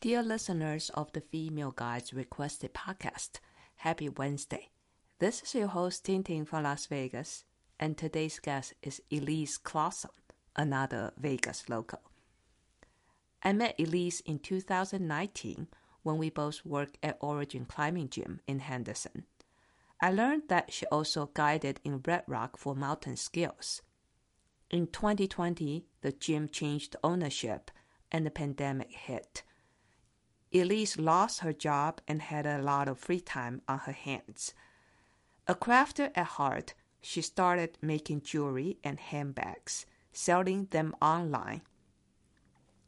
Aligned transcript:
Dear 0.00 0.22
listeners 0.22 0.90
of 0.90 1.12
the 1.12 1.20
Female 1.20 1.72
Guides 1.72 2.14
Requested 2.14 2.72
podcast, 2.72 3.40
happy 3.78 4.08
Wednesday. 4.08 4.68
This 5.18 5.42
is 5.42 5.56
your 5.56 5.66
host, 5.66 6.04
Ting 6.04 6.22
Ting 6.22 6.44
from 6.44 6.62
Las 6.62 6.86
Vegas, 6.86 7.42
and 7.80 7.98
today's 7.98 8.38
guest 8.38 8.74
is 8.80 9.02
Elise 9.10 9.58
Clausen, 9.58 10.12
another 10.54 11.12
Vegas 11.18 11.68
local. 11.68 11.98
I 13.42 13.52
met 13.52 13.74
Elise 13.76 14.20
in 14.20 14.38
2019 14.38 15.66
when 16.04 16.16
we 16.16 16.30
both 16.30 16.64
worked 16.64 16.98
at 17.02 17.18
Origin 17.18 17.64
Climbing 17.64 18.08
Gym 18.08 18.38
in 18.46 18.60
Henderson. 18.60 19.24
I 20.00 20.12
learned 20.12 20.44
that 20.46 20.72
she 20.72 20.86
also 20.86 21.32
guided 21.34 21.80
in 21.82 22.02
Red 22.06 22.22
Rock 22.28 22.56
for 22.56 22.76
mountain 22.76 23.16
skills. 23.16 23.82
In 24.70 24.86
2020, 24.86 25.86
the 26.02 26.12
gym 26.12 26.48
changed 26.48 26.94
ownership 27.02 27.72
and 28.12 28.24
the 28.24 28.30
pandemic 28.30 28.92
hit. 28.92 29.42
Elise 30.52 30.98
lost 30.98 31.40
her 31.40 31.52
job 31.52 32.00
and 32.08 32.22
had 32.22 32.46
a 32.46 32.62
lot 32.62 32.88
of 32.88 32.98
free 32.98 33.20
time 33.20 33.60
on 33.68 33.80
her 33.80 33.92
hands. 33.92 34.54
A 35.46 35.54
crafter 35.54 36.10
at 36.14 36.26
heart, 36.26 36.74
she 37.00 37.20
started 37.20 37.78
making 37.82 38.22
jewelry 38.22 38.78
and 38.82 38.98
handbags, 38.98 39.86
selling 40.12 40.66
them 40.70 40.94
online. 41.00 41.62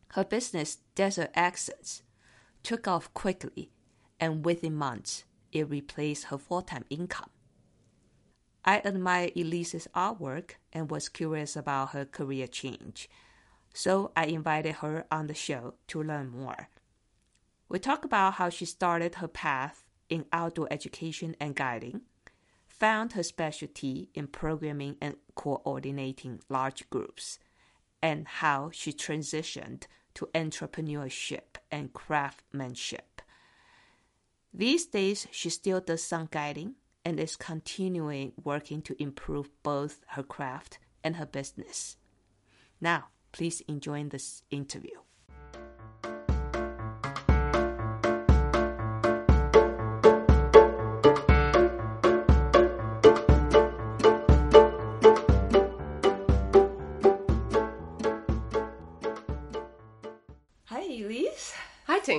Her 0.09 0.24
business, 0.24 0.78
Desert 0.95 1.30
Accents, 1.34 2.02
took 2.62 2.88
off 2.88 3.12
quickly, 3.15 3.70
and 4.18 4.45
within 4.45 4.74
months, 4.74 5.24
it 5.52 5.68
replaced 5.68 6.24
her 6.24 6.38
full 6.38 6.62
time 6.62 6.84
income. 6.90 7.30
I 8.65 8.82
admire 8.84 9.30
Elise's 9.34 9.88
artwork 9.95 10.52
and 10.73 10.90
was 10.90 11.09
curious 11.09 11.56
about 11.56 11.90
her 11.90 12.04
career 12.04 12.46
change, 12.46 13.09
so 13.73 14.12
I 14.16 14.27
invited 14.27 14.77
her 14.77 15.06
on 15.10 15.27
the 15.27 15.34
show 15.34 15.74
to 15.88 16.02
learn 16.02 16.30
more. 16.30 16.68
We 17.70 17.79
talk 17.79 18.05
about 18.05 18.34
how 18.34 18.48
she 18.48 18.65
started 18.65 19.15
her 19.15 19.29
path 19.29 19.84
in 20.09 20.27
outdoor 20.33 20.66
education 20.73 21.37
and 21.40 21.54
guiding, 21.54 22.01
found 22.66 23.12
her 23.12 23.23
specialty 23.23 24.10
in 24.12 24.27
programming 24.27 24.96
and 25.01 25.15
coordinating 25.37 26.40
large 26.49 26.90
groups, 26.90 27.38
and 28.02 28.27
how 28.27 28.71
she 28.73 28.93
transitioned 28.93 29.85
to 30.15 30.29
entrepreneurship 30.35 31.59
and 31.71 31.93
craftsmanship. 31.93 33.23
These 34.52 34.87
days, 34.87 35.29
she 35.30 35.49
still 35.49 35.80
does 35.80 36.02
some 36.02 36.27
guiding 36.29 36.74
and 37.05 37.21
is 37.21 37.37
continuing 37.37 38.32
working 38.43 38.82
to 38.82 39.01
improve 39.01 39.49
both 39.62 40.01
her 40.09 40.24
craft 40.24 40.80
and 41.05 41.15
her 41.16 41.27
business. 41.27 41.96
Now, 42.80 43.10
please 43.30 43.60
enjoy 43.68 44.02
this 44.09 44.43
interview. 44.51 44.99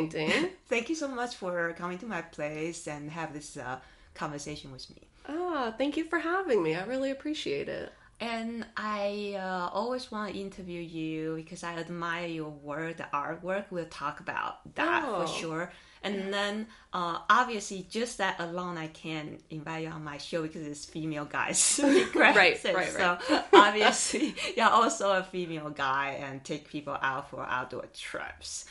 Hi, 0.01 0.07
Ting 0.07 0.29
Ting. 0.31 0.49
Thank 0.69 0.89
you 0.89 0.95
so 0.95 1.07
much 1.07 1.35
for 1.35 1.73
coming 1.73 1.97
to 1.99 2.05
my 2.05 2.21
place 2.21 2.87
and 2.87 3.09
have 3.11 3.33
this 3.33 3.57
uh, 3.57 3.79
conversation 4.13 4.71
with 4.71 4.89
me. 4.89 5.01
ah, 5.27 5.73
thank 5.77 5.97
you 5.97 6.03
for 6.05 6.19
having 6.19 6.63
me. 6.63 6.75
I 6.75 6.83
really 6.85 7.11
appreciate 7.11 7.69
it. 7.69 7.91
And 8.19 8.65
I 8.77 9.35
uh, 9.37 9.69
always 9.73 10.11
want 10.11 10.33
to 10.33 10.39
interview 10.39 10.79
you 10.81 11.35
because 11.35 11.63
I 11.63 11.73
admire 11.75 12.27
your 12.27 12.49
work, 12.49 12.97
the 12.97 13.07
artwork. 13.13 13.65
We'll 13.71 13.85
talk 13.85 14.19
about 14.19 14.75
that 14.75 15.03
Oh. 15.07 15.25
for 15.25 15.27
sure. 15.27 15.71
And 16.03 16.33
then, 16.33 16.65
uh, 16.93 17.19
obviously, 17.29 17.85
just 17.89 18.17
that 18.17 18.39
alone, 18.39 18.75
I 18.77 18.87
can 18.87 19.37
invite 19.51 19.83
you 19.83 19.89
on 19.89 20.03
my 20.03 20.17
show 20.17 20.41
because 20.43 20.65
it's 20.65 20.85
female 20.85 21.25
guys. 21.25 21.79
Right, 22.15 22.35
right, 22.35 22.57
So 22.57 23.17
obviously, 23.53 24.35
you're 24.57 24.69
also 24.69 25.11
a 25.11 25.23
female 25.23 25.69
guy 25.69 26.17
and 26.25 26.43
take 26.43 26.67
people 26.69 26.97
out 27.01 27.29
for 27.29 27.43
outdoor 27.45 27.85
trips. 27.93 28.65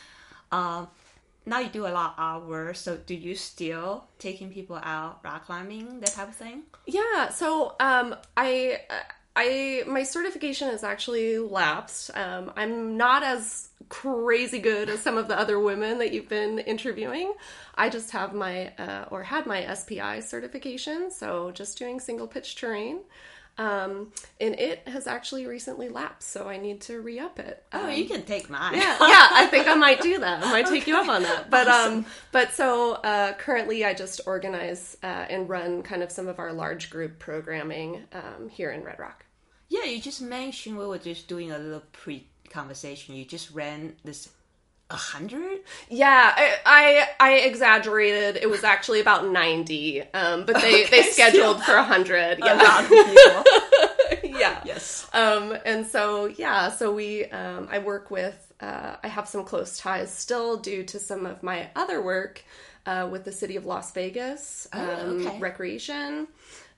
Um, 0.53 0.89
now 1.51 1.59
you 1.59 1.69
do 1.69 1.87
a 1.87 1.89
lot 1.89 2.15
of 2.17 2.43
artwork. 2.49 2.77
So 2.77 2.97
do 2.97 3.15
you 3.15 3.35
still 3.35 4.05
taking 4.19 4.51
people 4.51 4.77
out 4.77 5.19
rock 5.25 5.47
climbing, 5.47 6.01
that 6.01 6.13
type 6.13 6.29
of 6.29 6.37
thing? 6.37 6.63
Yeah. 6.87 7.29
So, 7.31 7.75
um, 7.81 8.15
I, 8.37 8.81
I, 9.35 9.83
my 9.87 10.05
certification 10.05 10.69
is 10.69 10.85
actually 10.85 11.39
lapsed. 11.39 12.17
Um, 12.17 12.53
I'm 12.57 12.97
not 12.97 13.25
as 13.25 13.69
crazy 13.89 14.61
good 14.61 14.89
as 14.89 15.01
some 15.01 15.17
of 15.19 15.27
the 15.27 15.37
other 15.37 15.59
women 15.59 15.99
that 15.99 16.13
you've 16.13 16.29
been 16.29 16.61
interviewing. 16.61 17.35
I 17.75 17.89
just 17.89 18.13
have 18.13 18.33
my, 18.33 18.69
uh, 18.79 19.07
or 19.11 19.25
had 19.25 19.47
my 19.47 19.75
SPI 19.75 20.21
certification. 20.21 21.11
So 21.11 21.51
just 21.51 21.77
doing 21.77 21.99
single 21.99 22.29
pitch 22.29 22.55
terrain. 22.55 23.01
Um, 23.59 24.13
and 24.41 24.55
it 24.59 24.89
has 24.89 25.07
actually 25.07 25.47
recently 25.47 25.89
lapsed, 25.91 26.31
so 26.31 26.49
I 26.49 26.57
need 26.57 26.81
to 26.83 27.01
re 27.03 27.19
up 27.19 27.39
it. 27.39 27.63
Oh, 27.73 27.85
Um, 27.87 27.93
you 27.93 28.07
can 28.07 28.23
take 28.23 28.49
mine. 28.49 28.75
yeah, 28.75 28.97
yeah, 29.01 29.29
I 29.33 29.47
think 29.51 29.69
I 29.69 29.75
might 29.75 30.01
do 30.01 30.19
that. 30.19 30.43
I 30.43 30.51
might 30.51 30.67
take 30.67 30.87
you 30.87 30.97
up 30.97 31.09
on 31.09 31.23
that. 31.25 31.51
But 31.51 31.69
um, 31.69 32.07
but 32.33 32.53
so 32.53 32.93
uh, 32.95 33.35
currently, 33.35 33.85
I 33.85 33.93
just 33.93 34.23
organize 34.27 34.97
uh, 35.03 35.07
and 35.29 35.49
run 35.49 35.83
kind 35.83 36.03
of 36.03 36.11
some 36.11 36.27
of 36.27 36.39
our 36.39 36.53
large 36.55 36.89
group 36.89 37.19
programming 37.19 38.05
um, 38.13 38.49
here 38.49 38.71
in 38.71 38.83
Red 38.83 38.99
Rock. 38.99 39.27
Yeah, 39.69 39.85
you 39.85 40.01
just 40.01 40.23
mentioned 40.23 40.79
we 40.79 40.87
were 40.87 40.99
just 40.99 41.29
doing 41.29 41.53
a 41.53 41.59
little 41.59 41.83
pre-conversation. 41.93 43.15
You 43.15 43.25
just 43.25 43.51
ran 43.53 43.95
this 44.05 44.31
a 44.91 44.97
hundred. 44.97 45.61
Yeah, 45.89 46.33
I, 46.37 46.57
I 46.67 47.09
I 47.21 47.35
exaggerated. 47.41 48.37
It 48.43 48.51
was 48.51 48.65
actually 48.65 49.01
about 49.01 49.27
ninety, 49.29 50.03
um, 50.15 50.45
but 50.47 50.61
they 50.61 50.85
they 50.91 51.03
scheduled 51.03 51.59
still 51.59 51.61
for 51.61 51.77
hundred. 51.83 52.41
A 52.43 52.45
Yeah, 52.45 52.63
of 52.91 53.05
people. 53.05 53.45
yeah. 54.25 54.61
yes. 54.65 55.09
Um, 55.13 55.57
and 55.65 55.87
so 55.87 56.27
yeah, 56.27 56.71
so 56.71 56.93
we 56.93 57.27
um, 57.27 57.69
I 57.71 57.79
work 57.79 58.11
with 58.11 58.53
uh, 58.61 58.97
I 59.03 59.09
have 59.09 59.29
some 59.29 59.45
close 59.45 59.79
ties 59.79 60.13
still 60.13 60.57
due 60.57 60.85
to 60.85 60.99
some 60.99 61.27
of 61.27 61.43
my 61.43 61.71
other 61.77 62.03
work 62.03 62.45
uh, 62.87 63.09
with 63.11 63.25
the 63.25 63.33
city 63.33 63.57
of 63.57 63.67
Las 63.67 63.93
Vegas 63.93 64.69
um, 64.73 64.81
Oh, 64.89 65.17
okay. 65.21 65.39
recreation 65.39 66.29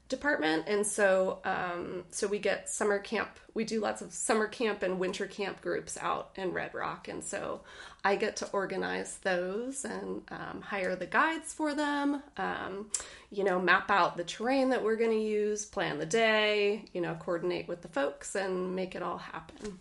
department, 0.09 0.65
and 0.67 0.87
so 0.87 1.39
um, 1.44 2.05
so 2.11 2.27
we 2.27 2.39
get 2.39 2.69
summer 2.69 2.99
camp. 2.99 3.39
We 3.55 3.65
do 3.65 3.81
lots 3.81 4.03
of 4.03 4.12
summer 4.12 4.47
camp 4.47 4.83
and 4.83 4.99
winter 4.99 5.27
camp 5.27 5.61
groups 5.61 5.97
out 6.00 6.31
in 6.37 6.53
Red 6.53 6.75
Rock, 6.75 7.09
and 7.09 7.23
so 7.23 7.62
I 8.04 8.16
get 8.16 8.36
to 8.36 8.48
organize 8.50 9.18
those 9.18 9.84
and 9.84 10.22
um, 10.30 10.60
hire 10.60 10.96
the 10.96 11.06
guides 11.06 11.54
for 11.54 11.74
them. 11.74 12.22
Um, 12.36 12.90
you 13.30 13.44
know, 13.44 13.60
map 13.60 13.90
out 13.90 14.16
the 14.16 14.24
terrain 14.24 14.70
that 14.70 14.82
we're 14.82 14.96
going 14.96 15.12
to 15.12 15.16
use, 15.24 15.64
plan 15.64 15.98
the 15.98 16.06
day. 16.06 16.84
You 16.92 17.00
know, 17.00 17.14
coordinate 17.14 17.68
with 17.68 17.82
the 17.82 17.88
folks 17.88 18.34
and 18.34 18.74
make 18.74 18.94
it 18.96 19.02
all 19.02 19.18
happen. 19.18 19.78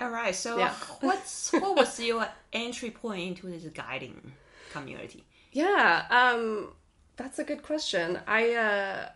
All 0.00 0.10
right. 0.10 0.34
So, 0.34 0.58
Yeah. 0.58 0.74
what's 1.00 1.52
what 1.52 1.76
was 1.76 1.98
your 1.98 2.28
entry 2.52 2.90
point 2.90 3.22
into 3.22 3.46
this 3.46 3.64
guiding 3.72 4.32
community? 4.72 5.24
Yeah, 5.52 6.04
um, 6.10 6.68
that's 7.16 7.38
a 7.38 7.44
good 7.44 7.62
question. 7.62 8.18
I 8.26 8.54
uh, 8.54 9.08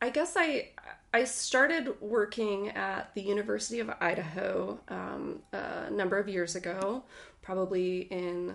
I 0.00 0.10
guess 0.10 0.34
I 0.36 0.68
I 1.12 1.24
started 1.24 2.00
working 2.00 2.68
at 2.70 3.14
the 3.14 3.22
University 3.22 3.80
of 3.80 3.90
Idaho 4.00 4.78
um, 4.88 5.40
a 5.52 5.90
number 5.90 6.18
of 6.18 6.28
years 6.28 6.54
ago, 6.54 7.04
probably 7.40 8.00
in 8.10 8.54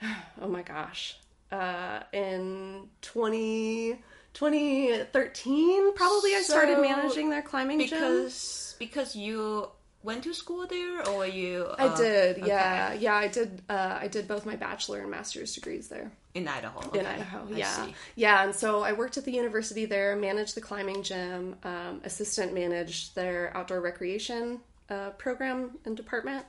oh 0.40 0.48
my 0.48 0.62
gosh, 0.62 1.18
uh, 1.50 2.00
in 2.12 2.88
20, 3.02 3.98
2013 4.32 5.94
probably 5.94 6.36
I 6.36 6.42
started 6.42 6.80
managing 6.80 7.30
their 7.30 7.42
climbing 7.42 7.80
gym. 7.80 7.88
Because 7.88 8.76
because 8.78 9.16
you 9.16 9.68
went 10.02 10.24
to 10.24 10.34
school 10.34 10.66
there, 10.66 11.06
or 11.08 11.26
you? 11.26 11.66
I 11.78 11.86
uh, 11.86 11.96
did, 11.96 12.38
okay. 12.38 12.46
yeah, 12.46 12.92
yeah. 12.94 13.14
I 13.14 13.28
did. 13.28 13.62
Uh, 13.68 13.98
I 14.00 14.08
did 14.08 14.26
both 14.26 14.46
my 14.46 14.56
bachelor 14.56 15.00
and 15.00 15.10
master's 15.10 15.54
degrees 15.54 15.88
there. 15.88 16.10
in 16.34 16.48
Idaho. 16.48 16.80
in 16.90 17.00
okay. 17.00 17.06
Idaho. 17.06 17.46
I 17.46 17.56
Yeah, 17.56 17.86
yeah. 18.14 18.44
And 18.44 18.54
so 18.54 18.82
I 18.82 18.92
worked 18.92 19.16
at 19.16 19.24
the 19.24 19.32
university 19.32 19.84
there, 19.84 20.16
managed 20.16 20.54
the 20.54 20.60
climbing 20.60 21.02
gym, 21.02 21.56
um, 21.64 22.00
assistant 22.04 22.54
managed 22.54 23.14
their 23.14 23.56
outdoor 23.56 23.80
recreation 23.80 24.60
uh, 24.88 25.10
program 25.10 25.78
and 25.84 25.96
department. 25.96 26.44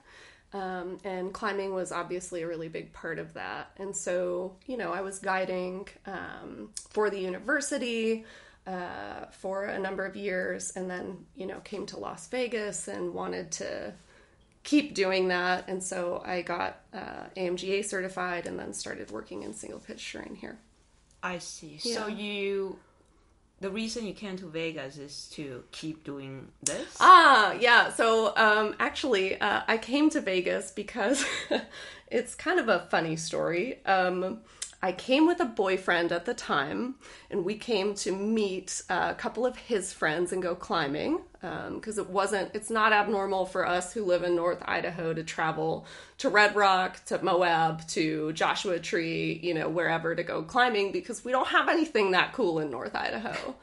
Um, 0.53 0.97
and 1.05 1.33
climbing 1.33 1.73
was 1.73 1.93
obviously 1.93 2.41
a 2.41 2.47
really 2.47 2.67
big 2.67 2.91
part 2.91 3.19
of 3.19 3.33
that. 3.35 3.71
And 3.77 3.95
so, 3.95 4.57
you 4.65 4.75
know, 4.75 4.91
I 4.91 4.99
was 4.99 5.19
guiding 5.19 5.87
um, 6.05 6.71
for 6.89 7.09
the 7.09 7.19
university 7.19 8.25
uh, 8.67 9.25
for 9.31 9.65
a 9.65 9.79
number 9.79 10.05
of 10.05 10.15
years, 10.15 10.71
and 10.75 10.89
then, 10.89 11.25
you 11.35 11.45
know, 11.45 11.59
came 11.61 11.85
to 11.87 11.97
Las 11.97 12.27
Vegas 12.27 12.87
and 12.87 13.13
wanted 13.13 13.51
to 13.51 13.93
keep 14.63 14.93
doing 14.93 15.29
that. 15.29 15.67
And 15.67 15.81
so 15.83 16.21
I 16.25 16.41
got 16.41 16.81
uh, 16.93 17.25
AMGA 17.35 17.85
certified 17.85 18.45
and 18.45 18.59
then 18.59 18.73
started 18.73 19.11
working 19.11 19.43
in 19.43 19.53
single 19.53 19.79
pitch 19.79 20.11
terrain 20.11 20.35
here. 20.35 20.57
I 21.23 21.37
see. 21.37 21.77
So 21.77 22.07
you 22.07 22.79
the 23.61 23.69
reason 23.69 24.07
you 24.07 24.13
came 24.13 24.37
to 24.37 24.47
Vegas 24.47 24.97
is 24.97 25.29
to 25.33 25.63
keep 25.71 26.03
doing 26.03 26.47
this. 26.63 26.97
Ah, 26.99 27.53
yeah. 27.53 27.91
So 27.91 28.35
um, 28.35 28.75
actually, 28.79 29.39
uh, 29.39 29.61
I 29.67 29.77
came 29.77 30.09
to 30.09 30.21
Vegas 30.21 30.71
because 30.71 31.23
it's 32.07 32.33
kind 32.33 32.59
of 32.59 32.69
a 32.69 32.87
funny 32.89 33.15
story. 33.15 33.85
Um, 33.85 34.39
I 34.83 34.91
came 34.91 35.27
with 35.27 35.39
a 35.39 35.45
boyfriend 35.45 36.11
at 36.11 36.25
the 36.25 36.33
time, 36.33 36.95
and 37.29 37.45
we 37.45 37.55
came 37.55 37.93
to 37.95 38.11
meet 38.11 38.81
a 38.89 39.13
couple 39.13 39.45
of 39.45 39.55
his 39.55 39.93
friends 39.93 40.33
and 40.33 40.41
go 40.41 40.55
climbing 40.55 41.21
because 41.39 41.99
um, 41.99 42.05
it 42.05 42.09
wasn't, 42.09 42.51
it's 42.55 42.69
not 42.69 42.91
abnormal 42.91 43.45
for 43.45 43.67
us 43.67 43.93
who 43.93 44.03
live 44.03 44.23
in 44.23 44.35
North 44.35 44.61
Idaho 44.65 45.13
to 45.13 45.23
travel 45.23 45.85
to 46.17 46.29
Red 46.29 46.55
Rock, 46.55 47.03
to 47.05 47.23
Moab, 47.23 47.87
to 47.89 48.33
Joshua 48.33 48.79
Tree, 48.79 49.39
you 49.43 49.53
know, 49.53 49.69
wherever 49.69 50.15
to 50.15 50.23
go 50.23 50.41
climbing 50.41 50.91
because 50.91 51.23
we 51.23 51.31
don't 51.31 51.47
have 51.47 51.69
anything 51.69 52.11
that 52.11 52.33
cool 52.33 52.59
in 52.59 52.71
North 52.71 52.95
Idaho. 52.95 53.55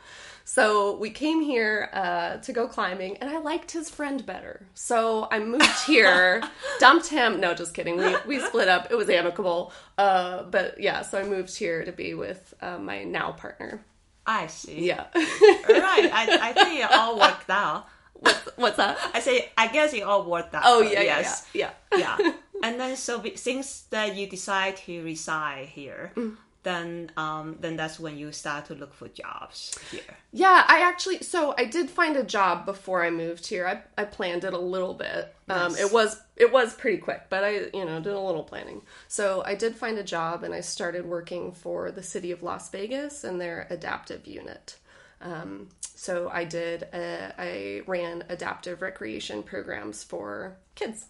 So 0.48 0.96
we 0.96 1.10
came 1.10 1.42
here 1.42 1.90
uh, 1.92 2.38
to 2.38 2.54
go 2.54 2.66
climbing, 2.66 3.18
and 3.18 3.28
I 3.28 3.38
liked 3.38 3.70
his 3.70 3.90
friend 3.90 4.24
better. 4.24 4.66
So 4.72 5.28
I 5.30 5.40
moved 5.40 5.84
here, 5.86 6.42
dumped 6.80 7.08
him. 7.08 7.38
No, 7.38 7.52
just 7.52 7.74
kidding. 7.74 7.98
We 7.98 8.16
we 8.26 8.40
split 8.40 8.66
up. 8.66 8.88
It 8.90 8.94
was 8.94 9.10
amicable. 9.10 9.74
Uh, 9.98 10.44
but 10.44 10.80
yeah, 10.80 11.02
so 11.02 11.20
I 11.20 11.24
moved 11.24 11.54
here 11.54 11.84
to 11.84 11.92
be 11.92 12.14
with 12.14 12.54
uh, 12.62 12.78
my 12.78 13.04
now 13.04 13.32
partner. 13.32 13.84
I 14.26 14.46
see. 14.46 14.86
Yeah. 14.86 15.04
right. 15.14 16.10
I, 16.10 16.38
I 16.40 16.52
think 16.54 16.80
it 16.80 16.90
all 16.92 17.18
worked 17.18 17.50
out. 17.50 17.86
What's, 18.14 18.48
what's 18.56 18.76
that? 18.78 18.96
I 19.12 19.20
say, 19.20 19.50
I 19.58 19.68
guess 19.68 19.92
it 19.92 20.02
all 20.02 20.24
worked 20.24 20.54
out. 20.54 20.62
Oh 20.64 20.80
yeah, 20.80 21.02
yes. 21.02 21.46
yeah, 21.52 21.72
yeah, 21.92 22.16
yeah. 22.18 22.32
And 22.64 22.80
then 22.80 22.96
so 22.96 23.22
since 23.34 23.82
that 23.90 24.16
you 24.16 24.26
decide 24.26 24.78
to 24.78 25.04
reside 25.04 25.68
here, 25.68 26.12
mm 26.16 26.38
then 26.62 27.10
um, 27.16 27.56
then 27.60 27.76
that's 27.76 28.00
when 28.00 28.18
you 28.18 28.32
start 28.32 28.66
to 28.66 28.74
look 28.74 28.92
for 28.92 29.08
jobs 29.08 29.78
here. 29.90 30.00
Yeah, 30.32 30.64
I 30.66 30.80
actually 30.80 31.22
so 31.22 31.54
I 31.56 31.64
did 31.64 31.88
find 31.88 32.16
a 32.16 32.24
job 32.24 32.66
before 32.66 33.04
I 33.04 33.10
moved 33.10 33.46
here. 33.46 33.66
I, 33.66 34.00
I 34.00 34.04
planned 34.04 34.44
it 34.44 34.52
a 34.52 34.58
little 34.58 34.94
bit. 34.94 35.34
Um, 35.48 35.76
it 35.76 35.92
was 35.92 36.20
it 36.36 36.52
was 36.52 36.74
pretty 36.74 36.98
quick, 36.98 37.22
but 37.30 37.44
I 37.44 37.50
you 37.72 37.84
know 37.84 38.00
did 38.00 38.12
a 38.12 38.20
little 38.20 38.44
planning. 38.44 38.82
So 39.06 39.42
I 39.44 39.54
did 39.54 39.76
find 39.76 39.98
a 39.98 40.04
job 40.04 40.42
and 40.42 40.52
I 40.52 40.60
started 40.60 41.06
working 41.06 41.52
for 41.52 41.90
the 41.90 42.02
city 42.02 42.32
of 42.32 42.42
Las 42.42 42.70
Vegas 42.70 43.24
and 43.24 43.40
their 43.40 43.66
adaptive 43.70 44.26
unit. 44.26 44.76
Um, 45.20 45.68
so 45.94 46.30
I 46.32 46.44
did 46.44 46.84
a, 46.92 47.34
I 47.38 47.82
ran 47.86 48.24
adaptive 48.28 48.82
recreation 48.82 49.42
programs 49.42 50.04
for 50.04 50.56
kids. 50.74 51.06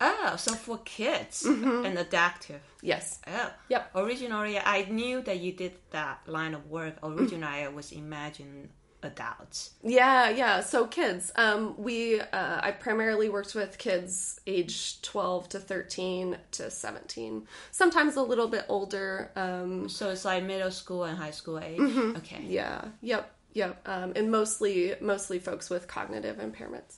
Oh, 0.00 0.34
so 0.36 0.54
for 0.54 0.78
kids 0.78 1.44
mm-hmm. 1.46 1.84
and 1.84 1.98
adaptive. 1.98 2.62
Yes. 2.80 3.20
Oh. 3.26 3.52
Yep. 3.68 3.90
Originally, 3.94 4.58
I 4.58 4.86
knew 4.88 5.20
that 5.22 5.40
you 5.40 5.52
did 5.52 5.72
that 5.90 6.20
line 6.26 6.54
of 6.54 6.70
work. 6.70 6.94
Originally, 7.02 7.64
I 7.64 7.68
was 7.68 7.92
imagining 7.92 8.70
adults. 9.02 9.70
Yeah, 9.82 10.30
yeah. 10.30 10.60
So 10.60 10.86
kids. 10.86 11.32
Um, 11.36 11.74
we 11.76 12.20
uh, 12.20 12.60
I 12.62 12.70
primarily 12.72 13.28
worked 13.28 13.54
with 13.54 13.76
kids 13.78 14.40
age 14.46 15.02
twelve 15.02 15.48
to 15.50 15.58
thirteen 15.58 16.38
to 16.52 16.70
seventeen. 16.70 17.46
Sometimes 17.70 18.16
a 18.16 18.22
little 18.22 18.48
bit 18.48 18.64
older. 18.68 19.30
Um, 19.36 19.88
so 19.88 20.10
it's 20.10 20.24
like 20.24 20.44
middle 20.44 20.70
school 20.70 21.04
and 21.04 21.18
high 21.18 21.30
school 21.30 21.58
age. 21.58 21.78
Mm-hmm. 21.78 22.16
Okay. 22.16 22.44
Yeah. 22.46 22.84
Yep. 23.02 23.30
Yep. 23.52 23.88
Um, 23.88 24.12
and 24.16 24.30
mostly 24.30 24.94
mostly 25.00 25.38
folks 25.38 25.68
with 25.68 25.88
cognitive 25.88 26.38
impairments. 26.38 26.96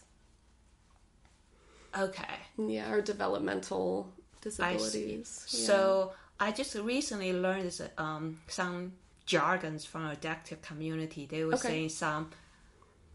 Okay. 1.96 2.24
Yeah, 2.58 2.90
or 2.90 3.00
developmental 3.00 4.12
disabilities. 4.40 5.46
I 5.48 5.56
yeah. 5.56 5.66
So 5.66 6.12
I 6.40 6.52
just 6.52 6.74
recently 6.74 7.32
learned 7.32 7.66
this, 7.66 7.80
um, 7.98 8.40
some 8.48 8.92
jargons 9.26 9.84
from 9.84 10.06
adaptive 10.06 10.62
community. 10.62 11.26
They 11.26 11.44
were 11.44 11.54
okay. 11.54 11.68
saying 11.68 11.88
some 11.90 12.30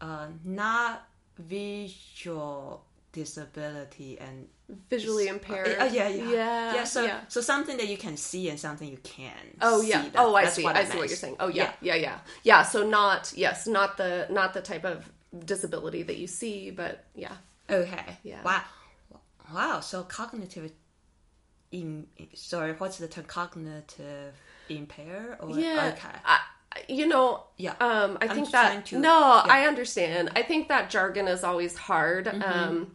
uh, 0.00 0.28
not 0.44 1.06
visual 1.38 2.84
disability 3.12 4.18
and 4.20 4.46
visually 4.90 5.28
impaired. 5.28 5.76
Uh, 5.78 5.84
yeah, 5.84 6.08
yeah, 6.08 6.30
yeah, 6.30 6.74
yeah. 6.74 6.84
So, 6.84 7.04
yeah. 7.04 7.20
so 7.28 7.40
something 7.40 7.76
that 7.76 7.88
you 7.88 7.96
can 7.96 8.16
see 8.16 8.48
and 8.48 8.58
something 8.58 8.88
you 8.88 8.98
can. 8.98 9.32
Oh 9.60 9.80
yeah. 9.80 10.02
That, 10.02 10.16
oh, 10.16 10.34
I 10.34 10.46
see. 10.46 10.64
I, 10.64 10.72
I 10.72 10.84
see 10.84 10.98
what 10.98 11.08
you're 11.08 11.16
saying. 11.16 11.36
Oh 11.40 11.48
yeah, 11.48 11.72
yeah, 11.80 11.94
yeah, 11.94 12.02
yeah. 12.02 12.18
Yeah. 12.44 12.62
So 12.62 12.88
not 12.88 13.32
yes, 13.36 13.66
not 13.66 13.96
the 13.96 14.26
not 14.30 14.54
the 14.54 14.60
type 14.60 14.84
of 14.84 15.10
disability 15.44 16.02
that 16.04 16.16
you 16.16 16.26
see, 16.26 16.70
but 16.70 17.04
yeah. 17.14 17.36
Okay. 17.70 18.18
Yeah. 18.22 18.42
Wow. 18.42 18.62
Wow. 19.52 19.80
So 19.80 20.02
cognitive. 20.02 20.72
In 21.70 22.06
sorry, 22.34 22.72
what's 22.72 22.96
the 22.96 23.08
term? 23.08 23.24
Cognitive 23.24 24.34
impair 24.70 25.36
or 25.40 25.58
yeah. 25.58 25.92
Okay. 25.94 26.18
I, 26.24 26.38
you 26.88 27.06
know, 27.06 27.44
yeah. 27.56 27.74
Um, 27.80 28.18
I 28.20 28.26
I'm 28.26 28.34
think 28.34 28.50
that 28.52 28.86
to, 28.86 28.98
no, 28.98 29.10
yeah. 29.10 29.42
I 29.52 29.66
understand. 29.66 30.30
I 30.36 30.42
think 30.42 30.68
that 30.68 30.90
jargon 30.90 31.28
is 31.28 31.44
always 31.44 31.76
hard. 31.76 32.26
Mm-hmm. 32.26 32.42
Um, 32.42 32.94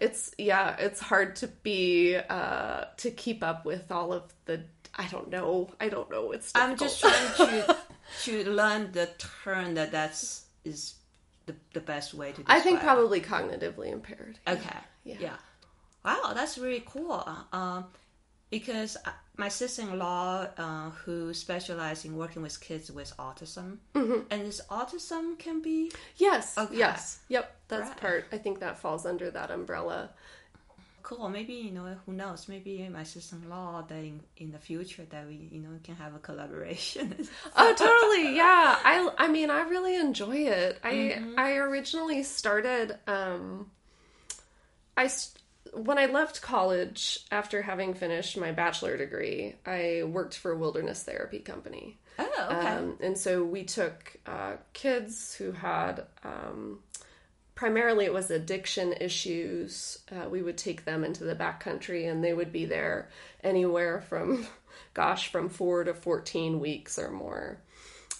it's 0.00 0.34
yeah, 0.38 0.76
it's 0.78 1.00
hard 1.00 1.36
to 1.36 1.48
be 1.48 2.16
uh 2.16 2.84
to 2.98 3.10
keep 3.10 3.42
up 3.42 3.64
with 3.64 3.90
all 3.90 4.12
of 4.12 4.24
the. 4.44 4.62
I 4.98 5.06
don't 5.08 5.30
know. 5.30 5.70
I 5.80 5.88
don't 5.88 6.10
know. 6.10 6.32
It's. 6.32 6.52
Difficult. 6.52 6.70
I'm 6.70 6.78
just 6.78 7.00
trying 7.00 7.64
to 7.64 7.76
to 8.24 8.50
learn 8.50 8.92
the 8.92 9.08
term 9.18 9.74
that 9.74 9.92
that's 9.92 10.44
is 10.64 10.95
the, 11.46 11.54
the 11.72 11.80
best 11.80 12.14
way 12.14 12.30
to 12.32 12.38
describe. 12.38 12.58
I 12.58 12.60
think 12.60 12.80
probably 12.80 13.20
cognitively 13.20 13.92
impaired. 13.92 14.38
Okay. 14.46 14.78
Yeah. 15.04 15.16
yeah. 15.20 15.36
Wow, 16.04 16.32
that's 16.34 16.58
really 16.58 16.84
cool. 16.86 17.24
Uh, 17.26 17.56
um, 17.56 17.84
because 18.50 18.96
uh, 19.04 19.10
my 19.36 19.48
sister-in-law, 19.48 20.46
uh, 20.56 20.90
who 20.90 21.34
specializes 21.34 22.04
in 22.04 22.16
working 22.16 22.42
with 22.42 22.60
kids 22.60 22.92
with 22.92 23.12
autism, 23.18 23.78
mm-hmm. 23.94 24.20
and 24.30 24.46
this 24.46 24.60
autism 24.70 25.38
can 25.38 25.60
be 25.60 25.90
yes, 26.16 26.56
okay. 26.56 26.76
yes, 26.76 27.18
yep, 27.28 27.56
that's 27.68 27.88
right. 27.88 28.00
part. 28.00 28.24
I 28.32 28.38
think 28.38 28.60
that 28.60 28.78
falls 28.78 29.04
under 29.04 29.30
that 29.30 29.50
umbrella 29.50 30.10
cool. 31.06 31.28
Maybe 31.28 31.54
you 31.54 31.70
know 31.70 31.96
who 32.04 32.12
knows. 32.12 32.48
Maybe 32.48 32.88
my 32.88 33.04
sister-in-law 33.04 33.84
that 33.88 33.98
in, 33.98 34.20
in 34.36 34.50
the 34.50 34.58
future 34.58 35.04
that 35.10 35.26
we 35.28 35.48
you 35.52 35.60
know 35.60 35.78
can 35.84 35.94
have 35.94 36.14
a 36.16 36.18
collaboration. 36.18 37.14
oh, 37.56 37.74
totally. 37.76 38.36
Yeah. 38.36 38.76
I 38.84 39.08
I 39.16 39.28
mean 39.28 39.48
I 39.48 39.62
really 39.62 39.94
enjoy 39.94 40.36
it. 40.36 40.80
I 40.82 40.92
mm-hmm. 40.92 41.38
I 41.38 41.52
originally 41.52 42.24
started. 42.24 42.98
Um, 43.06 43.70
I 44.96 45.08
when 45.72 45.98
I 45.98 46.06
left 46.06 46.42
college 46.42 47.20
after 47.30 47.62
having 47.62 47.94
finished 47.94 48.36
my 48.36 48.50
bachelor 48.50 48.96
degree, 48.96 49.54
I 49.64 50.02
worked 50.04 50.36
for 50.36 50.50
a 50.52 50.58
wilderness 50.58 51.04
therapy 51.04 51.38
company. 51.38 51.98
Oh, 52.18 52.48
okay. 52.50 52.68
Um, 52.68 52.96
and 53.00 53.16
so 53.16 53.44
we 53.44 53.64
took 53.64 54.16
uh, 54.26 54.54
kids 54.72 55.34
who 55.34 55.52
had 55.52 56.06
um, 56.24 56.80
primarily 57.56 58.04
it 58.04 58.12
was 58.12 58.30
addiction 58.30 58.94
issues. 59.00 59.98
Uh, 60.12 60.28
we 60.28 60.42
would 60.42 60.58
take 60.58 60.84
them 60.84 61.02
into 61.02 61.24
the 61.24 61.34
backcountry 61.34 62.08
and 62.08 62.22
they 62.22 62.34
would 62.34 62.52
be 62.52 62.66
there 62.66 63.08
anywhere 63.42 64.02
from, 64.02 64.46
gosh, 64.94 65.32
from 65.32 65.48
four 65.48 65.82
to 65.82 65.94
14 65.94 66.60
weeks 66.60 66.98
or 66.98 67.10
more. 67.10 67.58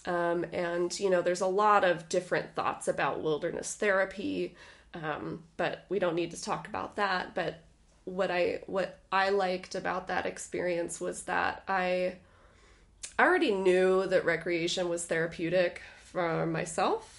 Um, 0.06 0.46
and, 0.52 0.98
you 0.98 1.10
know, 1.10 1.20
there's 1.20 1.42
a 1.42 1.46
lot 1.46 1.84
of 1.84 2.08
different 2.08 2.54
thoughts 2.54 2.88
about 2.88 3.22
wilderness 3.22 3.74
therapy, 3.74 4.56
um, 4.94 5.42
but 5.56 5.84
we 5.90 5.98
don't 5.98 6.14
need 6.14 6.30
to 6.30 6.42
talk 6.42 6.66
about 6.66 6.96
that. 6.96 7.34
But 7.34 7.62
what 8.04 8.30
I 8.30 8.60
what 8.66 9.00
I 9.10 9.30
liked 9.30 9.74
about 9.74 10.06
that 10.06 10.26
experience 10.26 11.00
was 11.00 11.24
that 11.24 11.64
I 11.66 12.14
I 13.18 13.24
already 13.24 13.50
knew 13.50 14.06
that 14.06 14.24
recreation 14.24 14.88
was 14.88 15.04
therapeutic 15.04 15.82
for 16.04 16.46
myself 16.46 17.15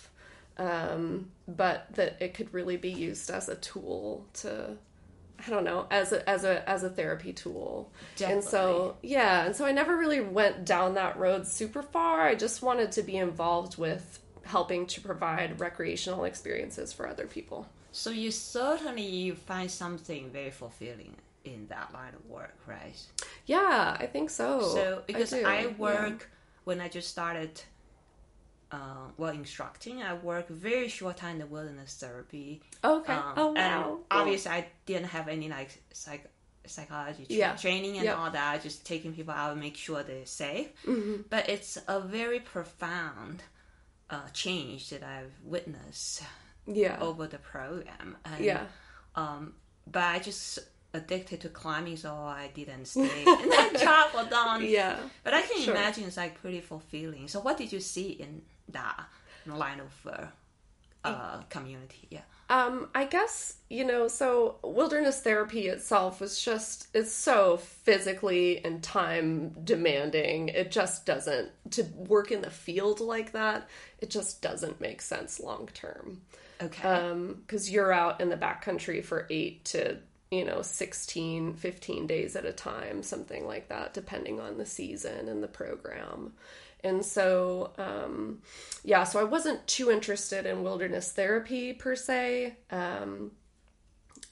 um, 0.57 1.31
but 1.47 1.87
that 1.93 2.17
it 2.21 2.33
could 2.33 2.53
really 2.53 2.77
be 2.77 2.91
used 2.91 3.29
as 3.29 3.49
a 3.49 3.55
tool 3.55 4.25
to 4.33 4.77
I 5.45 5.49
don't 5.51 5.63
know, 5.63 5.85
as 5.91 6.11
a 6.11 6.27
as 6.27 6.43
a 6.43 6.67
as 6.67 6.83
a 6.83 6.89
therapy 6.89 7.31
tool. 7.31 7.91
Definitely. 8.15 8.35
And 8.35 8.43
so 8.43 8.97
yeah, 9.01 9.45
and 9.45 9.55
so 9.55 9.65
I 9.65 9.71
never 9.71 9.95
really 9.95 10.19
went 10.19 10.65
down 10.65 10.95
that 10.95 11.17
road 11.17 11.45
super 11.47 11.81
far. 11.81 12.21
I 12.21 12.35
just 12.35 12.61
wanted 12.61 12.91
to 12.93 13.03
be 13.03 13.17
involved 13.17 13.77
with 13.77 14.19
helping 14.43 14.87
to 14.87 15.01
provide 15.01 15.59
recreational 15.59 16.23
experiences 16.23 16.91
for 16.93 17.07
other 17.07 17.27
people. 17.27 17.67
So 17.91 18.09
you 18.09 18.31
certainly 18.31 19.05
you 19.05 19.35
find 19.35 19.69
something 19.69 20.29
very 20.31 20.51
fulfilling 20.51 21.15
in 21.43 21.67
that 21.67 21.93
line 21.93 22.13
of 22.13 22.25
work, 22.29 22.57
right? 22.65 22.99
Yeah, 23.45 23.95
I 23.99 24.05
think 24.07 24.29
so. 24.29 24.61
So 24.61 25.03
because 25.05 25.33
I, 25.33 25.39
I 25.41 25.67
work 25.77 26.19
yeah. 26.21 26.25
when 26.63 26.81
I 26.81 26.89
just 26.89 27.09
started 27.09 27.61
uh, 28.71 29.09
while 29.15 29.33
instructing. 29.33 30.01
I 30.01 30.13
worked 30.13 30.49
very 30.49 30.87
short 30.87 31.17
time 31.17 31.33
in 31.33 31.39
the 31.39 31.45
wilderness 31.45 31.95
therapy. 31.99 32.61
Okay. 32.83 33.13
Um, 33.13 33.33
oh 33.37 33.51
wow. 33.53 33.93
And 33.95 34.03
obviously, 34.11 34.51
I 34.51 34.67
didn't 34.85 35.07
have 35.07 35.27
any 35.27 35.49
like 35.49 35.81
psych 35.93 36.29
psychology 36.65 37.25
tra- 37.25 37.35
yeah. 37.35 37.55
training 37.55 37.95
and 37.95 38.05
yep. 38.05 38.17
all 38.17 38.31
that. 38.31 38.63
Just 38.63 38.85
taking 38.85 39.13
people 39.13 39.33
out 39.33 39.51
and 39.51 39.61
make 39.61 39.77
sure 39.77 40.03
they're 40.03 40.25
safe. 40.25 40.69
Mm-hmm. 40.85 41.23
But 41.29 41.49
it's 41.49 41.77
a 41.87 41.99
very 41.99 42.39
profound 42.39 43.43
uh, 44.09 44.27
change 44.33 44.89
that 44.89 45.03
I've 45.03 45.33
witnessed. 45.43 46.23
Yeah. 46.65 46.97
Over 46.99 47.27
the 47.27 47.37
program. 47.37 48.17
And, 48.25 48.43
yeah. 48.43 48.63
Um, 49.15 49.53
but 49.89 50.03
I 50.03 50.19
just 50.19 50.59
addicted 50.93 51.41
to 51.41 51.49
climbing, 51.49 51.95
so 51.95 52.13
I 52.13 52.49
didn't 52.53 52.85
stay 52.85 53.21
in 53.21 53.49
that 53.49 53.77
job 53.79 54.11
for 54.11 54.29
long. 54.29 54.63
Yeah. 54.63 54.97
But 55.23 55.33
I 55.33 55.41
can 55.43 55.61
Sure. 55.61 55.73
imagine 55.73 56.03
it's 56.03 56.17
like 56.17 56.39
pretty 56.41 56.59
fulfilling. 56.61 57.27
So, 57.29 57.39
what 57.39 57.57
did 57.57 57.71
you 57.71 57.79
see 57.79 58.09
in 58.09 58.41
that 58.69 59.05
line 59.45 59.79
of 59.79 60.11
uh, 60.11 60.25
uh, 61.03 61.41
community? 61.49 62.07
Yeah. 62.09 62.21
Um, 62.49 62.87
I 62.95 63.05
guess, 63.05 63.55
you 63.69 63.83
know, 63.83 64.07
so 64.07 64.55
wilderness 64.63 65.19
therapy 65.19 65.67
itself 65.67 66.21
was 66.21 66.41
just, 66.41 66.87
it's 66.93 67.11
so 67.11 67.57
physically 67.57 68.63
and 68.63 68.81
time 68.81 69.49
demanding. 69.65 70.47
It 70.49 70.71
just 70.71 71.05
doesn't, 71.05 71.49
to 71.71 71.83
work 71.95 72.31
in 72.31 72.41
the 72.41 72.49
field 72.49 73.01
like 73.01 73.33
that, 73.33 73.67
it 73.99 74.09
just 74.09 74.41
doesn't 74.41 74.79
make 74.79 75.01
sense 75.01 75.41
long 75.41 75.69
term. 75.73 76.21
Okay. 76.61 76.87
Um, 76.87 77.43
cause 77.47 77.69
you're 77.69 77.91
out 77.91 78.21
in 78.21 78.29
the 78.29 78.37
backcountry 78.37 79.03
for 79.03 79.27
eight 79.29 79.65
to, 79.65 79.97
you 80.31 80.45
know, 80.45 80.61
16, 80.61 81.53
15 81.53 82.07
days 82.07 82.37
at 82.37 82.45
a 82.45 82.53
time, 82.53 83.03
something 83.03 83.45
like 83.45 83.67
that, 83.67 83.93
depending 83.93 84.39
on 84.39 84.57
the 84.57 84.65
season 84.65 85.27
and 85.27 85.43
the 85.43 85.47
program. 85.49 86.31
And 86.83 87.03
so, 87.03 87.73
um, 87.77 88.41
yeah, 88.83 89.03
so 89.03 89.19
I 89.19 89.23
wasn't 89.23 89.65
too 89.67 89.91
interested 89.91 90.45
in 90.45 90.63
wilderness 90.63 91.11
therapy 91.11 91.73
per 91.73 91.95
se. 91.95 92.55
Um, 92.71 93.31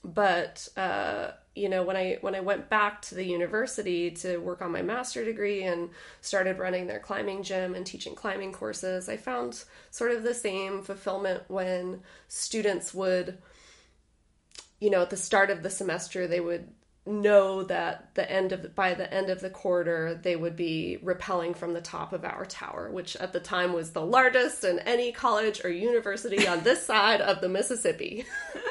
but 0.04 0.68
uh, 0.78 1.32
you 1.56 1.70
know, 1.70 1.84
when 1.84 1.96
I 1.96 2.18
when 2.22 2.36
I 2.36 2.42
went 2.42 2.70
back 2.70 3.02
to 3.04 3.16
the 3.16 3.24
university 3.24 4.12
to 4.12 4.38
work 4.38 4.62
on 4.62 4.72
my 4.72 4.82
master 4.82 5.24
degree 5.24 5.64
and 5.64 5.90
started 6.22 6.60
running 6.60 6.86
their 6.86 7.00
climbing 7.00 7.44
gym 7.44 7.75
and 7.75 7.86
teaching 7.86 8.14
climbing 8.14 8.52
courses, 8.52 9.10
I 9.10 9.18
found 9.18 9.64
sort 9.90 10.12
of 10.12 10.24
the 10.24 10.34
same 10.34 10.84
fulfillment 10.84 11.44
when 11.48 12.02
students 12.28 12.94
would, 12.94 13.38
you 14.80 14.90
know, 14.90 15.02
at 15.02 15.10
the 15.10 15.18
start 15.18 15.50
of 15.50 15.64
the 15.64 15.70
semester, 15.70 16.28
they 16.28 16.42
would 16.42 16.70
know 17.06 17.62
that 17.64 18.10
the 18.16 18.30
end 18.32 18.52
of 18.52 18.74
by 18.74 18.94
the 18.94 19.12
end 19.14 19.30
of 19.30 19.40
the 19.40 19.50
quarter 19.50 20.20
they 20.24 20.36
would 20.36 20.56
be 20.56 20.98
rappelling 21.04 21.56
from 21.56 21.74
the 21.74 21.82
top 21.82 22.14
of 22.14 22.26
our 22.26 22.46
tower 22.46 22.90
which 22.92 23.16
at 23.18 23.32
the 23.32 23.40
time 23.40 23.74
was 23.74 23.92
the 23.92 24.06
largest 24.06 24.64
in 24.64 24.80
any 24.80 25.12
college 25.12 25.64
or 25.64 25.70
university 25.70 26.48
on 26.48 26.64
this 26.64 26.84
side 26.86 27.22
of 27.22 27.42
the 27.42 27.50
mississippi. 27.50 28.26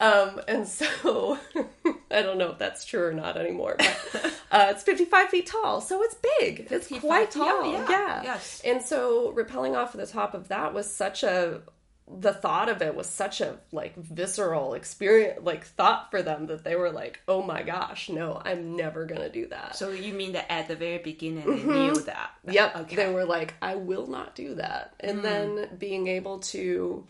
Um, 0.00 0.40
and 0.48 0.66
so 0.66 1.38
i 2.10 2.20
don't 2.20 2.36
know 2.36 2.50
if 2.50 2.58
that's 2.58 2.84
true 2.84 3.06
or 3.06 3.12
not 3.12 3.36
anymore 3.36 3.76
but 3.78 4.34
uh, 4.50 4.66
it's 4.70 4.82
55 4.82 5.28
feet 5.28 5.46
tall 5.46 5.80
so 5.80 6.02
it's 6.02 6.16
big. 6.40 6.66
It's 6.68 6.88
quite 6.88 7.30
tall 7.30 7.70
yeah, 7.70 7.86
yeah, 7.88 8.22
yes. 8.24 8.60
and 8.64 8.82
so 8.82 9.32
rappelling 9.32 9.76
off 9.76 9.94
of 9.94 10.00
the 10.00 10.06
top 10.08 10.34
of 10.34 10.48
that 10.48 10.74
was 10.74 10.92
such 10.92 11.22
a 11.22 11.62
the 12.06 12.32
thought 12.34 12.68
of 12.68 12.82
it 12.82 12.94
was 12.94 13.08
such 13.08 13.40
a 13.40 13.58
like 13.72 13.96
visceral 13.96 14.74
experience 14.74 15.40
like 15.42 15.64
thought 15.64 16.10
for 16.10 16.22
them 16.22 16.46
that 16.46 16.62
they 16.62 16.76
were 16.76 16.90
like 16.90 17.20
oh 17.28 17.42
my 17.42 17.62
gosh 17.62 18.10
no 18.10 18.40
i'm 18.44 18.76
never 18.76 19.06
gonna 19.06 19.30
do 19.30 19.46
that. 19.48 19.74
So, 19.76 19.90
you 19.90 20.12
mean 20.12 20.32
that 20.32 20.50
at 20.52 20.68
the 20.68 20.76
very 20.76 20.98
beginning 20.98 21.46
they 21.46 21.62
knew 21.62 22.00
that? 22.02 22.30
yep. 22.48 22.76
Okay. 22.76 22.96
they 22.96 23.12
were 23.12 23.24
like 23.24 23.54
i 23.62 23.74
will 23.74 24.06
not 24.06 24.34
do 24.34 24.54
that. 24.56 24.94
And 25.00 25.22
then 25.22 25.70
being 25.78 26.06
able 26.08 26.40
to 26.40 27.06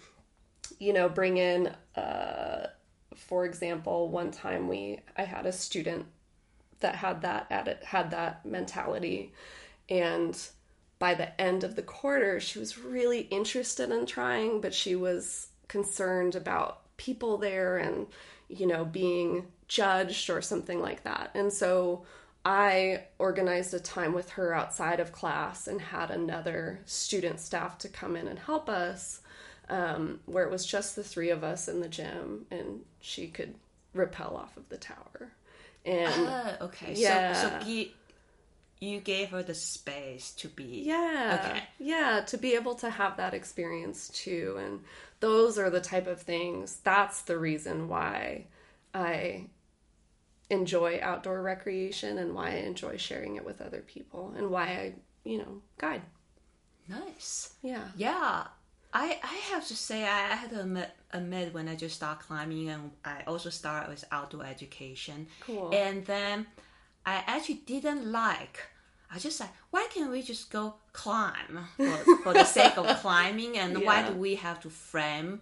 you 0.78 0.92
know 0.92 1.08
bring 1.08 1.38
in 1.38 1.74
uh 1.96 2.68
for 3.14 3.44
example 3.44 4.08
one 4.08 4.30
time 4.30 4.68
we 4.68 5.00
i 5.16 5.22
had 5.22 5.46
a 5.46 5.52
student 5.52 6.06
that 6.80 6.94
had 6.94 7.22
that 7.22 7.82
had 7.84 8.10
that 8.12 8.44
mentality 8.46 9.32
and 9.88 10.48
by 10.98 11.14
the 11.14 11.40
end 11.40 11.64
of 11.64 11.76
the 11.76 11.82
quarter 11.82 12.40
she 12.40 12.58
was 12.58 12.78
really 12.78 13.20
interested 13.22 13.90
in 13.90 14.06
trying 14.06 14.60
but 14.60 14.74
she 14.74 14.94
was 14.94 15.48
concerned 15.68 16.34
about 16.34 16.80
people 16.96 17.36
there 17.38 17.76
and 17.78 18.06
you 18.48 18.66
know 18.66 18.84
being 18.84 19.46
judged 19.68 20.30
or 20.30 20.40
something 20.40 20.80
like 20.80 21.02
that 21.04 21.30
and 21.34 21.52
so 21.52 22.04
i 22.44 23.02
organized 23.18 23.72
a 23.74 23.80
time 23.80 24.12
with 24.12 24.30
her 24.30 24.54
outside 24.54 25.00
of 25.00 25.12
class 25.12 25.66
and 25.66 25.80
had 25.80 26.10
another 26.10 26.78
student 26.84 27.40
staff 27.40 27.78
to 27.78 27.88
come 27.88 28.16
in 28.16 28.28
and 28.28 28.38
help 28.38 28.68
us 28.68 29.20
um, 29.70 30.20
where 30.26 30.44
it 30.44 30.50
was 30.50 30.66
just 30.66 30.94
the 30.94 31.02
three 31.02 31.30
of 31.30 31.42
us 31.42 31.68
in 31.68 31.80
the 31.80 31.88
gym 31.88 32.44
and 32.50 32.80
she 33.00 33.26
could 33.28 33.54
rappel 33.94 34.36
off 34.36 34.56
of 34.58 34.68
the 34.68 34.76
tower 34.76 35.32
and 35.86 36.12
Ah, 36.28 36.56
okay. 36.62 36.94
Yeah. 36.96 37.32
So, 37.32 37.48
so 37.60 37.66
you 38.84 39.00
gave 39.00 39.30
her 39.30 39.42
the 39.42 39.54
space 39.54 40.32
to 40.32 40.48
be. 40.48 40.82
Yeah. 40.84 41.40
Okay. 41.40 41.62
Yeah, 41.78 42.22
to 42.26 42.38
be 42.38 42.54
able 42.54 42.74
to 42.76 42.90
have 42.90 43.16
that 43.16 43.34
experience 43.34 44.08
too. 44.08 44.58
And 44.62 44.80
those 45.20 45.58
are 45.58 45.70
the 45.70 45.80
type 45.80 46.06
of 46.06 46.20
things. 46.20 46.80
That's 46.84 47.22
the 47.22 47.38
reason 47.38 47.88
why 47.88 48.46
I 48.92 49.46
enjoy 50.50 51.00
outdoor 51.02 51.42
recreation 51.42 52.18
and 52.18 52.34
why 52.34 52.48
I 52.48 52.56
enjoy 52.56 52.96
sharing 52.96 53.36
it 53.36 53.44
with 53.44 53.60
other 53.60 53.80
people 53.80 54.34
and 54.36 54.50
why 54.50 54.64
I, 54.64 54.94
you 55.24 55.38
know, 55.38 55.62
guide. 55.78 56.02
Nice. 56.88 57.54
Yeah. 57.62 57.88
Yeah, 57.96 58.46
I 58.92 59.18
I 59.22 59.36
have 59.52 59.66
to 59.68 59.76
say 59.76 60.04
I, 60.04 60.32
I 60.32 60.36
had 60.36 60.50
to 60.50 60.60
admit, 60.60 60.90
admit 61.12 61.52
when 61.52 61.68
I 61.68 61.74
just 61.74 61.96
start 61.96 62.20
climbing 62.20 62.68
and 62.68 62.92
I 63.04 63.22
also 63.26 63.50
start 63.50 63.88
with 63.88 64.04
outdoor 64.12 64.44
education. 64.44 65.26
Cool. 65.40 65.70
And 65.72 66.06
then 66.06 66.46
I 67.04 67.24
actually 67.26 67.62
didn't 67.66 68.06
like. 68.10 68.60
I 69.14 69.18
just 69.18 69.40
like 69.40 69.50
why 69.70 69.86
can't 69.92 70.10
we 70.10 70.22
just 70.22 70.50
go 70.50 70.74
climb 70.92 71.60
for, 71.76 71.98
for 72.22 72.34
the 72.34 72.44
sake 72.44 72.76
of 72.78 72.86
climbing 73.02 73.58
and 73.58 73.84
why 73.84 74.02
do 74.02 74.12
we 74.14 74.34
have 74.36 74.60
to 74.60 74.70
frame 74.70 75.40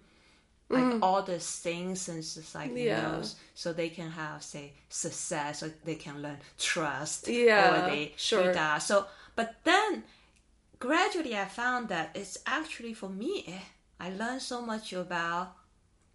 like 0.71 0.91
mm. 0.91 0.99
all 1.01 1.21
the 1.23 1.39
things 1.39 2.09
and 2.09 2.23
just 2.23 2.55
like 2.55 2.75
you 2.75 2.87
know 2.87 3.21
so 3.55 3.73
they 3.73 3.89
can 3.89 4.11
have 4.11 4.43
say 4.43 4.73
success 4.89 5.63
or 5.63 5.71
they 5.85 5.95
can 5.95 6.21
learn 6.21 6.37
trust 6.57 7.27
Yeah, 7.27 7.69
or 7.69 7.81
they 7.81 8.13
sure. 8.17 8.47
do 8.47 8.53
that 8.53 8.79
so 8.79 9.05
but 9.35 9.55
then 9.63 10.03
gradually 10.79 11.35
I 11.37 11.45
found 11.45 11.89
that 11.89 12.11
it's 12.15 12.37
actually 12.45 12.93
for 12.93 13.09
me, 13.09 13.61
I 13.99 14.09
learned 14.09 14.41
so 14.41 14.61
much 14.61 14.93
about 14.93 15.55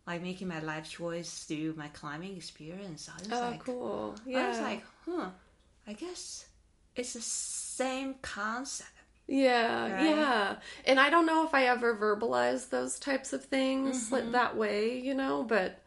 like 0.07 0.23
making 0.23 0.49
my 0.49 0.61
life 0.61 0.89
choice 0.91 1.45
through 1.45 1.75
my 1.77 1.89
climbing 1.89 2.37
experience. 2.37 3.09
I 3.09 3.19
was 3.27 3.33
Oh, 3.33 3.41
like, 3.41 3.65
cool. 3.65 4.15
I 4.27 4.27
Yeah. 4.33 4.49
was 4.49 4.61
like, 4.61 4.85
huh, 5.07 5.31
I 5.87 5.93
guess 5.95 6.47
it's 6.99 7.15
the 7.15 7.21
same 7.23 8.15
concept. 8.23 8.91
Yeah, 9.27 9.89
Right? 9.89 9.99
yeah. 9.99 10.57
And 10.87 10.99
I 10.99 11.11
don't 11.11 11.27
know 11.27 11.45
if 11.45 11.55
I 11.55 11.65
ever 11.65 11.95
verbalized 11.95 12.71
those 12.71 12.99
types 12.99 13.33
of 13.33 13.45
things 13.45 14.11
Mm-hmm. 14.11 14.13
like 14.13 14.33
that 14.33 14.57
way, 14.57 14.99
you 14.99 15.15
know, 15.15 15.45
but 15.45 15.81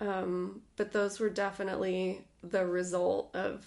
um 0.00 0.62
but 0.76 0.92
those 0.92 1.20
were 1.20 1.30
definitely 1.30 2.24
the 2.42 2.66
result 2.66 3.34
of 3.34 3.66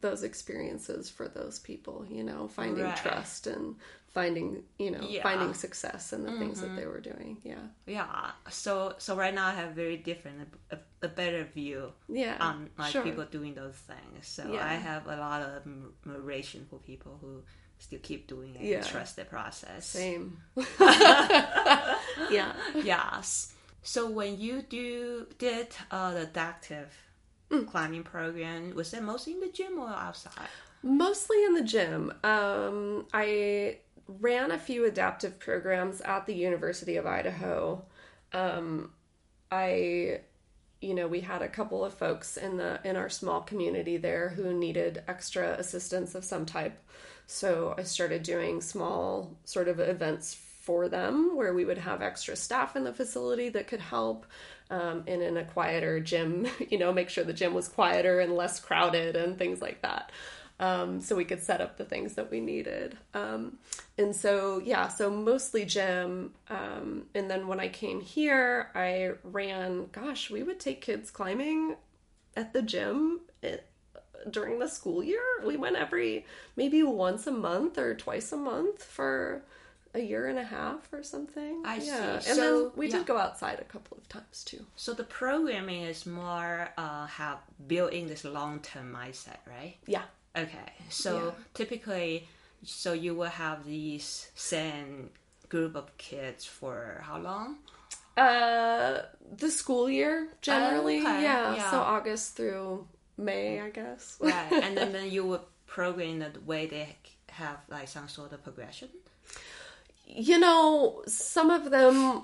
those 0.00 0.22
experiences 0.22 1.10
for 1.10 1.26
those 1.28 1.58
people, 1.58 2.06
you 2.08 2.22
know, 2.22 2.46
finding 2.48 2.84
Right. 2.84 2.94
trust 2.94 3.46
and 3.48 3.76
finding, 4.20 4.48
you 4.84 4.90
know, 4.94 5.04
Yeah. 5.14 5.22
finding 5.28 5.52
success 5.66 6.02
in 6.14 6.20
the 6.26 6.32
things 6.40 6.56
that 6.62 6.72
they 6.76 6.82
Mm-hmm. 6.82 6.92
were 6.94 7.00
doing. 7.12 7.32
Yeah. 7.52 7.64
Yeah. 7.96 8.30
So 8.62 8.72
so 9.04 9.10
right 9.22 9.34
now 9.40 9.46
I 9.52 9.54
have 9.60 9.70
very 9.84 9.98
different, 10.10 10.36
a, 10.76 10.78
a 11.08 11.10
better 11.20 11.42
view 11.58 11.80
Yeah. 12.22 12.36
on 12.48 12.54
like 12.82 12.92
sure. 12.92 13.02
people 13.08 13.24
doing 13.38 13.54
those 13.62 13.78
things. 13.90 14.20
So 14.36 14.42
Yeah. 14.54 14.72
I 14.74 14.76
have 14.88 15.02
a 15.14 15.16
lot 15.26 15.40
of 15.46 15.48
admiration 15.62 16.60
for 16.70 16.78
people 16.90 17.12
who 17.22 17.32
still 17.86 18.00
keep 18.08 18.22
doing 18.34 18.50
it 18.56 18.62
Yeah. 18.62 18.78
and 18.78 18.86
trust 18.94 19.12
the 19.20 19.24
process. 19.36 19.82
Same. 19.86 20.24
yeah. 22.30 22.52
yes. 22.74 23.52
So 23.82 24.10
when 24.10 24.38
you 24.38 24.62
do 24.62 25.26
did 25.38 25.68
uh, 25.90 26.12
the 26.14 26.22
adaptive 26.22 26.90
Mm. 27.50 27.64
climbing 27.72 28.04
program, 28.04 28.74
was 28.74 28.92
it 28.92 29.02
mostly 29.02 29.32
in 29.32 29.40
the 29.40 29.48
gym 29.48 29.78
or 29.78 29.88
outside? 29.88 30.50
Mostly 30.82 31.38
in 31.46 31.54
the 31.54 31.62
gym. 31.74 32.12
Um, 32.22 33.06
I 33.14 33.78
ran 34.08 34.50
a 34.50 34.58
few 34.58 34.86
adaptive 34.86 35.38
programs 35.38 36.00
at 36.00 36.26
the 36.26 36.34
University 36.34 36.96
of 36.96 37.06
Idaho. 37.06 37.84
Um, 38.32 38.92
I, 39.50 40.20
you 40.80 40.94
know, 40.94 41.06
we 41.06 41.20
had 41.20 41.42
a 41.42 41.48
couple 41.48 41.84
of 41.84 41.94
folks 41.94 42.36
in 42.36 42.56
the 42.56 42.80
in 42.84 42.96
our 42.96 43.08
small 43.08 43.42
community 43.42 43.98
there 43.98 44.30
who 44.30 44.52
needed 44.52 45.02
extra 45.06 45.52
assistance 45.52 46.14
of 46.14 46.24
some 46.24 46.46
type. 46.46 46.82
So 47.26 47.74
I 47.76 47.82
started 47.82 48.22
doing 48.22 48.62
small 48.62 49.36
sort 49.44 49.68
of 49.68 49.78
events 49.78 50.34
for 50.34 50.88
them 50.88 51.36
where 51.36 51.54
we 51.54 51.64
would 51.64 51.78
have 51.78 52.02
extra 52.02 52.36
staff 52.36 52.76
in 52.76 52.84
the 52.84 52.92
facility 52.92 53.48
that 53.50 53.66
could 53.66 53.80
help 53.80 54.26
um, 54.70 55.04
and 55.06 55.22
in 55.22 55.36
a 55.36 55.44
quieter 55.44 56.00
gym, 56.00 56.46
you 56.70 56.78
know, 56.78 56.92
make 56.92 57.08
sure 57.08 57.24
the 57.24 57.32
gym 57.32 57.54
was 57.54 57.68
quieter 57.68 58.20
and 58.20 58.34
less 58.34 58.60
crowded 58.60 59.16
and 59.16 59.38
things 59.38 59.62
like 59.62 59.82
that. 59.82 60.12
Um, 60.60 61.00
so 61.00 61.14
we 61.14 61.24
could 61.24 61.42
set 61.42 61.60
up 61.60 61.76
the 61.76 61.84
things 61.84 62.14
that 62.14 62.30
we 62.30 62.40
needed. 62.40 62.98
Um, 63.14 63.58
and 63.96 64.14
so, 64.14 64.60
yeah, 64.64 64.88
so 64.88 65.08
mostly 65.08 65.64
gym. 65.64 66.32
Um, 66.48 67.04
and 67.14 67.30
then 67.30 67.46
when 67.46 67.60
I 67.60 67.68
came 67.68 68.00
here, 68.00 68.70
I 68.74 69.12
ran, 69.22 69.86
gosh, 69.92 70.30
we 70.30 70.42
would 70.42 70.58
take 70.58 70.80
kids 70.80 71.10
climbing 71.10 71.76
at 72.36 72.52
the 72.52 72.62
gym 72.62 73.20
it, 73.42 73.66
during 74.28 74.58
the 74.58 74.68
school 74.68 75.02
year. 75.02 75.22
We 75.44 75.56
went 75.56 75.76
every 75.76 76.26
maybe 76.56 76.82
once 76.82 77.26
a 77.28 77.32
month 77.32 77.78
or 77.78 77.94
twice 77.94 78.32
a 78.32 78.36
month 78.36 78.82
for 78.82 79.42
a 79.94 80.00
year 80.00 80.26
and 80.26 80.38
a 80.38 80.44
half 80.44 80.92
or 80.92 81.02
something. 81.02 81.62
I 81.64 81.78
see. 81.78 81.90
And 81.90 82.22
So, 82.22 82.34
then 82.34 82.72
we 82.76 82.88
yeah. 82.88 82.98
did 82.98 83.06
go 83.06 83.16
outside 83.16 83.58
a 83.60 83.64
couple 83.64 83.96
of 83.96 84.08
times 84.08 84.44
too. 84.44 84.66
So 84.76 84.92
the 84.92 85.04
programming 85.04 85.82
is 85.82 86.04
more 86.04 86.70
uh, 86.76 87.06
have 87.06 87.38
built 87.66 87.92
in 87.92 88.06
this 88.06 88.24
long 88.24 88.60
term 88.60 88.92
mindset, 88.92 89.38
right? 89.46 89.76
Yeah. 89.86 90.02
Okay. 90.38 90.72
So 90.88 91.10
Yeah. 91.16 91.30
typically, 91.54 92.28
so 92.64 92.92
you 92.92 93.14
will 93.14 93.30
have 93.44 93.64
these 93.66 94.28
same 94.34 95.10
group 95.48 95.74
of 95.76 95.96
kids 95.98 96.44
for 96.44 97.02
how 97.06 97.18
long? 97.18 97.58
Uh, 98.16 99.02
the 99.36 99.50
school 99.50 99.88
year 99.88 100.28
generally, 100.42 100.98
Okay, 101.00 101.22
yeah. 101.22 101.54
yeah. 101.54 101.70
So 101.70 101.78
August 101.78 102.36
through 102.36 102.86
May, 103.16 103.60
I 103.60 103.70
guess. 103.70 104.16
Right. 104.20 104.52
and 104.64 104.76
then, 104.76 104.92
then 104.92 105.10
you 105.10 105.24
would 105.26 105.42
program 105.66 106.18
the 106.20 106.32
way 106.44 106.66
they 106.66 106.96
have 107.30 107.58
like 107.68 107.86
some 107.88 108.08
sort 108.08 108.32
of 108.32 108.42
progression. 108.42 108.88
You 110.06 110.38
know, 110.38 111.02
some 111.06 111.50
of 111.50 111.70
them 111.70 112.22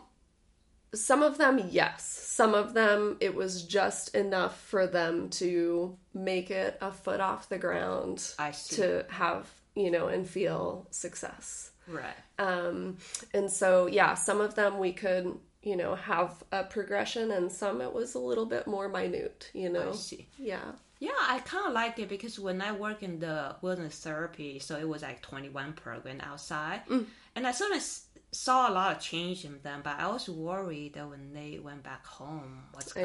some 0.94 1.22
of 1.22 1.38
them 1.38 1.60
yes. 1.70 2.04
Some 2.04 2.54
of 2.54 2.74
them 2.74 3.16
it 3.20 3.34
was 3.34 3.62
just 3.62 4.14
enough 4.14 4.60
for 4.60 4.86
them 4.86 5.28
to 5.30 5.96
make 6.12 6.50
it 6.50 6.76
a 6.80 6.90
foot 6.90 7.20
off 7.20 7.48
the 7.48 7.58
ground 7.58 8.32
to 8.76 9.04
have, 9.08 9.48
you 9.74 9.90
know, 9.90 10.08
and 10.08 10.28
feel 10.28 10.86
success. 10.90 11.70
Right. 11.86 12.16
Um 12.38 12.96
and 13.32 13.50
so 13.50 13.86
yeah, 13.86 14.14
some 14.14 14.40
of 14.40 14.54
them 14.54 14.78
we 14.78 14.92
could, 14.92 15.38
you 15.62 15.76
know, 15.76 15.94
have 15.94 16.42
a 16.50 16.64
progression 16.64 17.30
and 17.30 17.50
some 17.52 17.80
it 17.80 17.92
was 17.92 18.14
a 18.14 18.18
little 18.18 18.46
bit 18.46 18.66
more 18.66 18.88
minute, 18.88 19.50
you 19.54 19.68
know. 19.70 19.90
I 19.90 19.94
see. 19.94 20.26
Yeah. 20.38 20.72
Yeah, 21.00 21.10
I 21.20 21.40
kind 21.40 21.66
of 21.66 21.72
like 21.74 21.98
it 21.98 22.08
because 22.08 22.38
when 22.38 22.62
I 22.62 22.72
work 22.72 23.02
in 23.02 23.18
the 23.18 23.56
wilderness 23.60 23.98
therapy, 24.00 24.58
so 24.58 24.76
it 24.76 24.88
was 24.88 25.02
like 25.02 25.20
21 25.20 25.74
program 25.74 26.20
outside, 26.22 26.80
and 26.88 27.46
I 27.46 27.50
sort 27.52 27.72
of 27.72 27.78
s- 27.78 28.06
saw 28.34 28.68
a 28.68 28.72
lot 28.72 28.96
of 28.96 29.02
change 29.02 29.44
in 29.44 29.60
them, 29.62 29.80
but 29.84 29.98
I 29.98 30.08
was 30.08 30.28
worried 30.28 30.94
that 30.94 31.08
when 31.08 31.32
they 31.32 31.58
went 31.62 31.82
back 31.82 32.04
home, 32.06 32.64
what's 32.72 32.92
to 32.92 33.00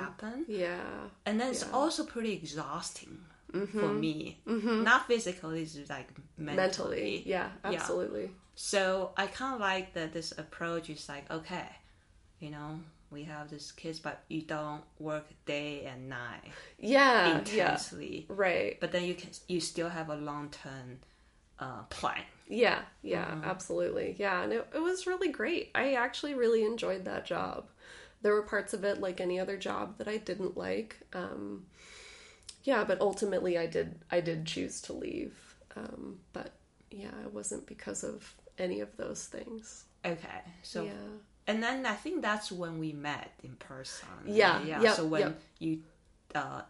happen? 0.00 0.44
Yeah. 0.46 0.80
And 1.26 1.40
then 1.40 1.50
it's 1.50 1.64
also 1.72 2.04
pretty 2.04 2.32
exhausting 2.32 3.18
for 3.50 3.88
me. 3.88 4.38
Not 4.46 5.06
physically, 5.06 5.62
it's 5.62 5.76
like 5.88 6.08
mentally. 6.36 6.56
Mentally. 6.56 7.22
Yeah, 7.24 7.48
absolutely. 7.64 8.30
So 8.56 9.10
I 9.16 9.26
kind 9.26 9.54
of 9.54 9.60
like 9.60 9.94
that 9.94 10.12
this 10.12 10.32
approach 10.38 10.90
is 10.90 11.08
like, 11.08 11.30
okay, 11.30 11.66
you 12.38 12.50
know, 12.50 12.80
we 13.10 13.24
have 13.24 13.48
these 13.50 13.72
kids, 13.72 14.00
but 14.00 14.22
you 14.28 14.42
don't 14.42 14.82
work 14.98 15.26
day 15.46 15.84
and 15.84 16.08
night 16.08 16.50
Yeah. 16.78 17.28
Yeah. 17.28 17.38
intensely 17.38 18.26
Right. 18.28 18.78
but 18.80 18.90
then 18.92 19.04
you 19.04 19.14
can 19.14 19.30
you 19.48 19.60
still 19.60 19.88
have 19.88 20.08
a 20.10 20.16
long 20.16 20.50
term 20.50 20.98
uh, 21.60 21.82
plan. 21.90 22.22
Yeah, 22.46 22.80
yeah, 23.02 23.26
Mm-hmm. 23.26 23.44
absolutely. 23.44 24.16
Yeah, 24.18 24.42
and 24.42 24.52
it, 24.52 24.66
it 24.74 24.80
was 24.80 25.06
really 25.06 25.28
great. 25.28 25.70
I 25.74 25.94
actually 25.94 26.34
really 26.34 26.64
enjoyed 26.64 27.04
that 27.06 27.24
job. 27.24 27.68
There 28.22 28.32
were 28.32 28.42
parts 28.42 28.72
of 28.74 28.84
it, 28.84 29.00
like 29.00 29.20
any 29.20 29.38
other 29.40 29.56
job, 29.56 29.98
that 29.98 30.08
I 30.08 30.16
didn't 30.18 30.56
like. 30.56 30.98
Um, 31.12 31.66
yeah, 32.64 32.84
but 32.84 33.00
ultimately, 33.00 33.58
I 33.58 33.66
did. 33.66 33.98
I 34.10 34.20
did 34.20 34.46
choose 34.46 34.80
to 34.82 34.92
leave. 34.92 35.34
Um, 35.76 36.18
but 36.32 36.52
yeah, 36.90 37.10
it 37.24 37.32
wasn't 37.32 37.66
because 37.66 38.04
of 38.04 38.32
any 38.58 38.80
of 38.80 38.96
those 38.96 39.26
things. 39.26 39.84
Okay, 40.04 40.42
so 40.62 40.84
yeah, 40.84 40.92
and 41.46 41.62
then 41.62 41.84
I 41.86 41.94
think 41.94 42.22
that's 42.22 42.50
when 42.52 42.78
we 42.78 42.92
met 42.92 43.32
in 43.42 43.56
person. 43.56 44.08
Yeah, 44.26 44.62
yeah. 44.62 44.80
yep, 44.80 44.94
so 44.94 45.04
when 45.06 45.20
yep. 45.20 45.40
you 45.58 45.78
uh, 46.34 46.62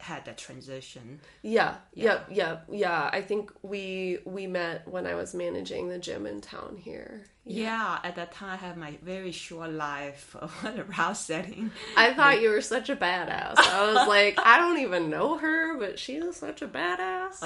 had 0.00 0.24
that 0.24 0.38
transition, 0.38 1.20
yeah, 1.42 1.76
yeah, 1.94 2.20
yeah, 2.30 2.60
yeah. 2.70 3.10
I 3.12 3.20
think 3.20 3.52
we 3.62 4.18
we 4.24 4.46
met 4.46 4.86
when 4.88 5.06
I 5.06 5.14
was 5.14 5.34
managing 5.34 5.88
the 5.88 5.98
gym 5.98 6.26
in 6.26 6.40
town 6.40 6.76
here. 6.76 7.24
Yeah. 7.44 7.98
At 8.02 8.16
that 8.16 8.32
time, 8.32 8.50
I 8.50 8.56
had 8.56 8.76
my 8.76 8.98
very 9.02 9.32
short 9.32 9.70
life 9.70 10.36
of 10.40 10.52
the 10.62 10.84
route 10.84 11.16
setting. 11.16 11.70
I 11.96 12.12
thought 12.14 12.40
you 12.40 12.50
were 12.50 12.60
such 12.60 12.90
a 12.90 12.96
badass. 12.96 13.54
I 13.58 13.92
was 13.92 14.08
like, 14.08 14.38
I 14.38 14.58
don't 14.58 14.78
even 14.78 15.10
know 15.10 15.38
her, 15.38 15.76
but 15.78 15.98
she 15.98 16.14
is 16.14 16.36
such 16.36 16.62
a 16.62 16.68
badass. 16.68 17.38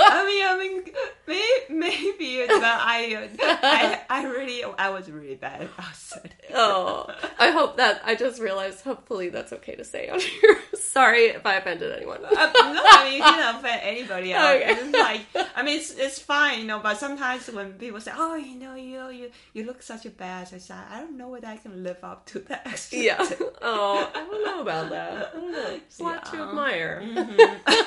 I 0.00 0.24
mean, 0.26 0.44
I 0.46 0.56
mean, 0.58 0.84
may, 1.26 1.58
maybe, 1.68 2.46
but 2.46 2.62
I, 2.62 3.28
I, 3.40 4.00
I 4.08 4.24
really, 4.24 4.64
I 4.64 4.90
was 4.90 5.10
really 5.10 5.34
bad 5.34 5.62
at 5.62 5.78
route 5.78 5.94
setting. 5.94 6.30
Oh, 6.54 7.06
I 7.38 7.50
hope 7.50 7.76
that 7.76 8.00
I 8.04 8.14
just 8.14 8.40
realized. 8.40 8.82
Hopefully, 8.84 9.28
that's 9.28 9.52
okay 9.52 9.74
to 9.74 9.84
say 9.84 10.08
on 10.08 10.20
here. 10.20 10.58
Sorry 10.74 11.26
if 11.26 11.44
I 11.44 11.56
offended 11.56 11.92
anyone. 11.92 12.24
Uh, 12.24 12.30
no, 12.30 12.32
I 12.34 13.04
mean 13.04 13.18
you 13.18 13.24
didn't 13.24 13.56
offend 13.56 13.80
anybody 13.82 14.32
else. 14.32 14.62
Okay. 14.62 14.72
It's 14.72 14.92
like 14.96 15.48
I 15.54 15.62
mean 15.62 15.78
it's 15.78 15.90
it's 15.90 16.18
fine, 16.18 16.60
you 16.60 16.66
know. 16.66 16.80
But 16.80 16.98
sometimes 16.98 17.48
when 17.48 17.74
people 17.74 18.00
say, 18.00 18.12
"Oh, 18.14 18.34
you 18.34 18.56
know, 18.56 18.67
know, 18.76 19.08
you 19.08 19.30
you 19.54 19.64
look 19.64 19.82
such 19.82 20.04
a 20.06 20.10
badass," 20.10 20.52
I 20.54 20.58
say, 20.58 20.74
"I 20.74 21.00
don't 21.00 21.16
know 21.16 21.28
whether 21.28 21.46
I 21.48 21.56
can 21.56 21.82
live 21.82 22.02
up 22.02 22.26
to 22.26 22.38
that." 22.40 22.88
yeah. 22.92 23.18
Oh, 23.62 24.10
I 24.14 24.18
don't 24.20 24.44
know 24.44 24.60
about 24.62 24.90
that. 24.90 25.30
I 25.34 25.36
don't 25.40 25.52
know. 25.52 25.70
It's 25.86 26.00
a 26.00 26.02
lot 26.04 26.24
to 26.26 26.36
Yeah. 26.36 26.48
admire. 26.48 27.02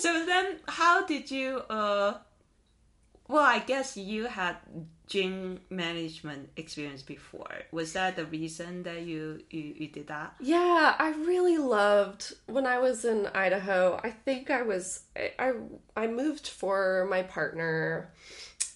So 0.00 0.26
then, 0.26 0.58
how 0.66 1.06
did 1.06 1.30
you? 1.30 1.58
uh 1.70 2.18
Well, 3.28 3.44
I 3.44 3.60
guess 3.60 3.96
you 3.96 4.26
had 4.26 4.56
gym 5.06 5.60
management 5.70 6.50
experience 6.56 7.02
before. 7.02 7.62
Was 7.72 7.92
that 7.92 8.16
the 8.16 8.26
reason 8.26 8.82
that 8.82 9.02
you 9.02 9.40
you, 9.50 9.74
you 9.80 9.88
did 9.88 10.08
that? 10.08 10.34
Yeah, 10.40 10.94
I 10.98 11.10
really 11.24 11.58
loved 11.58 12.34
when 12.46 12.66
I 12.66 12.78
was 12.80 13.04
in 13.04 13.28
Idaho. 13.34 13.98
I 14.02 14.10
think 14.10 14.50
I 14.50 14.62
was 14.62 15.04
I 15.16 15.32
I, 15.38 15.52
I 15.96 16.06
moved 16.06 16.48
for 16.48 17.06
my 17.08 17.22
partner. 17.22 18.10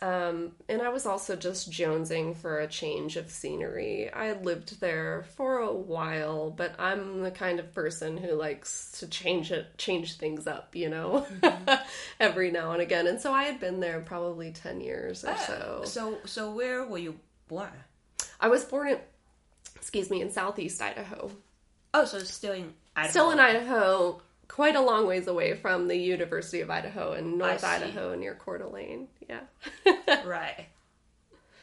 Um, 0.00 0.52
and 0.68 0.80
I 0.80 0.90
was 0.90 1.06
also 1.06 1.34
just 1.34 1.70
jonesing 1.70 2.36
for 2.36 2.60
a 2.60 2.68
change 2.68 3.16
of 3.16 3.30
scenery. 3.30 4.12
I 4.12 4.32
lived 4.32 4.80
there 4.80 5.24
for 5.36 5.58
a 5.58 5.72
while, 5.72 6.50
but 6.50 6.74
I'm 6.78 7.22
the 7.22 7.32
kind 7.32 7.58
of 7.58 7.74
person 7.74 8.16
who 8.16 8.34
likes 8.34 8.92
to 9.00 9.08
change 9.08 9.50
it, 9.50 9.76
change 9.76 10.16
things 10.16 10.46
up, 10.46 10.76
you 10.76 10.88
know, 10.88 11.26
every 12.20 12.52
now 12.52 12.72
and 12.72 12.82
again. 12.82 13.08
And 13.08 13.20
so 13.20 13.32
I 13.32 13.44
had 13.44 13.58
been 13.58 13.80
there 13.80 14.00
probably 14.00 14.52
10 14.52 14.80
years 14.80 15.24
or 15.24 15.36
so. 15.36 15.82
So 15.84 16.18
so 16.24 16.52
where 16.52 16.86
were 16.86 16.98
you 16.98 17.18
born? 17.48 17.72
I 18.40 18.48
was 18.48 18.64
born 18.64 18.88
in, 18.88 18.98
excuse 19.74 20.10
me, 20.10 20.20
in 20.20 20.30
southeast 20.30 20.80
Idaho. 20.80 21.30
Oh, 21.92 22.04
so 22.04 22.20
still 22.20 22.52
in 22.52 22.72
Idaho. 22.94 23.10
Still 23.10 23.30
in 23.32 23.40
Idaho, 23.40 24.22
quite 24.48 24.74
a 24.74 24.80
long 24.80 25.06
ways 25.06 25.26
away 25.26 25.54
from 25.54 25.86
the 25.86 25.96
University 25.96 26.60
of 26.60 26.70
Idaho 26.70 27.12
in 27.12 27.38
North. 27.38 27.62
Idaho 27.62 28.14
near 28.14 28.34
Coeur 28.34 28.58
d'Alene. 28.58 29.08
Yeah. 29.28 29.40
right. 30.24 30.66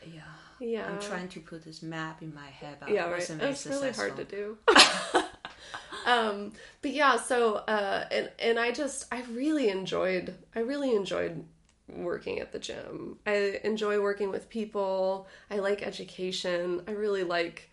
Yeah. 0.05 0.21
yeah. 0.59 0.87
I'm 0.87 0.99
trying 0.99 1.27
to 1.29 1.39
put 1.39 1.65
this 1.65 1.81
map 1.81 2.21
in 2.21 2.33
my 2.33 2.47
head, 2.47 2.77
but 2.79 2.89
yeah, 2.89 3.09
right. 3.09 3.29
It's 3.29 3.65
really 3.65 3.91
hard 3.91 4.15
to 4.17 4.23
do. 4.23 4.57
um, 6.05 6.53
but 6.81 6.91
yeah, 6.91 7.17
so 7.17 7.55
uh, 7.55 8.05
and 8.11 8.29
and 8.39 8.59
I 8.59 8.71
just 8.71 9.05
I 9.11 9.23
really 9.31 9.69
enjoyed 9.69 10.35
I 10.55 10.59
really 10.59 10.95
enjoyed 10.95 11.43
working 11.87 12.39
at 12.39 12.51
the 12.51 12.59
gym. 12.59 13.17
I 13.25 13.59
enjoy 13.63 13.99
working 14.01 14.29
with 14.29 14.49
people. 14.49 15.27
I 15.49 15.57
like 15.57 15.83
education. 15.83 16.81
I 16.87 16.91
really 16.91 17.23
like 17.23 17.69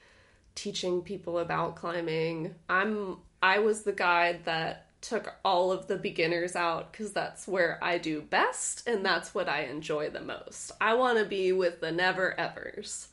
teaching 0.55 1.03
people 1.03 1.38
about 1.38 1.77
climbing. 1.77 2.55
I'm 2.68 3.18
I 3.42 3.59
was 3.59 3.83
the 3.83 3.92
guide 3.92 4.44
that 4.44 4.87
took 5.03 5.35
all 5.45 5.71
of 5.71 5.88
the 5.88 5.97
beginners 5.97 6.57
out 6.57 6.93
cuz 6.93 7.12
that's 7.12 7.47
where 7.47 7.79
I 7.83 7.99
do 7.99 8.23
best 8.23 8.88
and 8.88 9.05
that's 9.05 9.35
what 9.35 9.49
I 9.49 9.65
enjoy 9.65 10.09
the 10.09 10.23
most. 10.23 10.73
I 10.81 10.95
want 10.95 11.19
to 11.19 11.25
be 11.25 11.53
with 11.53 11.81
the 11.81 11.93
never 11.93 12.38
evers. 12.38 13.09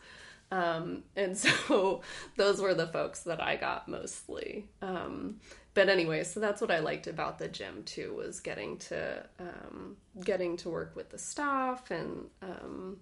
Um, 0.52 1.04
and 1.16 1.38
so 1.46 2.02
those 2.36 2.62
were 2.62 2.74
the 2.74 2.88
folks 2.88 3.24
that 3.24 3.42
I 3.42 3.56
got 3.56 3.88
mostly. 3.88 4.68
Um, 4.82 5.40
but 5.74 5.90
anyway, 5.90 6.24
so 6.24 6.40
that's 6.40 6.62
what 6.62 6.72
I 6.72 6.80
liked 6.80 7.08
about 7.08 7.40
the 7.40 7.48
gym 7.48 7.84
too 7.84 8.14
was 8.14 8.40
getting 8.40 8.78
to 8.78 9.26
um, 9.40 9.98
getting 10.24 10.58
to 10.58 10.70
work 10.70 10.96
with 10.96 11.10
the 11.10 11.18
staff 11.18 11.92
and 11.92 12.26
um, 12.42 12.98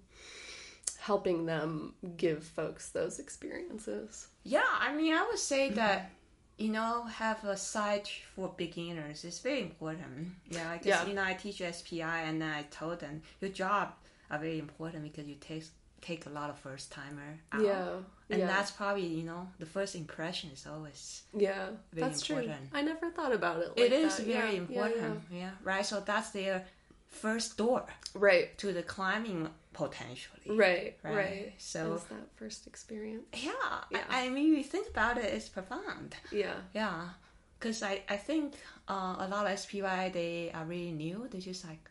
helping 0.98 1.46
them 1.46 1.94
give 2.16 2.44
folks 2.44 2.90
those 2.90 3.18
experiences. 3.18 4.28
Yeah, 4.44 4.62
I 4.80 4.94
mean, 4.94 5.14
I 5.14 5.26
would 5.26 5.38
say 5.38 5.70
that 5.70 6.10
you 6.58 6.68
know 6.70 7.04
have 7.04 7.44
a 7.44 7.56
site 7.56 8.10
for 8.34 8.52
beginners 8.56 9.24
is 9.24 9.38
very 9.40 9.60
important. 9.62 10.32
Yeah, 10.50 10.70
I 10.72 10.76
guess 10.78 10.86
Yeah. 10.86 11.06
you 11.06 11.14
know 11.14 11.22
I 11.22 11.34
teach 11.34 11.62
SPI, 11.62 12.02
and 12.28 12.42
then 12.42 12.50
I 12.50 12.62
told 12.64 13.00
them 13.00 13.22
your 13.40 13.50
job 13.50 13.92
are 14.30 14.38
very 14.38 14.58
important 14.58 15.04
because 15.04 15.26
you 15.28 15.36
take 15.40 15.64
take 16.00 16.26
a 16.26 16.30
lot 16.30 16.48
of 16.50 16.58
first 16.58 16.92
timer 16.92 17.38
out. 17.52 17.60
Yeah, 17.62 17.88
and 18.30 18.40
yeah. 18.40 18.46
that's 18.46 18.70
probably 18.70 19.06
you 19.06 19.24
know 19.24 19.48
the 19.58 19.66
first 19.66 19.94
impression 19.94 20.50
is 20.52 20.66
always 20.66 21.22
Yeah, 21.36 21.70
Very 21.92 22.08
that's 22.08 22.22
true. 22.22 22.36
important. 22.36 22.68
I 22.72 22.82
never 22.82 23.10
thought 23.10 23.32
about 23.32 23.58
it. 23.62 23.68
Like 23.68 23.78
it 23.86 23.92
is 23.92 24.16
that. 24.16 24.26
very 24.26 24.36
Yeah, 24.36 24.52
yeah, 24.52 24.58
important. 24.60 25.22
Yeah, 25.30 25.50
right. 25.64 25.86
So 25.86 26.00
that's 26.00 26.30
their 26.30 26.66
first 27.08 27.56
door. 27.56 27.86
Right, 28.14 28.56
to 28.58 28.72
the 28.72 28.82
climbing 28.82 29.48
potentially. 29.82 30.48
right, 30.66 30.96
Right. 31.04 31.14
right. 31.22 31.52
So- 31.58 31.94
Is 31.94 32.04
that 32.12 32.26
first 32.40 32.66
experience? 32.66 33.26
Yeah, 33.48 33.52
Yeah. 33.94 34.04
I, 34.10 34.26
I 34.26 34.28
mean, 34.34 34.48
you 34.56 34.64
think 34.74 34.86
about 34.94 35.16
it, 35.18 35.28
it's 35.36 35.48
profound. 35.48 36.08
Yeah, 36.32 36.58
Yeah, 36.74 37.00
because 37.58 37.78
I, 37.92 37.94
I 38.08 38.16
think 38.28 38.54
uh, 38.94 39.14
a 39.24 39.28
lot 39.34 39.46
of 39.46 39.58
SPI 39.64 40.10
they 40.18 40.50
are 40.56 40.64
really 40.74 40.92
new. 41.06 41.28
They 41.30 41.38
just 41.50 41.62
like 41.70 41.84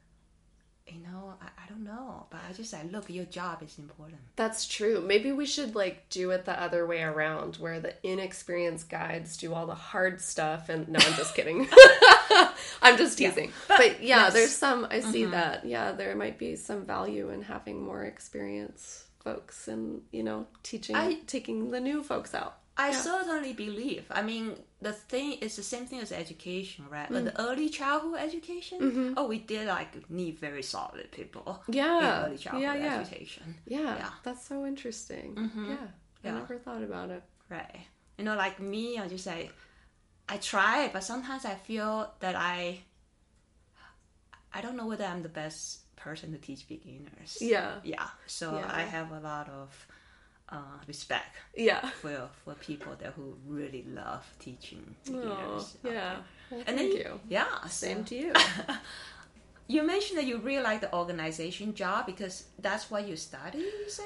you 0.88 1.02
know, 1.02 1.34
I, 1.42 1.46
I 1.46 1.68
don't 1.70 1.84
know, 1.84 2.26
but 2.30 2.40
I 2.50 2.54
just 2.54 2.72
like, 2.74 2.92
look, 2.92 3.10
your 3.10 3.26
job 3.26 3.62
is 3.64 3.78
important. 3.78 4.20
That's 4.36 4.68
true. 4.68 5.04
Maybe 5.06 5.32
we 5.32 5.46
should 5.46 5.76
like 5.76 6.10
do 6.10 6.32
it 6.32 6.46
the 6.46 6.60
other 6.62 6.86
way 6.86 7.02
around, 7.02 7.56
where 7.56 7.80
the 7.80 7.94
inexperienced 8.04 8.90
guides 8.90 9.38
do 9.38 9.54
all 9.54 9.66
the 9.66 9.76
hard 9.76 10.22
stuff. 10.22 10.70
And 10.70 10.88
no, 10.88 11.00
I'm 11.02 11.14
just 11.14 11.36
kidding. 11.36 11.68
I'm 12.82 12.98
just 12.98 13.18
teasing. 13.18 13.52
But, 13.68 13.78
but, 13.78 14.04
yeah, 14.04 14.26
yes. 14.26 14.34
there's 14.34 14.56
some. 14.56 14.88
I 14.90 15.00
see 15.00 15.24
mm-hmm. 15.24 15.32
that. 15.32 15.66
Yeah, 15.66 15.92
there 15.92 16.16
might 16.16 16.38
be 16.38 16.56
some 16.56 16.86
value 16.86 17.30
in 17.30 17.42
having 17.42 17.84
more 17.84 18.04
experience 18.04 19.04
folks 19.20 19.68
and 19.68 20.02
you 20.12 20.24
know 20.24 20.48
teaching, 20.64 20.96
I, 20.96 21.20
taking 21.28 21.72
the 21.72 21.82
new 21.82 22.02
folks 22.02 22.34
out. 22.34 22.57
I 22.80 22.90
yeah. 22.90 23.02
certainly 23.02 23.54
believe. 23.54 24.06
I 24.12 24.22
mean, 24.22 24.56
the 24.82 24.94
thing 24.94 25.34
is 25.42 25.56
the 25.56 25.64
same 25.64 25.88
thing 25.88 26.00
as 26.00 26.12
education, 26.12 26.86
right? 26.90 27.10
Mm. 27.10 27.14
But 27.14 27.26
the 27.26 27.42
early 27.42 27.70
childhood 27.70 28.20
education, 28.20 28.80
mm-hmm. 28.80 29.14
oh, 29.18 29.28
we 29.28 29.40
did 29.40 29.68
like 29.68 30.10
need 30.12 30.38
very 30.38 30.62
solid 30.62 31.12
people. 31.12 31.64
Yeah, 31.68 32.26
early 32.26 32.38
childhood 32.38 32.62
yeah, 32.62 32.76
yeah. 32.76 33.00
education. 33.00 33.56
Yeah, 33.66 33.96
yeah, 33.96 34.10
that's 34.24 34.48
so 34.48 34.66
interesting. 34.66 35.34
Mm-hmm. 35.36 35.72
Yeah, 35.72 36.32
I 36.32 36.34
never 36.36 36.58
thought 36.58 36.84
about 36.84 37.10
it. 37.10 37.24
Right. 37.50 37.76
You 38.18 38.26
know, 38.26 38.36
like 38.36 38.60
me, 38.60 39.00
I 39.00 39.08
just 39.08 39.24
say, 39.24 39.50
I 40.30 40.38
try, 40.38 40.90
but 40.94 41.04
sometimes 41.04 41.46
I 41.46 41.56
feel 41.56 42.12
that 42.20 42.36
I, 42.36 42.82
I 44.54 44.62
don't 44.62 44.76
know 44.76 44.88
whether 44.88 45.06
I'm 45.06 45.24
the 45.24 45.30
best 45.30 45.80
person 45.96 46.32
to 46.34 46.38
teach 46.38 46.68
beginners. 46.68 47.38
Yeah. 47.42 47.76
Yeah. 47.84 48.08
So 48.28 48.62
I 48.68 48.82
have 48.82 49.12
a 49.12 49.20
lot 49.20 49.50
of 49.50 49.88
uh, 50.50 50.80
respect. 50.88 51.36
Yeah. 51.56 51.90
For 52.02 52.30
for 52.44 52.54
people 52.56 52.94
that 53.00 53.14
who 53.14 53.36
really 53.48 53.86
love 53.94 54.26
teaching. 54.40 54.96
Oh, 55.12 55.66
yeah. 55.84 56.18
Well, 56.50 56.64
and 56.68 56.78
thank 56.78 56.78
then, 56.78 56.92
you. 56.92 57.20
Yeah. 57.30 57.66
Same 57.68 58.06
so. 58.06 58.10
to 58.10 58.16
you. 58.16 58.34
you 59.68 59.84
mentioned 59.84 60.18
that 60.20 60.26
you 60.26 60.38
really 60.38 60.64
like 60.64 60.82
the 60.82 60.94
organization 60.96 61.74
job 61.74 62.06
because 62.06 62.46
that's 62.60 62.90
what 62.90 63.08
you 63.08 63.16
study. 63.16 63.60
You 63.60 63.90
say. 63.90 64.04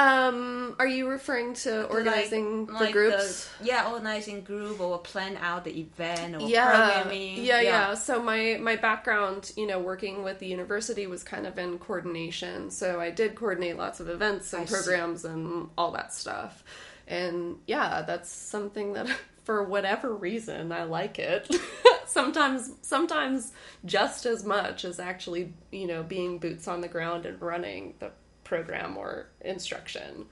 Um, 0.00 0.76
are 0.78 0.86
you 0.86 1.08
referring 1.08 1.52
to 1.54 1.84
organizing 1.88 2.66
like, 2.66 2.78
the 2.78 2.84
like 2.84 2.92
groups? 2.92 3.50
The, 3.58 3.66
yeah, 3.66 3.90
organizing 3.90 4.40
group 4.40 4.80
or 4.80 4.98
plan 4.98 5.36
out 5.36 5.64
the 5.64 5.78
event 5.78 6.36
or 6.36 6.48
yeah. 6.48 6.70
programming. 6.70 7.36
Yeah, 7.36 7.60
yeah, 7.60 7.60
yeah. 7.60 7.94
So 7.94 8.22
my 8.22 8.58
my 8.62 8.76
background, 8.76 9.52
you 9.58 9.66
know, 9.66 9.78
working 9.78 10.22
with 10.22 10.38
the 10.38 10.46
university 10.46 11.06
was 11.06 11.22
kind 11.22 11.46
of 11.46 11.58
in 11.58 11.78
coordination. 11.78 12.70
So 12.70 12.98
I 12.98 13.10
did 13.10 13.34
coordinate 13.34 13.76
lots 13.76 14.00
of 14.00 14.08
events 14.08 14.54
and 14.54 14.62
I 14.62 14.66
programs 14.66 15.22
see. 15.22 15.28
and 15.28 15.68
all 15.76 15.90
that 15.90 16.14
stuff. 16.14 16.64
And 17.06 17.58
yeah, 17.66 18.00
that's 18.00 18.32
something 18.32 18.94
that 18.94 19.06
for 19.44 19.62
whatever 19.64 20.14
reason 20.14 20.72
I 20.72 20.84
like 20.84 21.18
it. 21.18 21.54
sometimes 22.06 22.72
sometimes 22.80 23.52
just 23.84 24.24
as 24.24 24.44
much 24.44 24.86
as 24.86 24.98
actually, 24.98 25.52
you 25.70 25.86
know, 25.86 26.02
being 26.02 26.38
boots 26.38 26.66
on 26.66 26.80
the 26.80 26.88
ground 26.88 27.26
and 27.26 27.42
running 27.42 27.92
the 27.98 28.12
program 28.50 28.96
or 28.96 29.28
instruction. 29.42 30.26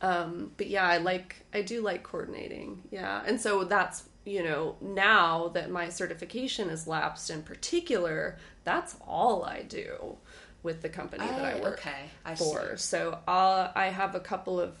Um, 0.00 0.52
but 0.56 0.68
yeah, 0.68 0.86
I 0.86 0.98
like 0.98 1.44
I 1.52 1.62
do 1.62 1.82
like 1.82 2.04
coordinating. 2.04 2.82
Yeah, 2.90 3.22
and 3.26 3.40
so 3.40 3.64
that's 3.64 4.04
you 4.24 4.42
know 4.44 4.76
now 4.80 5.48
that 5.48 5.70
my 5.70 5.88
certification 5.88 6.70
is 6.70 6.86
lapsed 6.86 7.30
in 7.30 7.42
particular, 7.42 8.38
that's 8.62 8.96
all 9.06 9.44
I 9.44 9.62
do 9.62 10.16
with 10.62 10.82
the 10.82 10.88
company 10.88 11.26
that 11.26 11.44
I 11.44 11.60
work 11.60 11.80
okay. 11.80 12.10
I 12.24 12.36
for. 12.36 12.76
See. 12.76 12.82
So 12.82 13.18
uh, 13.26 13.72
I 13.74 13.86
have 13.86 14.14
a 14.14 14.20
couple 14.20 14.60
of 14.60 14.76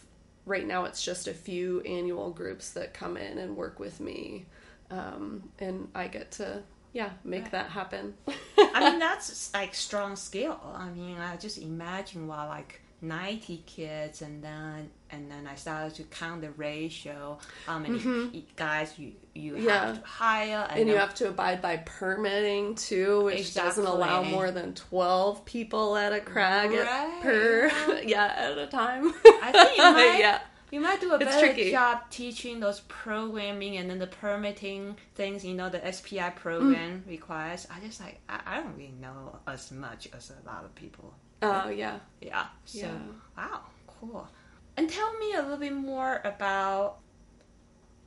right 0.46 0.66
now. 0.66 0.84
It's 0.84 1.02
just 1.02 1.26
a 1.26 1.34
few 1.34 1.80
annual 1.80 2.30
groups 2.30 2.70
that 2.70 2.94
come 2.94 3.16
in 3.16 3.38
and 3.38 3.56
work 3.56 3.80
with 3.80 4.00
me, 4.00 4.46
um, 4.90 5.50
and 5.58 5.88
I 5.94 6.06
get 6.06 6.30
to 6.32 6.62
yeah 6.92 7.10
make 7.24 7.42
right. 7.42 7.52
that 7.52 7.70
happen. 7.70 8.14
I 8.58 8.90
mean 8.90 8.98
that's 9.08 9.52
like 9.52 9.74
strong 9.74 10.16
skill. 10.16 10.60
I 10.76 10.88
mean 10.90 11.18
I 11.18 11.36
just 11.36 11.58
imagine 11.58 12.26
while 12.26 12.48
like 12.48 12.80
90 13.08 13.62
kids 13.66 14.22
and 14.22 14.42
then 14.42 14.90
and 15.10 15.30
then 15.30 15.46
I 15.46 15.54
started 15.54 15.94
to 15.96 16.02
count 16.04 16.40
the 16.40 16.50
ratio 16.50 17.38
how 17.66 17.78
many 17.78 17.98
mm-hmm. 17.98 18.38
guys 18.56 18.98
you 18.98 19.12
you 19.34 19.56
yeah. 19.56 19.86
have 19.86 20.02
to 20.02 20.06
hire 20.06 20.66
and, 20.70 20.80
and 20.80 20.88
you 20.88 20.96
have 20.96 21.14
to 21.16 21.28
abide 21.28 21.60
by 21.60 21.78
permitting 21.78 22.74
too 22.74 23.24
which 23.24 23.40
exactly. 23.40 23.82
doesn't 23.82 23.86
allow 23.86 24.22
more 24.22 24.50
than 24.50 24.74
12 24.74 25.44
people 25.44 25.96
at 25.96 26.12
a 26.12 26.20
crag 26.20 26.70
right. 26.70 26.80
at, 26.80 27.22
per 27.22 28.00
yeah 28.04 28.32
at 28.36 28.58
a 28.58 28.66
time 28.66 29.12
I 29.42 29.52
think 29.52 29.76
you 29.76 29.82
might 29.92 30.16
yeah 30.18 30.40
you 30.70 30.80
might 30.80 31.00
do 31.00 31.12
a 31.12 31.16
it's 31.16 31.24
better 31.26 31.52
tricky. 31.52 31.70
job 31.70 32.00
teaching 32.10 32.58
those 32.58 32.80
programming 32.80 33.76
and 33.76 33.88
then 33.88 33.98
the 33.98 34.06
permitting 34.06 34.96
things 35.14 35.44
you 35.44 35.54
know 35.54 35.68
the 35.68 35.92
SPI 35.92 36.30
program 36.36 37.04
mm. 37.06 37.10
requires 37.10 37.66
I 37.70 37.84
just 37.84 38.00
like 38.00 38.20
I, 38.28 38.40
I 38.46 38.56
don't 38.60 38.76
really 38.76 38.94
know 39.00 39.38
as 39.46 39.70
much 39.70 40.08
as 40.12 40.30
a 40.30 40.46
lot 40.48 40.64
of 40.64 40.74
people 40.74 41.14
Oh, 41.42 41.68
yeah. 41.68 41.98
Yeah. 42.20 42.46
So, 42.64 42.78
yeah. 42.78 42.98
wow, 43.36 43.60
cool. 43.86 44.28
And 44.76 44.88
tell 44.88 45.12
me 45.18 45.34
a 45.34 45.42
little 45.42 45.56
bit 45.56 45.72
more 45.72 46.20
about 46.24 46.98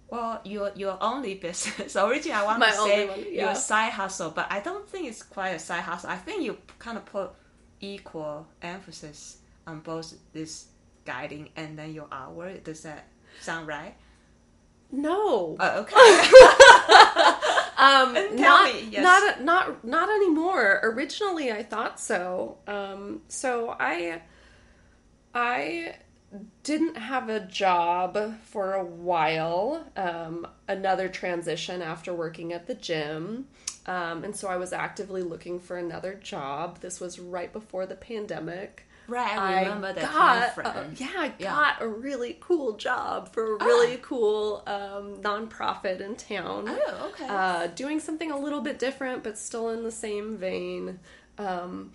well, 0.10 0.42
your 0.46 0.72
your 0.76 0.98
only 1.02 1.36
business. 1.36 1.96
Originally, 1.98 2.34
I 2.34 2.44
want 2.46 2.60
My 2.60 2.70
to 2.72 2.76
say 2.78 3.08
one, 3.08 3.20
yeah. 3.30 3.46
your 3.46 3.56
side 3.56 3.92
hustle, 3.92 4.32
but 4.32 4.48
I 4.50 4.60
don't 4.62 4.88
think 4.88 5.08
it's 5.08 5.24
quite 5.24 5.50
a 5.50 5.60
side 5.60 5.84
hustle. 5.84 6.10
I 6.10 6.16
think 6.16 6.44
you 6.44 6.58
kind 6.80 6.98
of 6.98 7.06
put 7.06 7.32
equal 7.82 8.48
emphasis 8.62 9.38
on 9.66 9.82
both 9.82 10.14
this 10.34 10.68
guiding 11.06 11.50
and 11.56 11.78
then 11.78 11.94
your 11.94 12.06
artwork. 12.06 12.64
Does 12.64 12.84
that 12.84 13.08
sound 13.42 13.68
right? 13.68 13.96
No. 14.92 15.58
Oh, 15.60 15.80
okay. 15.82 15.96
Um, 17.78 18.14
not, 18.36 18.74
me, 18.74 18.90
yes. 18.92 19.04
not 19.04 19.44
not 19.44 19.86
not 19.86 20.10
anymore. 20.10 20.80
Originally, 20.84 21.52
I 21.52 21.62
thought 21.62 22.00
so. 22.00 22.58
Um, 22.66 23.22
so 23.28 23.76
I 23.80 24.22
I 25.34 25.96
didn't 26.64 26.98
have 26.98 27.30
a 27.30 27.40
job 27.40 28.40
for 28.44 28.74
a 28.74 28.84
while. 28.84 29.86
Um, 29.96 30.48
another 30.68 31.08
transition 31.08 31.82
after 31.82 32.14
working 32.14 32.52
at 32.52 32.68
the 32.68 32.74
gym. 32.76 33.48
Um, 33.86 34.24
and 34.24 34.36
so 34.36 34.48
I 34.48 34.58
was 34.58 34.74
actively 34.74 35.22
looking 35.22 35.60
for 35.60 35.78
another 35.78 36.16
job. 36.16 36.80
This 36.82 37.00
was 37.00 37.20
right 37.20 37.54
before 37.54 37.86
the 37.86 37.96
pandemic. 37.96 38.87
Right, 39.08 39.38
I 39.38 39.62
remember 39.64 39.88
I 39.88 39.94
that 39.94 40.56
got, 40.56 41.00
yeah, 41.00 41.08
I 41.16 41.34
yeah. 41.40 41.52
got 41.52 41.82
a 41.82 41.88
really 41.88 42.38
cool 42.42 42.76
job 42.76 43.32
for 43.32 43.56
a 43.56 43.64
really 43.64 43.96
ah. 43.96 44.02
cool 44.02 44.64
um, 44.68 45.18
nonprofit 45.22 46.02
in 46.02 46.16
town. 46.16 46.66
Oh, 46.68 47.12
okay. 47.14 47.28
Uh, 47.28 47.68
doing 47.68 48.02
something 48.02 48.32
a 48.32 48.38
little 48.38 48.60
bit 48.60 48.80
different, 48.80 49.24
but 49.24 49.38
still 49.38 49.70
in 49.70 49.84
the 49.84 49.92
same 49.92 50.36
vein. 50.36 51.00
Um, 51.38 51.94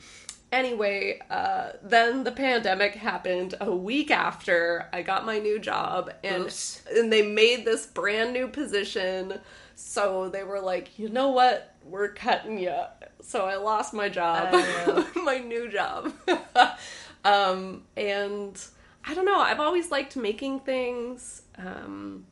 anyway, 0.50 1.20
uh, 1.28 1.72
then 1.82 2.24
the 2.24 2.32
pandemic 2.32 2.94
happened 2.94 3.56
a 3.60 3.74
week 3.74 4.10
after 4.10 4.88
I 4.92 5.02
got 5.02 5.26
my 5.26 5.38
new 5.38 5.58
job, 5.58 6.12
and 6.24 6.44
Oops. 6.44 6.82
and 6.94 7.12
they 7.12 7.22
made 7.22 7.66
this 7.66 7.86
brand 7.86 8.32
new 8.32 8.48
position. 8.48 9.40
So 9.84 10.28
they 10.28 10.44
were 10.44 10.60
like, 10.60 10.98
you 10.98 11.08
know 11.08 11.30
what, 11.30 11.74
we're 11.84 12.12
cutting 12.12 12.58
you. 12.58 12.74
So 13.20 13.46
I 13.46 13.56
lost 13.56 13.92
my 13.92 14.08
job, 14.08 14.50
oh. 14.52 15.10
my 15.24 15.38
new 15.38 15.70
job. 15.70 16.12
Um, 17.24 17.84
and 17.96 18.60
I 19.04 19.14
don't 19.14 19.26
know, 19.26 19.38
I've 19.38 19.60
always 19.60 19.90
liked 19.90 20.16
making 20.16 20.60
things. 20.60 21.42
Um, 21.56 22.26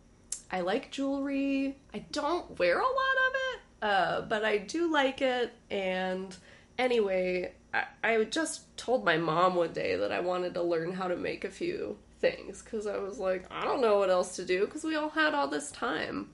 I 0.51 0.63
like 0.63 0.91
jewelry. 0.91 1.77
I 1.95 2.05
don't 2.11 2.59
wear 2.59 2.79
a 2.79 2.83
lot 2.83 2.89
of 2.89 3.35
it, 3.35 3.61
uh, 3.83 4.21
but 4.23 4.45
I 4.45 4.59
do 4.59 4.91
like 4.91 5.23
it. 5.23 5.53
And 5.71 6.37
anyway, 6.77 7.53
I, 7.73 7.85
I 8.03 8.25
just 8.25 8.77
told 8.77 9.05
my 9.05 9.17
mom 9.17 9.55
one 9.55 9.73
day 9.73 9.97
that 9.97 10.11
I 10.11 10.21
wanted 10.21 10.55
to 10.55 10.63
learn 10.63 10.93
how 10.93 11.07
to 11.07 11.17
make 11.17 11.45
a 11.45 11.51
few 11.51 11.99
things 12.19 12.63
because 12.63 12.87
I 12.87 12.99
was 12.99 13.19
like, 13.19 13.47
I 13.51 13.65
don't 13.65 13.81
know 13.81 13.99
what 13.99 14.11
else 14.11 14.37
to 14.37 14.45
do 14.45 14.67
because 14.67 14.83
we 14.83 14.97
all 14.97 15.11
had 15.11 15.35
all 15.35 15.47
this 15.47 15.71
time. 15.71 16.31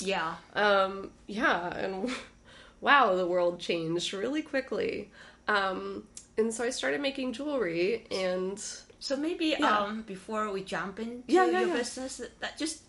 Yeah. 0.00 0.34
Um, 0.54 1.10
yeah, 1.26 1.68
and 1.76 2.10
wow, 2.80 3.14
the 3.14 3.26
world 3.26 3.60
changed 3.60 4.12
really 4.12 4.42
quickly. 4.42 5.10
Um, 5.48 6.04
and 6.38 6.52
so 6.52 6.64
I 6.64 6.70
started 6.70 7.00
making 7.00 7.32
jewelry 7.32 8.04
and 8.10 8.62
so 8.98 9.16
maybe 9.16 9.56
yeah. 9.58 9.78
um 9.78 10.02
before 10.02 10.50
we 10.50 10.62
jump 10.62 10.98
into 10.98 11.22
yeah, 11.26 11.46
yeah, 11.46 11.60
your 11.60 11.76
business 11.76 12.20
that 12.40 12.58
just 12.58 12.82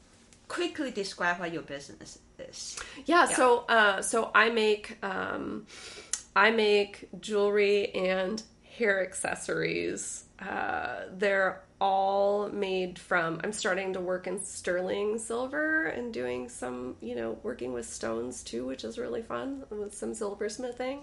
quickly 0.48 0.92
describe 0.92 1.40
what 1.40 1.52
your 1.52 1.62
business 1.62 2.20
is. 2.40 2.80
Yeah, 3.06 3.26
so 3.26 3.60
uh 3.70 4.02
so 4.02 4.32
I 4.34 4.50
make 4.50 4.98
um 5.04 5.66
I 6.36 6.52
make 6.52 7.10
jewelry 7.20 7.94
and 7.94 8.42
hair 8.78 9.04
accessories. 9.04 10.24
Uh 10.40 11.06
they're 11.18 11.64
all 11.80 12.50
made 12.50 12.98
from 12.98 13.40
I'm 13.44 13.54
starting 13.54 13.94
to 13.94 14.00
work 14.00 14.28
in 14.28 14.40
sterling 14.40 15.20
silver 15.20 15.88
and 15.88 16.14
doing 16.14 16.50
some, 16.50 16.96
you 17.02 17.16
know, 17.16 17.38
working 17.44 17.74
with 17.74 17.88
stones 17.88 18.44
too, 18.44 18.66
which 18.66 18.84
is 18.84 18.98
really 18.98 19.22
fun 19.22 19.64
with 19.70 19.94
some 19.94 20.14
silversmithing. 20.14 21.02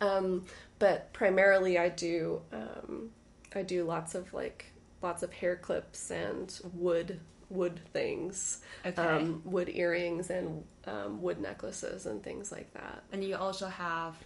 Um, 0.00 0.46
but 0.78 1.12
primarily 1.12 1.78
I 1.78 1.90
do 1.90 2.42
um, 2.52 3.10
I 3.54 3.62
do 3.62 3.84
lots 3.84 4.14
of 4.14 4.32
like 4.32 4.66
lots 5.02 5.22
of 5.22 5.32
hair 5.32 5.56
clips 5.56 6.10
and 6.10 6.58
wood 6.74 7.20
wood 7.50 7.80
things, 7.92 8.60
okay. 8.86 9.02
um, 9.02 9.42
wood 9.44 9.68
earrings 9.68 10.30
and 10.30 10.62
um, 10.86 11.20
wood 11.20 11.40
necklaces 11.40 12.06
and 12.06 12.22
things 12.22 12.52
like 12.52 12.72
that. 12.74 13.02
And 13.12 13.22
you 13.24 13.36
also 13.36 13.66
have 13.66 14.16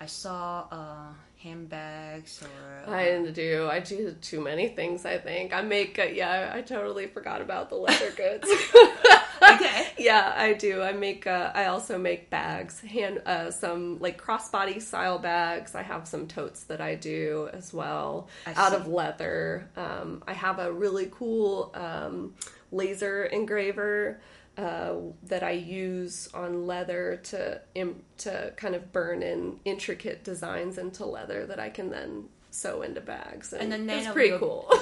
I 0.00 0.06
saw 0.06 0.66
uh, 0.70 1.12
handbags 1.46 2.42
or. 2.42 2.90
Uh, 2.92 2.96
I 2.96 3.30
do. 3.30 3.68
I 3.70 3.80
do 3.80 4.12
too 4.20 4.40
many 4.40 4.68
things. 4.68 5.06
I 5.06 5.18
think 5.18 5.52
I 5.52 5.62
make. 5.62 5.98
Uh, 5.98 6.04
yeah, 6.04 6.50
I 6.52 6.62
totally 6.62 7.06
forgot 7.06 7.40
about 7.40 7.70
the 7.70 7.76
leather 7.76 8.10
goods. 8.10 8.48
okay. 9.42 9.88
yeah, 9.98 10.32
I 10.36 10.54
do. 10.54 10.82
I 10.82 10.92
make. 10.92 11.26
Uh, 11.26 11.52
I 11.54 11.66
also 11.66 11.98
make 11.98 12.30
bags. 12.30 12.80
Hand 12.80 13.22
uh, 13.26 13.50
some 13.50 13.98
like 14.00 14.20
crossbody 14.20 14.82
style 14.82 15.18
bags. 15.18 15.74
I 15.74 15.82
have 15.82 16.06
some 16.08 16.26
totes 16.26 16.64
that 16.64 16.80
I 16.80 16.94
do 16.96 17.48
as 17.52 17.72
well 17.72 18.28
I 18.46 18.52
out 18.54 18.70
see. 18.70 18.76
of 18.76 18.88
leather. 18.88 19.70
Um, 19.76 20.22
I 20.26 20.32
have 20.32 20.58
a 20.58 20.72
really 20.72 21.08
cool 21.10 21.70
um, 21.74 22.34
laser 22.72 23.24
engraver. 23.24 24.20
Uh, 24.56 24.94
that 25.24 25.42
I 25.42 25.50
use 25.50 26.30
on 26.32 26.66
leather 26.66 27.20
to 27.24 27.60
im- 27.74 28.02
to 28.18 28.52
kind 28.56 28.74
of 28.74 28.90
burn 28.90 29.22
in 29.22 29.60
intricate 29.66 30.24
designs 30.24 30.78
into 30.78 31.04
leather 31.04 31.44
that 31.46 31.60
I 31.60 31.68
can 31.68 31.90
then 31.90 32.28
sew 32.50 32.80
into 32.80 33.02
bags, 33.02 33.52
and, 33.52 33.64
And 33.64 33.72
the 33.72 33.78
name 33.78 33.98
it's 34.04 34.08
pretty 34.12 34.30
your- 34.30 34.38
cool. 34.38 34.72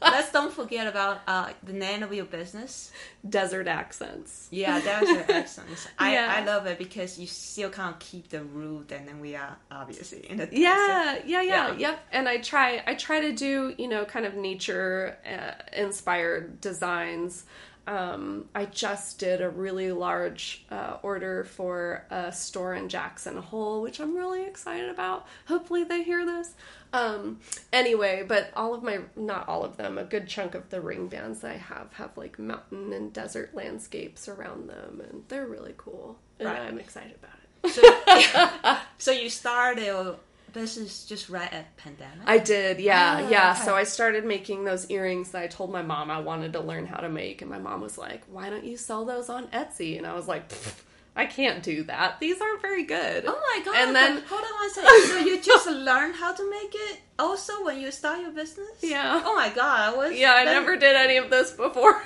Let's 0.00 0.32
don't 0.32 0.52
forget 0.52 0.86
about 0.88 1.20
uh, 1.28 1.50
the 1.62 1.72
name 1.72 2.02
of 2.02 2.12
your 2.12 2.24
business. 2.24 2.90
Desert 3.28 3.66
accents. 3.68 4.46
Yeah, 4.50 4.78
your 5.02 5.24
accents. 5.30 5.86
I, 5.98 6.12
Yeah. 6.14 6.34
I 6.36 6.44
love 6.44 6.66
it 6.66 6.78
because 6.78 7.18
you 7.18 7.26
still 7.26 7.68
can't 7.70 7.98
keep 8.00 8.28
the 8.30 8.42
root, 8.42 8.90
and 8.92 9.06
then 9.08 9.20
we 9.20 9.34
are 9.36 9.56
obviously 9.70 10.26
in 10.30 10.38
the 10.38 10.48
Yeah, 10.50 11.18
yeah, 11.26 11.42
yeah, 11.42 11.42
Yeah. 11.42 11.74
yep. 11.76 12.00
And 12.12 12.28
I 12.28 12.38
try, 12.38 12.82
I 12.86 12.94
try 12.94 13.20
to 13.20 13.32
do, 13.32 13.74
you 13.78 13.86
know, 13.88 14.04
kind 14.04 14.24
of 14.26 14.34
nature 14.34 15.16
uh, 15.24 15.54
inspired 15.80 16.60
designs. 16.60 17.44
Um, 17.88 18.44
I 18.54 18.66
just 18.66 19.18
did 19.18 19.40
a 19.40 19.48
really 19.48 19.92
large 19.92 20.66
uh, 20.70 20.98
order 21.02 21.44
for 21.44 22.04
a 22.10 22.30
store 22.30 22.74
in 22.74 22.90
Jackson 22.90 23.38
Hole, 23.38 23.80
which 23.80 23.98
I'm 23.98 24.14
really 24.14 24.44
excited 24.44 24.90
about. 24.90 25.26
Hopefully, 25.46 25.84
they 25.84 26.02
hear 26.02 26.26
this. 26.26 26.52
Um, 26.92 27.40
anyway, 27.72 28.24
but 28.28 28.50
all 28.54 28.74
of 28.74 28.82
my, 28.82 28.98
not 29.16 29.48
all 29.48 29.64
of 29.64 29.78
them, 29.78 29.96
a 29.96 30.04
good 30.04 30.28
chunk 30.28 30.54
of 30.54 30.68
the 30.68 30.82
ring 30.82 31.08
bands 31.08 31.40
that 31.40 31.50
I 31.52 31.56
have 31.56 31.94
have 31.94 32.14
like 32.18 32.38
mountain 32.38 32.92
and 32.92 33.10
desert 33.10 33.54
landscapes 33.54 34.28
around 34.28 34.68
them, 34.68 35.00
and 35.08 35.24
they're 35.28 35.46
really 35.46 35.74
cool. 35.78 36.18
And 36.38 36.48
Right. 36.48 36.60
I'm 36.60 36.78
excited 36.78 37.16
about 37.22 37.38
it. 37.64 37.72
So, 37.72 38.78
so 38.98 39.12
you 39.12 39.30
started 39.30 40.16
your 40.52 40.76
is 40.76 41.04
just 41.04 41.28
right 41.28 41.52
at 41.52 41.76
pandemic. 41.76 42.18
I 42.26 42.38
did, 42.38 42.80
yeah, 42.80 43.20
Ah, 43.24 43.28
yeah. 43.28 43.52
okay. 43.52 43.64
So 43.64 43.74
I 43.74 43.84
started 43.84 44.24
making 44.24 44.64
those 44.64 44.90
earrings 44.90 45.30
that 45.30 45.42
I 45.42 45.46
told 45.46 45.70
my 45.72 45.82
mom 45.82 46.10
I 46.10 46.20
wanted 46.20 46.52
to 46.54 46.60
learn 46.60 46.86
how 46.86 46.98
to 46.98 47.08
make, 47.08 47.42
and 47.42 47.50
my 47.50 47.58
mom 47.58 47.80
was 47.80 47.98
like, 47.98 48.22
"Why 48.30 48.50
don't 48.50 48.64
you 48.64 48.76
sell 48.76 49.04
those 49.04 49.28
on 49.28 49.48
Etsy?" 49.48 49.96
And 49.98 50.06
I 50.06 50.14
was 50.14 50.26
like, 50.28 50.48
"Pfft, 50.48 50.74
"I 51.16 51.26
can't 51.26 51.62
do 51.62 51.82
that. 51.84 52.18
These 52.20 52.40
aren't 52.40 52.62
very 52.62 52.84
good." 52.84 53.24
Oh 53.26 53.40
my 53.54 53.62
god! 53.64 53.76
And 53.76 53.94
then- 53.96 54.22
hold 54.28 54.42
on 54.42 54.54
one 54.54 54.70
second. 54.70 55.02
So 55.08 55.18
you 55.18 55.40
just 55.40 55.66
learned 55.90 56.14
how 56.16 56.32
to 56.32 56.50
make 56.50 56.74
it 56.74 57.00
also 57.18 57.64
when 57.64 57.80
you 57.80 57.90
start 57.90 58.20
your 58.20 58.30
business? 58.32 58.68
Yeah. 58.80 59.22
Oh 59.24 59.34
my 59.36 59.50
god! 59.50 59.94
I 59.94 59.96
was 59.96 60.16
Yeah, 60.18 60.32
I 60.32 60.44
then, 60.44 60.54
never 60.54 60.76
did 60.76 60.96
any 60.96 61.16
of 61.18 61.30
this 61.30 61.52
before. 61.52 62.02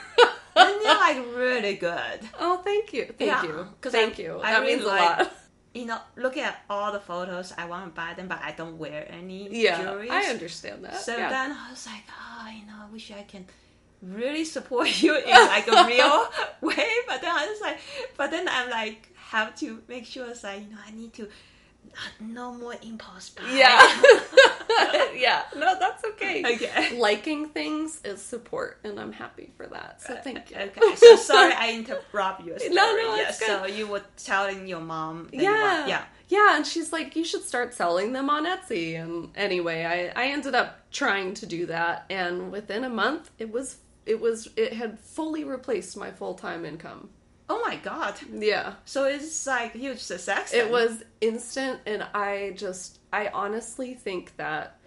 Then 0.54 0.80
you're 0.82 0.94
like 1.08 1.16
really 1.34 1.74
good. 1.76 2.20
oh, 2.38 2.58
thank 2.58 2.92
you, 2.92 3.06
thank 3.18 3.20
Yeah, 3.30 3.42
you, 3.44 3.66
thank 3.82 4.18
I- 4.18 4.22
you. 4.22 4.40
I 4.42 4.52
that 4.52 4.60
really 4.60 4.72
means 4.74 4.84
a 4.84 4.88
lot. 4.88 5.32
You 5.74 5.86
know, 5.86 5.98
looking 6.16 6.42
at 6.42 6.62
all 6.68 6.92
the 6.92 7.00
photos, 7.00 7.52
I 7.56 7.64
want 7.64 7.86
to 7.86 7.90
buy 7.98 8.12
them, 8.14 8.28
but 8.28 8.40
I 8.42 8.52
don't 8.52 8.78
wear 8.78 9.06
any 9.10 9.48
Yeah, 9.50 9.82
jewelry. 9.82 10.10
I 10.10 10.24
understand 10.24 10.84
that. 10.84 11.00
So 11.00 11.16
yeah. 11.16 11.30
then 11.30 11.52
I 11.52 11.70
was 11.70 11.86
like, 11.86 12.04
oh, 12.10 12.48
you 12.50 12.66
know, 12.66 12.74
I 12.86 12.92
wish 12.92 13.10
I 13.10 13.22
can 13.22 13.46
really 14.02 14.44
support 14.44 15.02
you 15.02 15.16
in 15.16 15.30
like 15.30 15.66
a 15.68 15.86
real 15.86 16.28
way. 16.60 16.90
But 17.08 17.22
then 17.22 17.30
I 17.30 17.46
was 17.50 17.60
like, 17.60 17.78
but 18.16 18.30
then 18.30 18.48
I'm 18.48 18.68
like, 18.68 19.08
have 19.16 19.56
to 19.60 19.82
make 19.88 20.04
sure 20.04 20.28
it's 20.28 20.44
like, 20.44 20.62
you 20.62 20.70
know, 20.70 20.80
I 20.86 20.90
need 20.90 21.14
to 21.14 21.28
no 22.20 22.52
more 22.54 22.74
impulse 22.82 23.30
buy. 23.30 23.42
yeah, 23.52 23.80
yeah. 25.14 25.42
No, 25.56 25.78
that's 25.78 26.04
okay. 26.04 26.42
Okay. 26.54 26.98
Liking 26.98 27.48
things 27.48 28.00
is 28.04 28.20
support, 28.22 28.78
and 28.84 28.98
I'm 28.98 29.12
happy 29.12 29.52
for 29.56 29.66
that. 29.66 30.00
So 30.00 30.16
thank 30.16 30.50
you. 30.50 30.56
Okay, 30.56 30.80
so 30.96 31.16
sorry 31.16 31.52
I 31.56 31.72
interrupt 31.72 32.44
you. 32.44 32.56
No, 32.70 32.96
no, 32.96 33.14
yeah, 33.16 33.24
good. 33.26 33.34
So 33.34 33.66
you 33.66 33.86
were 33.86 34.02
telling 34.16 34.66
your 34.66 34.80
mom. 34.80 35.28
yeah 35.32 35.50
want- 35.78 35.88
yeah. 35.88 36.04
yeah 36.28 36.56
and 36.56 36.66
she's 36.66 36.92
like 36.92 37.14
you 37.16 37.24
should 37.24 37.42
start 37.44 37.74
selling 37.74 38.12
them 38.12 38.30
on 38.30 38.46
etsy 38.46 38.94
and 39.00 39.30
anyway 39.36 39.84
i 40.16 40.22
i 40.22 40.26
ended 40.28 40.54
up 40.54 40.78
trying 40.90 41.34
to 41.34 41.46
do 41.46 41.66
that 41.66 42.04
and 42.10 42.50
within 42.50 42.84
a 42.84 42.88
month 42.88 43.30
it 43.38 43.50
was 43.52 43.78
it 44.06 44.20
was 44.20 44.48
it 44.56 44.72
had 44.72 44.98
fully 44.98 45.44
replaced 45.44 45.96
my 45.96 46.10
full-time 46.10 46.64
income 46.64 47.08
Oh 47.54 47.60
my 47.60 47.76
god. 47.76 48.14
yeah 48.32 48.74
So 48.86 49.04
it's 49.04 49.46
like 49.46 49.72
huge 49.74 49.98
success. 49.98 50.54
it 50.54 50.70
was 50.70 51.02
instant 51.20 51.80
and 51.86 52.02
i 52.14 52.54
just 52.56 52.98
i 53.12 53.28
honestly 53.28 53.92
think 53.94 54.34
that 54.38 54.78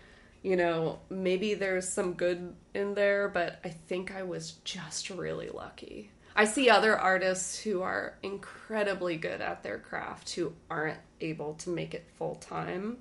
you 0.42 0.56
know 0.56 1.00
maybe 1.10 1.54
there's 1.54 1.88
some 1.88 2.14
good 2.14 2.56
in 2.74 2.96
there 2.96 3.30
but 3.30 3.60
i 3.64 3.70
think 3.70 4.14
i 4.16 4.24
was 4.24 4.54
just 4.64 5.10
really 5.12 5.50
lucky 5.50 6.10
i 6.36 6.44
see 6.46 6.70
other 6.70 6.98
artists 6.98 7.60
who 7.60 7.82
are 7.84 8.18
incredibly 8.24 9.16
good 9.16 9.42
at 9.42 9.62
their 9.64 9.78
craft 9.80 10.32
who 10.36 10.52
aren't 10.70 11.00
able 11.22 11.54
to 11.54 11.70
make 11.70 11.94
it 11.94 12.06
full 12.18 12.36
time 12.36 12.98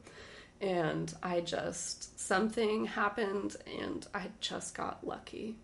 and 0.61 1.15
i 1.23 1.41
just 1.41 2.19
something 2.21 2.85
happened 2.85 3.57
and 3.83 4.07
i 4.15 4.25
just 4.41 4.75
got 4.75 5.05
lucky 5.07 5.57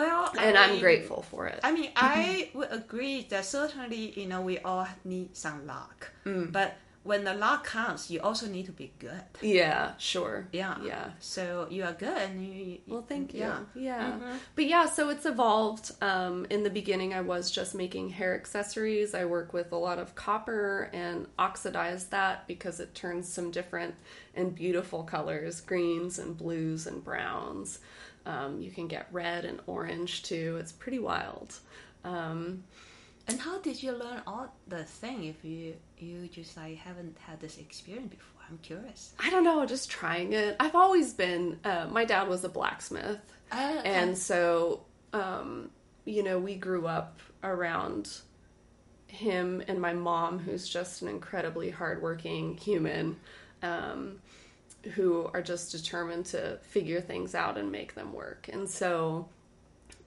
well, 0.00 0.22
and 0.46 0.54
I 0.58 0.64
i'm 0.64 0.70
mean, 0.72 0.80
grateful 0.86 1.20
for 1.30 1.42
it 1.52 1.58
I 1.68 1.70
mean, 1.78 1.90
I 1.96 2.50
would 2.56 2.72
agree 2.80 3.18
that 3.30 3.44
certainly, 3.58 4.04
you 4.20 4.26
know, 4.30 4.40
we 4.50 4.56
all 4.68 4.86
need 5.04 5.28
some 5.44 5.58
luck. 5.74 5.98
Mm. 6.24 6.52
But 6.58 6.70
when 7.10 7.22
the 7.28 7.34
luck 7.46 7.62
comes, 7.76 8.10
you 8.12 8.18
also 8.28 8.46
need 8.54 8.66
to 8.72 8.76
be 8.84 8.88
good. 9.06 9.24
yeah 9.60 9.82
sure 10.12 10.36
Yeah. 10.60 10.74
yeah 10.90 11.06
So 11.34 11.44
you 11.74 11.82
are 11.88 11.96
good. 12.06 12.18
And 12.30 12.34
you, 12.46 12.52
you- 12.70 12.80
Well, 12.90 13.04
thank 13.12 13.26
you. 13.34 13.40
Yeah. 13.46 13.58
Yeah. 13.90 14.06
Mhm. 14.12 14.36
But 14.56 14.66
yeah, 14.74 14.86
so 14.96 15.02
it's 15.14 15.26
evolved. 15.34 15.86
Um, 16.10 16.34
in 16.54 16.60
the 16.68 16.74
beginning, 16.80 17.10
I 17.20 17.22
was 17.34 17.44
just 17.58 17.72
making 17.84 18.06
hair 18.18 18.32
accessories. 18.40 19.10
I 19.14 19.24
work 19.36 19.48
with 19.58 19.70
a 19.78 19.80
lot 19.88 19.98
of 20.04 20.08
copper 20.26 20.90
and 21.02 21.16
oxidize 21.38 22.02
that 22.16 22.34
because 22.52 22.76
it 22.84 22.90
turns 23.02 23.24
some 23.36 23.48
different 23.58 23.94
and 24.38 24.46
beautiful 24.64 25.00
colors 25.14 25.54
greens 25.72 26.18
and 26.22 26.30
blues 26.36 26.86
and 26.90 26.98
browns. 27.10 27.78
Um, 28.26 28.60
you 28.60 28.70
can 28.70 28.88
get 28.88 29.06
red 29.12 29.44
and 29.46 29.60
orange 29.66 30.22
too. 30.24 30.58
It's 30.60 30.72
pretty 30.72 30.98
wild. 30.98 31.54
Um, 32.04 32.64
And 33.28 33.40
how 33.40 33.58
did 33.58 33.82
you 33.82 33.92
learn 33.92 34.22
all 34.26 34.54
the 34.68 34.84
thing 34.84 35.24
if 35.24 35.44
you 35.44 35.74
you 35.98 36.28
just 36.28 36.56
like 36.56 36.76
haven't 36.76 37.16
had 37.18 37.40
this 37.40 37.58
experience 37.58 38.10
before? 38.10 38.42
I'm 38.50 38.58
curious. 38.58 39.12
I 39.18 39.30
don't 39.30 39.42
know, 39.44 39.66
just 39.66 39.90
trying 39.90 40.32
it. 40.32 40.54
I've 40.60 40.76
always 40.76 41.12
been, 41.12 41.58
uh, 41.64 41.86
my 41.90 42.04
dad 42.04 42.28
was 42.28 42.44
a 42.44 42.48
blacksmith. 42.48 43.18
Uh, 43.50 43.80
and 43.84 44.16
so 44.16 44.82
um, 45.12 45.70
you 46.04 46.22
know 46.22 46.38
we 46.38 46.54
grew 46.56 46.86
up 46.86 47.20
around 47.42 48.20
him 49.08 49.62
and 49.68 49.80
my 49.80 49.92
mom 49.92 50.38
who's 50.38 50.68
just 50.68 51.02
an 51.02 51.08
incredibly 51.08 51.70
hardworking 51.70 52.56
human 52.56 53.16
um, 53.62 54.20
who 54.94 55.30
are 55.34 55.42
just 55.42 55.72
determined 55.72 56.26
to 56.26 56.58
figure 56.62 57.00
things 57.00 57.34
out 57.34 57.58
and 57.58 57.70
make 57.70 57.94
them 57.94 58.12
work. 58.12 58.48
And 58.52 58.68
so 58.68 59.28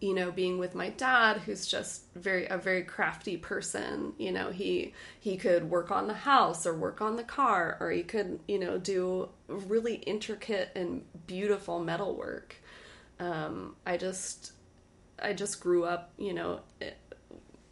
you 0.02 0.13
know 0.13 0.32
being 0.32 0.58
with 0.58 0.76
my 0.76 0.89
dad 0.92 1.38
who's 1.38 1.68
just 1.68 2.04
very 2.15 2.46
a 2.48 2.58
very 2.58 2.84
crafty 2.84 3.36
person 3.36 4.13
you 4.18 4.32
know 4.32 4.50
he 4.50 4.94
he 5.20 5.36
could 5.36 5.70
work 5.70 5.92
on 5.92 6.08
the 6.08 6.13
house 6.13 6.65
or 6.65 6.74
work 6.74 7.02
on 7.02 7.18
the 7.18 7.24
car 7.24 7.76
or 7.82 7.92
he 7.92 8.02
could 8.02 8.39
you 8.48 8.58
know 8.58 8.78
do 8.78 9.28
really 9.50 9.96
intricate 9.96 10.70
and 10.74 11.04
beautiful 11.28 11.80
metalwork 11.80 12.56
um, 13.20 13.76
I 13.86 13.98
just 13.98 14.54
I 15.22 15.34
just 15.34 15.60
grew 15.60 15.84
up, 15.86 16.12
you 16.18 16.34
know, 16.34 16.62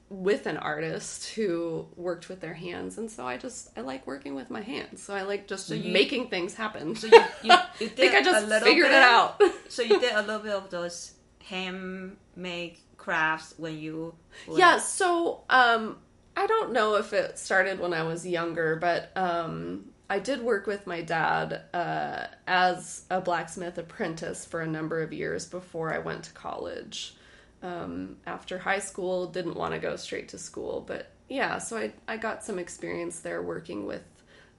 with 0.10 0.46
an 0.46 0.56
artist 0.58 1.30
who 1.32 1.86
worked 1.98 2.30
with 2.30 2.40
their 2.40 2.54
hands, 2.54 2.98
and 2.98 3.12
so 3.12 3.26
I 3.28 3.38
just 3.38 3.70
I 3.78 3.82
like 3.82 4.08
working 4.08 4.36
with 4.36 4.50
my 4.50 4.62
hands. 4.62 5.02
So 5.04 5.14
I 5.14 5.24
like 5.24 5.48
just 5.48 5.70
you- 5.70 5.92
making 5.92 6.30
things 6.30 6.54
happen. 6.54 6.96
So 6.96 7.08
you, 7.08 7.14
you, 7.18 7.24
you 7.44 7.54
I 7.54 7.88
think 7.90 8.14
I 8.14 8.22
did 8.22 8.28
a 8.28 8.32
just 8.32 8.48
little 8.48 8.68
figured 8.68 8.88
bit- 8.88 8.96
it 8.96 9.04
out. 9.04 9.42
so 9.70 9.82
you 9.82 10.00
did 10.00 10.14
a 10.14 10.22
little 10.22 10.40
bit 10.40 10.54
of 10.54 10.70
those 10.70 11.14
handmade 11.46 12.78
crafts 12.98 13.54
when 13.58 13.78
you 13.78 14.14
were- 14.48 14.58
yeah, 14.58 14.78
so 14.80 15.42
um, 15.50 15.98
I 16.36 16.48
don't 16.48 16.72
know 16.72 16.96
if 16.96 17.14
it 17.14 17.38
started 17.38 17.80
when 17.80 17.94
I 17.94 18.04
was 18.04 18.26
younger, 18.26 18.76
but 18.76 19.12
um, 19.16 19.86
I 20.10 20.20
did 20.20 20.42
work 20.42 20.68
with 20.68 20.88
my 20.88 21.02
dad 21.02 21.62
uh, 21.74 22.28
as 22.48 23.04
a 23.10 23.20
blacksmith 23.22 23.78
apprentice 23.78 24.46
for 24.46 24.62
a 24.62 24.68
number 24.68 25.02
of 25.02 25.12
years 25.12 25.46
before 25.46 25.94
I 25.94 25.98
went 26.00 26.24
to 26.26 26.32
college. 26.34 27.16
Um, 27.64 28.18
after 28.28 28.60
high 28.60 28.80
school, 28.80 29.28
didn't 29.28 29.56
want 29.56 29.74
to 29.74 29.80
go 29.80 29.96
straight 29.96 30.30
to 30.30 30.38
school, 30.38 30.84
but 30.86 31.12
yeah, 31.28 31.58
so 31.58 31.78
I 31.78 31.94
I 32.08 32.18
got 32.18 32.44
some 32.44 32.60
experience 32.60 33.20
there 33.20 33.42
working 33.42 33.86
with 33.86 34.04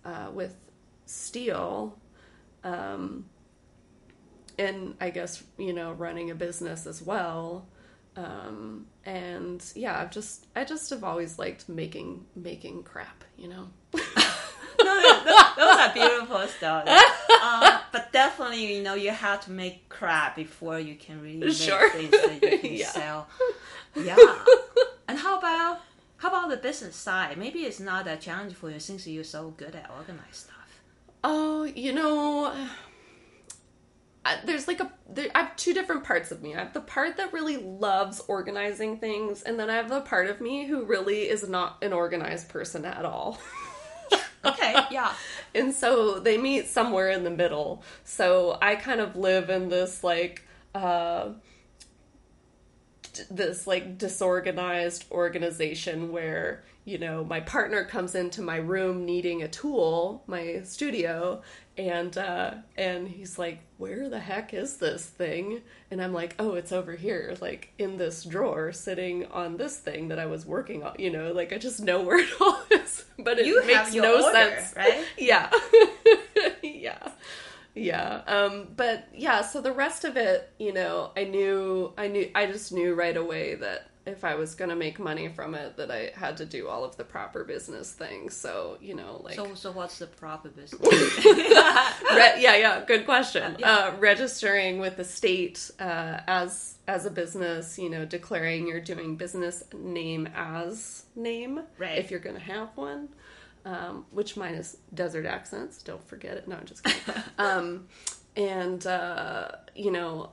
uh, 0.05 0.31
with 0.33 0.57
steel. 1.07 1.99
Um, 2.65 3.27
and 4.59 4.97
I 5.01 5.11
guess 5.11 5.43
you 5.57 5.73
know 5.73 5.93
running 5.93 6.31
a 6.31 6.35
business 6.35 6.87
as 6.87 7.01
well. 7.01 7.67
Um, 8.17 8.87
and 9.05 9.65
yeah, 9.77 10.01
I've 10.01 10.11
just 10.11 10.47
I 10.57 10.65
just 10.65 10.91
have 10.91 11.05
always 11.05 11.39
liked 11.39 11.69
making 11.69 12.27
making 12.35 12.83
crap, 12.83 13.25
you 13.37 13.49
know. 13.49 13.69
no, 14.83 15.25
those, 15.57 15.77
are 15.79 15.93
beautiful 15.93 16.47
stories. 16.49 16.89
Um, 17.43 17.79
but 17.93 18.13
definitely, 18.13 18.75
you 18.77 18.83
know, 18.83 18.95
you 18.95 19.11
have 19.11 19.43
to 19.45 19.53
make 19.53 19.89
crap 19.89 20.35
before 20.37 20.79
you 20.79 20.97
can 20.97 21.23
really 21.23 21.37
make 21.39 21.53
Sure. 21.57 21.89
things 21.91 22.11
that 22.11 22.39
you 22.43 22.59
can 22.59 22.73
Yeah. 22.75 22.89
sell. 22.89 23.29
Yeah. 23.95 24.17
and 25.09 25.19
how 25.19 25.39
about 25.39 25.81
how 26.17 26.29
about 26.29 26.51
the 26.51 26.57
business 26.57 26.97
side? 26.97 27.39
Maybe 27.39 27.61
it's 27.61 27.79
not 27.81 28.05
that 28.07 28.21
challenging 28.21 28.57
for 28.57 28.71
you 28.71 28.81
since 28.81 29.07
you're 29.07 29.23
so 29.25 29.51
good 29.57 29.75
at 29.77 29.89
organized 29.97 30.35
stuff. 30.35 30.81
Oh, 31.23 31.63
you 31.65 31.93
know, 31.93 32.53
there's 34.45 34.69
like 34.69 34.81
a 34.81 34.91
there, 35.09 35.29
I 35.35 35.43
have 35.45 35.57
two 35.57 35.73
different 35.73 36.05
parts 36.05 36.31
of 36.33 36.43
me. 36.43 36.55
I 36.55 36.59
have 36.59 36.75
the 36.75 36.81
part 36.81 37.17
that 37.17 37.33
really 37.33 37.57
loves 37.57 38.21
organizing 38.29 38.99
things, 38.99 39.43
and 39.43 39.59
then 39.59 39.71
I 39.71 39.77
have 39.77 39.89
the 39.89 40.01
part 40.01 40.29
of 40.29 40.41
me 40.41 40.67
who 40.67 40.85
really 40.85 41.23
is 41.29 41.49
not 41.49 41.83
an 41.83 41.93
organized 41.93 42.49
person 42.49 42.85
at 42.85 43.05
all. 43.05 43.39
Okay, 44.49 44.75
yeah. 44.91 45.13
and 45.55 45.73
so 45.73 46.19
they 46.19 46.39
meet 46.39 46.69
somewhere 46.69 47.11
in 47.11 47.25
the 47.25 47.31
middle. 47.31 47.83
So 48.05 48.59
I 48.63 48.77
kind 48.77 49.01
of 49.01 49.17
live 49.17 49.51
in 49.51 49.69
this 49.69 50.03
like 50.05 50.45
uh 50.75 51.31
d- 53.13 53.23
this 53.31 53.67
like 53.67 53.99
disorganized 53.99 55.05
organization 55.11 56.13
where 56.13 56.65
you 56.85 56.99
know 56.99 57.25
my 57.25 57.41
partner 57.41 57.85
comes 57.85 58.15
into 58.15 58.43
my 58.43 58.57
room 58.57 59.05
needing 59.05 59.43
a 59.43 59.49
tool 59.49 60.23
my 60.27 60.61
studio 60.65 61.43
and 61.77 62.17
uh 62.19 62.55
and 62.77 63.09
he's 63.09 63.39
like 63.39 63.61
where 63.79 64.09
the 64.11 64.19
heck 64.21 64.53
is 64.53 64.77
this 64.77 65.07
thing? 65.07 65.63
And 65.91 66.03
i'm 66.03 66.13
like 66.13 66.35
oh 66.39 66.55
it's 66.55 66.73
over 66.73 66.95
here 66.97 67.35
like 67.41 67.73
in 67.79 67.97
this 67.97 68.25
drawer 68.25 68.73
sitting 68.73 69.25
on 69.27 69.57
this 69.57 69.79
thing 69.79 70.09
that 70.09 70.19
i 70.19 70.27
was 70.27 70.45
working 70.45 70.83
on 70.83 70.97
you 70.99 71.11
know? 71.11 71.33
Like 71.33 71.53
i 71.53 71.59
just 71.59 71.81
know 71.81 72.03
where 72.07 72.19
it 72.19 72.29
all 72.41 72.61
is. 72.71 73.05
But 73.19 73.39
it 73.39 73.47
You 73.47 73.65
makes 73.67 73.95
no 73.95 74.23
order, 74.27 74.33
sense. 74.33 74.75
right? 74.77 75.05
yeah. 75.19 75.51
Yeah. 76.63 77.13
Yeah. 77.75 78.23
Um 78.27 78.69
but 78.77 79.09
yeah 79.15 79.43
so 79.43 79.61
the 79.61 79.73
rest 79.73 80.05
of 80.05 80.17
it 80.17 80.51
you 80.59 80.73
know 80.73 81.11
i 81.17 81.25
knew 81.25 81.93
i 81.97 82.09
knew 82.09 82.31
i 82.35 82.47
just 82.47 82.73
knew 82.73 82.95
right 82.95 83.17
away 83.17 83.55
that 83.57 83.88
if 84.09 84.25
i 84.25 84.35
was 84.35 84.55
going 84.55 84.69
to 84.71 84.77
make 84.77 84.99
money 84.99 85.29
from 85.29 85.55
it 85.55 85.77
that 85.77 85.91
i 85.91 86.11
had 86.15 86.37
to 86.37 86.45
do 86.45 86.67
all 86.69 86.85
of 86.85 86.97
the 86.97 87.05
proper 87.05 87.45
business 87.45 87.93
things 87.93 88.35
so 88.37 88.77
you 88.81 88.95
know 88.95 89.21
like 89.25 89.35
So, 89.37 89.55
so 89.55 89.71
what's 89.73 89.99
the 89.99 90.07
proper 90.07 90.49
business? 90.49 90.81
Re- 91.25 92.41
yeah, 92.41 92.57
yeah, 92.57 92.85
good 92.87 93.05
question. 93.05 93.57
Yeah. 93.59 93.73
Uh, 93.73 93.93
registering 93.99 94.79
with 94.79 94.97
the 94.97 95.05
state 95.05 95.71
uh, 95.79 96.21
as 96.27 96.77
as 96.87 97.05
a 97.07 97.11
business, 97.11 97.79
you 97.79 97.91
know, 97.91 98.05
declaring 98.05 98.67
you're 98.67 98.81
doing 98.81 99.17
business 99.17 99.63
name 99.75 100.29
as 100.35 101.05
name 101.15 101.61
Right. 101.79 101.99
if 101.99 102.11
you're 102.11 102.21
going 102.21 102.37
to 102.37 102.43
have 102.43 102.69
one. 102.77 103.09
Um, 103.65 104.07
which 104.13 104.37
mine 104.37 104.55
is 104.55 104.79
desert 104.95 105.27
accents. 105.27 105.83
Don't 105.83 106.03
forget 106.09 106.37
it. 106.39 106.49
No, 106.49 106.57
I'm 106.57 106.65
just 106.65 106.83
kidding. 106.85 107.23
um, 107.39 107.87
and 108.39 108.87
uh, 108.87 109.49
you 109.75 109.91
know, 109.91 110.31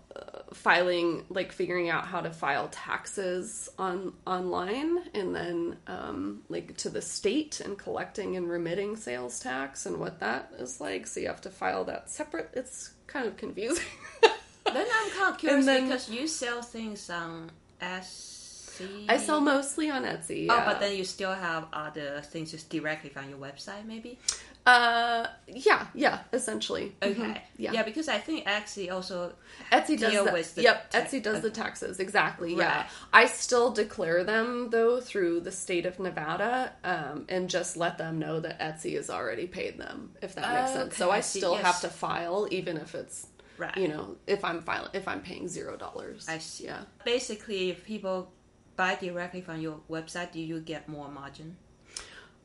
filing 0.54 1.26
like 1.30 1.52
figuring 1.52 1.90
out 1.90 2.06
how 2.06 2.22
to 2.22 2.30
file 2.30 2.70
taxes 2.70 3.68
on 3.78 4.14
online, 4.26 5.00
and 5.14 5.36
then 5.36 5.78
um, 5.88 6.42
like 6.48 6.78
to 6.78 6.90
the 6.90 7.02
state 7.02 7.60
and 7.60 7.78
collecting 7.78 8.38
and 8.38 8.50
remitting 8.50 8.96
sales 8.96 9.40
tax 9.40 9.86
and 9.86 10.00
what 10.00 10.20
that 10.20 10.52
is 10.60 10.80
like. 10.80 11.08
So 11.08 11.20
you 11.20 11.28
have 11.28 11.42
to 11.42 11.50
file 11.50 11.84
that 11.86 12.10
separate. 12.10 12.52
It's 12.54 12.92
kind 13.08 13.28
of 13.28 13.38
confusing. 13.38 13.84
then 14.22 14.88
I'm 14.94 15.12
kind 15.12 15.34
of 15.34 15.38
curious 15.40 15.66
then- 15.66 15.86
because 15.88 16.10
you 16.10 16.28
sell 16.28 16.62
things 16.62 17.10
on 17.10 17.50
Etsy. 17.82 19.06
I 19.08 19.18
sell 19.18 19.40
mostly 19.40 19.90
on 19.90 20.04
Etsy. 20.04 20.48
Oh, 20.50 20.62
but 20.66 20.80
then 20.82 20.96
you 20.98 21.06
still 21.06 21.34
have 21.34 21.66
other 21.72 22.22
things 22.26 22.52
just 22.52 22.70
directly 22.70 23.10
from 23.10 23.30
your 23.30 23.38
website, 23.38 23.86
maybe. 23.86 24.20
Uh, 24.66 25.28
yeah, 25.48 25.86
yeah, 25.94 26.20
essentially. 26.34 26.96
Okay. 27.04 27.14
Mhm, 27.14 27.42
Yeah. 27.58 27.72
yeah. 27.74 27.84
because 27.84 28.08
I 28.08 28.18
think 28.18 28.46
Etsy 28.46 28.92
also. 28.92 29.34
Etsy 29.72 30.00
does 30.00 30.12
deal 30.12 30.26
the, 30.26 30.32
with 30.32 30.56
the 30.56 30.64
yep. 30.64 30.90
tax- 30.90 31.14
Etsy 31.14 31.22
does 31.22 31.42
the 31.42 31.52
taxes 31.52 32.00
exactly. 32.00 32.56
Yeah, 32.56 32.88
I 33.14 33.28
still 33.28 33.72
declare 33.72 34.24
them 34.24 34.70
though 34.72 35.00
through 35.02 35.42
the 35.42 35.52
state 35.52 35.86
of 35.86 36.00
Nevada, 36.00 36.74
um, 36.84 37.26
and 37.30 37.48
just 37.50 37.78
let 37.78 37.98
them 38.00 38.18
know 38.18 38.40
that 38.40 38.60
Etsy 38.60 38.96
has 38.96 39.10
already 39.10 39.46
paid 39.46 39.78
them, 39.78 40.14
if 40.24 40.34
that 40.36 40.52
makes 40.54 40.72
sense. 40.72 40.98
So 40.98 41.12
I 41.12 41.18
I 41.18 41.22
still 41.22 41.54
yes. 41.54 41.64
have 41.66 41.82
to 41.82 41.90
file, 41.90 42.48
even 42.52 42.78
if 42.78 42.96
it's 42.96 43.28
Right. 43.58 43.78
you 43.78 43.88
know 43.88 44.18
if 44.28 44.44
I'm 44.44 44.62
filing 44.62 44.90
if 44.94 45.08
I'm 45.08 45.22
paying 45.22 45.48
zero 45.48 45.78
dollars. 45.78 46.26
I 46.28 46.40
see. 46.40 46.66
Yeah. 46.66 46.82
Basically, 47.06 47.70
if 47.70 47.86
people 47.86 48.32
buy 48.76 48.96
directly 48.96 49.42
from 49.42 49.62
your 49.62 49.80
website, 49.90 50.32
do 50.32 50.40
you 50.42 50.60
get 50.60 50.90
more 50.90 51.08
margin? 51.10 51.56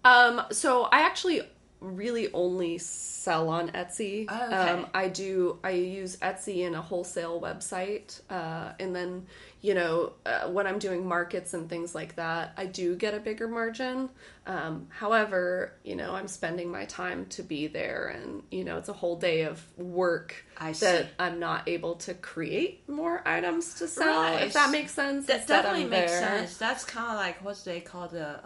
Um, 0.04 0.42
so 0.52 0.84
I 0.84 1.00
actually 1.00 1.42
really 1.80 2.32
only 2.32 2.78
sell 2.78 3.48
on 3.48 3.70
Etsy. 3.70 4.26
Oh, 4.28 4.46
okay. 4.46 4.54
Um, 4.54 4.86
I 4.94 5.08
do. 5.08 5.58
I 5.64 5.70
use 5.70 6.16
Etsy 6.18 6.58
in 6.58 6.74
a 6.74 6.82
wholesale 6.82 7.40
website, 7.40 8.20
uh, 8.30 8.72
and 8.78 8.94
then 8.94 9.26
you 9.60 9.74
know 9.74 10.12
uh, 10.26 10.48
when 10.48 10.66
I'm 10.66 10.78
doing 10.78 11.06
markets 11.06 11.54
and 11.54 11.68
things 11.68 11.94
like 11.94 12.16
that, 12.16 12.52
I 12.56 12.66
do 12.66 12.96
get 12.96 13.14
a 13.14 13.20
bigger 13.20 13.48
margin. 13.48 14.10
Um, 14.46 14.88
however, 14.90 15.72
you 15.84 15.96
know 15.96 16.14
I'm 16.14 16.28
spending 16.28 16.70
my 16.70 16.84
time 16.84 17.26
to 17.30 17.42
be 17.42 17.66
there, 17.66 18.08
and 18.08 18.42
you 18.50 18.64
know 18.64 18.78
it's 18.78 18.88
a 18.88 18.94
whole 18.94 19.16
day 19.16 19.42
of 19.42 19.62
work 19.78 20.44
I 20.58 20.72
that. 20.72 21.08
I'm 21.18 21.40
not 21.40 21.68
able 21.68 21.96
to 21.96 22.14
create 22.14 22.88
more 22.88 23.26
items 23.26 23.74
to 23.74 23.88
sell. 23.88 24.22
Right. 24.22 24.42
If 24.42 24.52
that 24.52 24.70
makes 24.70 24.92
sense. 24.92 25.26
That 25.26 25.46
definitely 25.46 25.86
makes 25.86 26.12
sense. 26.12 26.56
That's 26.56 26.84
kind 26.84 27.10
of 27.10 27.16
like 27.16 27.44
what 27.44 27.62
they 27.64 27.80
call 27.80 28.08
the 28.08 28.40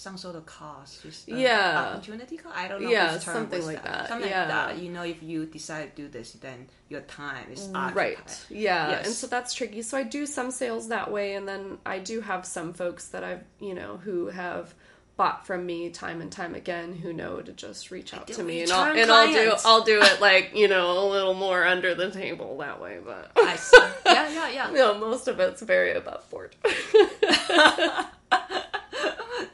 some 0.00 0.16
sort 0.16 0.34
of 0.34 0.46
cost, 0.46 1.02
just 1.02 1.28
Yeah. 1.28 1.92
opportunity 1.92 2.38
cost. 2.38 2.56
I 2.56 2.68
don't 2.68 2.82
know. 2.82 2.88
Yeah, 2.88 3.18
something 3.18 3.66
like 3.66 3.84
that. 3.84 4.08
Something 4.08 4.30
Yeah. 4.30 4.40
like 4.40 4.48
that. 4.48 4.78
You 4.78 4.90
know, 4.90 5.02
if 5.02 5.22
you 5.22 5.44
decide 5.44 5.94
to 5.94 6.02
do 6.02 6.08
this, 6.08 6.32
then 6.32 6.68
your 6.88 7.02
time 7.02 7.52
is 7.52 7.68
mm, 7.68 7.76
occupied. 7.76 7.96
Right. 7.96 8.44
Yeah. 8.48 8.90
Yes. 8.92 9.06
And 9.06 9.14
so 9.14 9.26
that's 9.26 9.52
tricky. 9.52 9.82
So 9.82 9.98
I 9.98 10.02
do 10.04 10.24
some 10.24 10.50
sales 10.50 10.88
that 10.88 11.10
way 11.10 11.34
and 11.34 11.46
then 11.46 11.78
I 11.84 11.98
do 11.98 12.22
have 12.22 12.46
some 12.46 12.72
folks 12.72 13.08
that 13.08 13.22
I've, 13.24 13.44
you 13.60 13.74
know, 13.74 13.98
who 13.98 14.28
have 14.28 14.74
bought 15.18 15.46
from 15.46 15.66
me 15.66 15.90
time 15.90 16.22
and 16.22 16.32
time 16.32 16.54
again 16.54 16.94
who 16.94 17.12
know 17.12 17.42
to 17.42 17.52
just 17.52 17.90
reach 17.90 18.14
out 18.14 18.26
to 18.26 18.42
me 18.42 18.62
and 18.62 18.72
I'll 18.72 18.96
and 18.96 19.10
I'll 19.12 19.30
do. 19.30 19.52
I'll 19.66 19.82
do 19.84 20.00
it 20.00 20.18
like, 20.28 20.52
you 20.54 20.66
know, 20.66 20.92
a 20.98 21.04
little 21.10 21.34
more 21.34 21.62
under 21.66 21.94
the 21.94 22.10
table 22.10 22.56
that 22.58 22.80
way, 22.80 23.00
but 23.04 23.32
I 23.36 23.56
see. 23.56 23.76
Yeah, 24.06 24.30
yeah, 24.32 24.48
yeah. 24.48 24.70
no, 24.72 24.96
most 24.96 25.28
of 25.28 25.38
it's 25.40 25.60
very 25.60 25.92
above 25.92 26.24
board. 26.30 26.56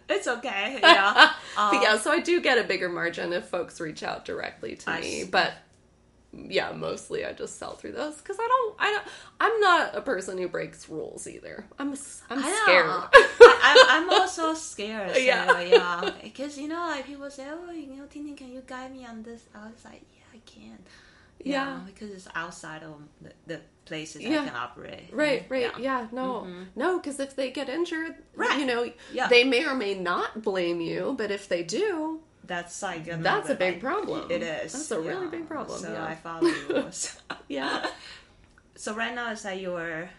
It's 0.09 0.29
okay. 0.29 0.66
Yeah. 0.83 1.33
Um, 1.57 1.71
but 1.71 1.83
yeah, 1.83 1.99
so 1.99 2.11
I 2.13 2.21
do 2.21 2.41
get 2.41 2.59
a 2.59 2.65
bigger 2.65 2.89
margin 2.89 3.33
if 3.33 3.47
folks 3.47 3.81
reach 3.81 4.03
out 4.03 4.25
directly 4.25 4.77
to 4.77 4.91
I 4.91 5.01
me, 5.01 5.23
see. 5.23 5.25
but 5.25 5.53
yeah, 6.33 6.73
mostly 6.73 7.25
I 7.25 7.33
just 7.33 7.59
sell 7.59 7.75
through 7.77 7.93
those 7.93 8.17
because 8.19 8.37
I 8.39 8.47
don't, 8.47 8.77
I 8.79 8.91
don't, 8.93 9.05
I'm 9.41 9.61
not 9.61 9.95
a 9.97 10.03
person 10.03 10.37
who 10.37 10.49
breaks 10.49 10.89
rules 10.89 11.27
either. 11.27 11.65
I'm, 11.79 11.95
I'm 12.29 12.45
I 12.45 12.61
scared. 12.63 12.87
I, 12.89 13.87
I'm, 13.89 14.03
I'm 14.11 14.11
also 14.21 14.53
scared. 14.55 15.13
So, 15.13 15.19
Yeah. 15.19 15.61
yeah. 15.61 16.11
Because, 16.23 16.59
you 16.59 16.69
know, 16.69 16.81
like 16.81 17.07
people 17.07 17.31
say, 17.31 17.47
oh, 17.51 17.71
you 17.73 17.87
know, 17.97 18.05
Ting 18.07 18.25
Ting, 18.27 18.37
can 18.37 18.53
you 18.53 18.63
guide 18.67 18.93
me 18.93 19.07
on 19.07 19.23
this? 19.23 19.45
I 19.55 19.67
was 19.67 19.83
like, 19.85 20.03
yeah, 20.15 20.25
I 20.35 20.41
can. 20.45 20.79
Yeah. 21.45 21.81
Because 21.87 22.11
it's 22.11 22.29
outside 22.35 22.83
of 22.83 22.95
the, 23.21 23.33
the 23.47 23.61
places 23.85 24.23
Yeah. 24.23 24.43
I 24.43 24.45
can 24.47 24.55
operate. 24.57 25.09
Right, 25.13 25.47
right, 25.49 25.79
yeah, 25.79 26.07
no, 26.13 26.47
no, 26.75 26.99
because 26.99 27.21
if 27.21 27.37
they 27.37 27.51
get 27.51 27.69
injured, 27.69 28.13
Mm-hmm. 28.17 28.41
Right. 28.41 28.59
you 28.61 28.67
know, 28.67 28.91
Yeah. 29.13 29.29
they 29.29 29.45
may 29.45 29.65
or 29.65 29.75
may 29.75 29.95
not 29.95 30.43
blame 30.43 30.81
you, 30.81 31.15
but 31.17 31.31
if 31.31 31.49
they 31.49 31.63
do, 31.63 32.21
That's 32.45 32.81
like 32.83 33.07
another, 33.07 33.23
That's 33.23 33.51
a 33.51 33.55
big 33.55 33.75
like, 33.75 33.83
problem. 33.83 34.31
It 34.31 34.43
is. 34.43 34.73
That's 34.73 34.91
a 34.91 35.01
really 35.01 35.27
big 35.29 35.49
problem, 35.49 35.81
So 35.81 35.93
yeah. 35.93 36.05
I 36.05 36.15
follow 36.17 36.51
rules. 36.69 37.17
yeah, 37.49 37.87
so 38.77 38.95
right 38.95 39.15
now 39.15 39.31
it's 39.33 39.45
like 39.45 39.61
your 39.61 40.11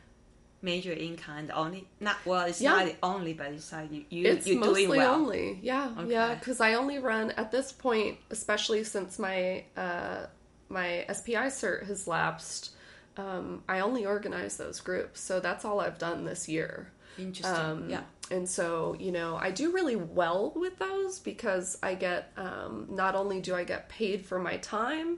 major 0.63 0.91
income 0.91 1.51
only 1.53 1.87
not 1.99 2.15
well 2.25 2.47
it's 2.47 2.59
Yeah. 2.59 2.71
not 2.71 2.85
the 2.87 2.95
only 3.03 3.31
but 3.33 3.47
it's 3.51 3.71
like 3.71 3.91
you, 3.91 4.03
you 4.09 4.25
it's 4.25 4.47
you're 4.47 4.59
mostly 4.59 4.87
doing 4.87 4.97
well 4.99 5.13
only, 5.13 5.59
yeah, 5.61 5.91
yeah, 6.07 6.33
because 6.35 6.59
I 6.59 6.73
only 6.73 6.97
run 6.99 7.31
at 7.31 7.51
this 7.51 7.71
point, 7.71 8.17
especially 8.31 8.83
since 8.83 9.19
my 9.19 9.63
uh, 9.77 10.25
my 10.69 11.05
SPI 11.11 11.47
cert 11.49 11.85
has 11.87 12.07
lapsed. 12.07 12.71
Um, 13.17 13.63
I 13.67 13.79
only 13.79 14.05
organize 14.05 14.57
those 14.57 14.79
groups, 14.79 15.19
so 15.21 15.39
that's 15.39 15.65
all 15.65 15.79
I've 15.79 15.97
done 15.97 16.25
this 16.25 16.47
year. 16.47 16.91
interesting 17.17 17.55
Um, 17.55 17.89
yeah 17.89 18.01
And 18.29 18.47
so, 18.47 18.95
you 18.99 19.11
know, 19.11 19.37
I 19.37 19.49
do 19.51 19.71
really 19.71 19.95
well 19.95 20.51
with 20.55 20.77
those 20.77 21.19
because 21.19 21.77
I 21.81 21.95
get, 21.95 22.31
um, 22.37 22.87
not 22.89 23.15
only 23.15 23.41
do 23.41 23.55
I 23.55 23.63
get 23.63 23.89
paid 23.89 24.25
for 24.25 24.37
my 24.37 24.57
time 24.57 25.17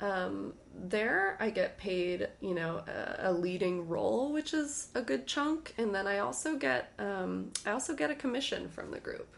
um, 0.00 0.54
there, 0.74 1.36
I 1.38 1.50
get 1.50 1.78
paid, 1.78 2.28
you 2.40 2.54
know, 2.54 2.82
a, 2.88 3.30
a 3.30 3.32
leading 3.32 3.88
role, 3.88 4.32
which 4.32 4.52
is 4.54 4.88
a 4.94 5.02
good 5.02 5.26
chunk. 5.26 5.74
And 5.78 5.94
then 5.94 6.06
I 6.06 6.18
also 6.18 6.56
get, 6.56 6.92
um, 6.98 7.52
I 7.64 7.70
also 7.70 7.94
get 7.94 8.10
a 8.10 8.14
commission 8.14 8.68
from 8.68 8.90
the 8.90 8.98
group. 9.00 9.28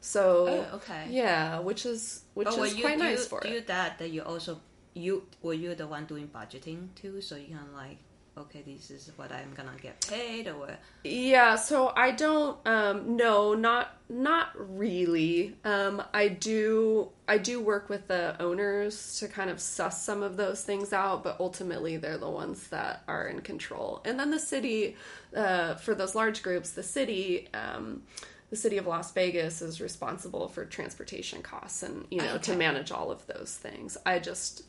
So, 0.00 0.66
Oh, 0.72 0.76
okay. 0.76 1.06
yeah, 1.10 1.60
which 1.60 1.84
is, 1.86 2.22
which 2.34 2.48
were 2.56 2.66
is 2.66 2.76
you 2.76 2.82
quite 2.84 2.98
do, 2.98 3.04
nice 3.04 3.26
for 3.26 3.40
do 3.40 3.48
it. 3.48 3.66
that 3.68 3.98
that 3.98 4.10
you 4.10 4.22
also 4.22 4.60
you 4.94 5.24
were 5.42 5.54
you 5.54 5.74
the 5.74 5.86
one 5.86 6.04
doing 6.06 6.28
budgeting 6.28 6.88
too 6.94 7.20
so 7.20 7.36
you 7.36 7.46
can 7.46 7.72
like 7.74 7.98
okay, 8.36 8.62
this 8.62 8.90
is 8.90 9.10
what 9.16 9.30
I'm 9.30 9.52
gonna 9.54 9.76
get 9.80 10.06
paid, 10.08 10.48
or 10.48 10.70
Yeah, 11.04 11.56
so 11.56 11.92
I 11.94 12.12
don't 12.12 12.66
um 12.66 13.16
no, 13.16 13.54
not 13.54 13.96
not 14.08 14.50
really. 14.54 15.56
Um 15.64 16.02
I 16.14 16.28
do 16.28 17.10
I 17.28 17.38
do 17.38 17.60
work 17.60 17.88
with 17.88 18.08
the 18.08 18.40
owners 18.40 19.18
to 19.18 19.28
kind 19.28 19.50
of 19.50 19.60
suss 19.60 20.02
some 20.02 20.22
of 20.22 20.36
those 20.36 20.64
things 20.64 20.92
out, 20.92 21.22
but 21.24 21.36
ultimately 21.40 21.96
they're 21.96 22.18
the 22.18 22.30
ones 22.30 22.68
that 22.68 23.02
are 23.06 23.26
in 23.28 23.40
control. 23.42 24.00
And 24.04 24.18
then 24.18 24.30
the 24.30 24.38
city 24.38 24.96
uh 25.36 25.74
for 25.74 25.94
those 25.94 26.14
large 26.14 26.42
groups, 26.42 26.70
the 26.70 26.82
city 26.82 27.48
um 27.54 28.02
the 28.50 28.56
city 28.56 28.76
of 28.76 28.86
Las 28.86 29.12
Vegas 29.12 29.62
is 29.62 29.80
responsible 29.80 30.46
for 30.46 30.66
transportation 30.66 31.42
costs 31.42 31.82
and 31.82 32.06
you 32.10 32.18
know 32.18 32.38
to 32.38 32.56
manage 32.56 32.92
all 32.92 33.10
of 33.10 33.26
those 33.26 33.54
things. 33.54 33.96
I 34.06 34.18
just 34.18 34.64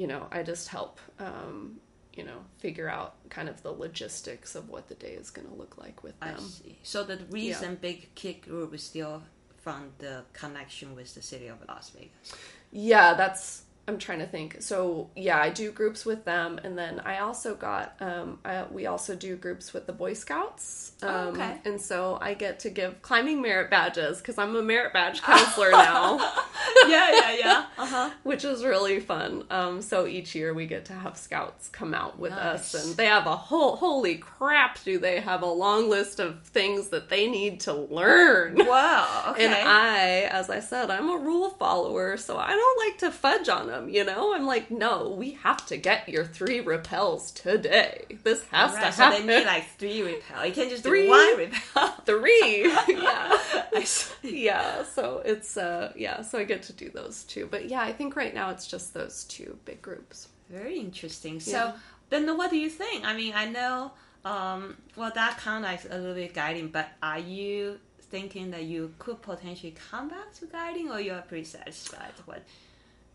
you 0.00 0.06
know, 0.06 0.22
I 0.32 0.42
just 0.42 0.68
help 0.68 0.98
um 1.18 1.80
you 2.14 2.24
know, 2.24 2.40
figure 2.58 2.88
out 2.88 3.14
kind 3.30 3.48
of 3.48 3.62
the 3.62 3.70
logistics 3.70 4.54
of 4.54 4.68
what 4.68 4.88
the 4.88 4.94
day 4.94 5.12
is 5.22 5.30
going 5.30 5.46
to 5.48 5.54
look 5.54 5.78
like 5.78 6.02
with 6.02 6.18
them. 6.20 6.34
I 6.36 6.42
see. 6.42 6.78
So 6.82 7.04
the 7.04 7.18
reason 7.30 7.78
big 7.80 8.14
kick 8.14 8.38
group 8.46 8.74
is 8.74 8.82
still 8.82 9.22
from 9.62 9.90
the 9.98 10.24
connection 10.32 10.96
with 10.96 11.14
the 11.14 11.22
city 11.22 11.46
of 11.46 11.58
Las 11.68 11.90
Vegas. 11.90 12.34
Yeah, 12.72 13.14
that's. 13.14 13.62
I'm 13.88 13.98
trying 13.98 14.18
to 14.20 14.26
think. 14.26 14.56
So 14.60 15.10
yeah, 15.16 15.38
I 15.40 15.50
do 15.50 15.72
groups 15.72 16.04
with 16.04 16.24
them, 16.24 16.60
and 16.64 16.76
then 16.76 17.00
I 17.00 17.18
also 17.18 17.54
got. 17.54 17.94
Um, 18.00 18.38
I, 18.44 18.64
we 18.70 18.86
also 18.86 19.14
do 19.16 19.36
groups 19.36 19.72
with 19.72 19.86
the 19.86 19.92
Boy 19.92 20.12
Scouts. 20.14 20.92
Um, 21.02 21.10
Oh, 21.10 21.28
okay. 21.30 21.58
And 21.64 21.80
so 21.80 22.18
I 22.20 22.34
get 22.34 22.60
to 22.60 22.70
give 22.70 23.00
climbing 23.02 23.40
merit 23.40 23.70
badges 23.70 24.18
because 24.18 24.36
I'm 24.36 24.54
a 24.56 24.62
merit 24.62 24.92
badge 24.92 25.22
counselor 25.30 25.70
now. 25.70 26.18
yeah, 26.88 27.10
yeah, 27.12 27.36
yeah. 27.38 27.64
Uh 27.78 27.86
huh. 27.86 28.10
which 28.24 28.44
is 28.44 28.62
really 28.64 29.00
fun. 29.00 29.44
Um, 29.50 29.80
so 29.82 30.06
each 30.06 30.34
year 30.34 30.52
we 30.52 30.66
get 30.66 30.84
to 30.86 30.92
have 30.92 31.16
scouts 31.16 31.68
come 31.68 31.94
out 31.94 32.18
with 32.18 32.32
us, 32.32 32.74
and 32.74 32.96
they 32.96 33.06
have 33.06 33.26
a 33.26 33.36
whole 33.36 33.76
holy 33.76 34.16
crap! 34.16 34.82
Do 34.84 34.98
they 34.98 35.20
have 35.20 35.42
a 35.42 35.46
long 35.46 35.88
list 35.88 36.20
of 36.20 36.42
things 36.44 36.88
that 36.88 37.08
they 37.08 37.28
need 37.30 37.60
to 37.60 37.72
learn? 37.72 38.56
Wow. 38.56 39.06
Okay. 39.30 39.44
And 39.46 39.54
I, 39.54 40.28
as 40.30 40.50
I 40.50 40.60
said, 40.60 40.90
I'm 40.90 41.08
a 41.08 41.16
rule 41.16 41.50
follower, 41.50 42.16
so 42.16 42.36
I 42.36 42.48
don't 42.50 42.78
like 42.88 42.98
to 42.98 43.10
fudge 43.10 43.48
on 43.48 43.66
them. 43.68 43.88
You 43.88 44.04
know, 44.04 44.34
I'm 44.34 44.44
like, 44.46 44.70
no, 44.70 45.10
we 45.10 45.32
have 45.42 45.64
to 45.66 45.76
get 45.76 46.08
your 46.08 46.24
three 46.24 46.62
rappels 46.62 47.32
today. 47.34 48.04
This 48.24 48.44
has 48.46 48.74
Right, 48.74 48.86
to 48.86 48.92
so 48.92 49.04
happen. 49.04 49.26
they 49.26 49.38
need 49.40 49.46
like 49.46 49.66
three 49.78 50.02
rappel. 50.02 50.46
You 50.46 50.52
can't 50.52 50.70
just 50.70 50.82
Three? 50.82 51.04
do 51.04 51.10
one 51.10 51.36
rappel. 51.38 51.88
three. 52.06 52.62
yeah. 52.88 53.38
I 53.72 53.86
yeah 54.22 54.82
so 54.84 55.22
it's 55.24 55.56
uh 55.56 55.92
yeah 55.96 56.20
so 56.22 56.38
i 56.38 56.44
get 56.44 56.62
to 56.64 56.69
do 56.72 56.90
those 56.90 57.24
too 57.24 57.46
but 57.50 57.68
yeah 57.68 57.80
i 57.82 57.92
think 57.92 58.16
right 58.16 58.34
now 58.34 58.50
it's 58.50 58.66
just 58.66 58.94
those 58.94 59.24
two 59.24 59.58
big 59.64 59.80
groups 59.82 60.28
Very 60.50 60.78
interesting. 60.80 61.38
So 61.40 61.50
Yeah. 61.52 61.72
then, 62.10 62.36
what 62.36 62.50
do 62.50 62.58
you 62.58 62.68
think? 62.68 63.04
I 63.04 63.14
mean, 63.14 63.34
I 63.34 63.46
know. 63.46 63.92
Um, 64.24 64.76
well, 64.96 65.12
that 65.14 65.38
kind 65.38 65.64
of 65.64 65.70
like 65.70 65.84
a 65.84 65.96
little 65.96 66.14
bit 66.14 66.34
guiding, 66.34 66.68
but 66.68 66.88
are 67.00 67.20
you 67.20 67.78
thinking 68.10 68.50
that 68.50 68.64
you 68.64 68.92
could 68.98 69.22
potentially 69.22 69.74
come 69.90 70.08
back 70.08 70.32
to 70.40 70.46
guiding, 70.46 70.90
or 70.90 70.98
you 71.00 71.12
are 71.12 71.22
pretty 71.22 71.44
satisfied? 71.44 72.14
What? 72.26 72.42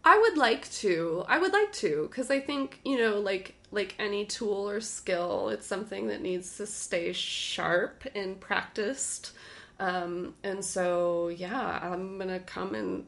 i 0.08 0.18
would 0.20 0.38
like 0.38 0.70
to 0.72 1.24
i 1.28 1.38
would 1.39 1.51
like 1.51 1.72
to 1.74 2.08
because 2.10 2.30
i 2.30 2.39
think 2.39 2.80
you 2.86 2.97
know 2.97 3.20
like 3.20 3.56
like 3.72 3.95
any 3.97 4.24
tool 4.26 4.70
or 4.70 4.80
skill 4.80 5.49
it's 5.49 5.66
something 5.66 6.08
that 6.08 6.22
needs 6.22 6.58
to 6.58 6.66
stay 6.66 7.12
sharp 7.12 8.06
and 8.14 8.39
practiced 8.39 9.32
um 9.80 10.34
and 10.43 10.64
so 10.64 11.28
yeah 11.30 11.80
i'm 11.82 12.18
gonna 12.20 12.39
come 12.39 12.76
and 12.76 13.06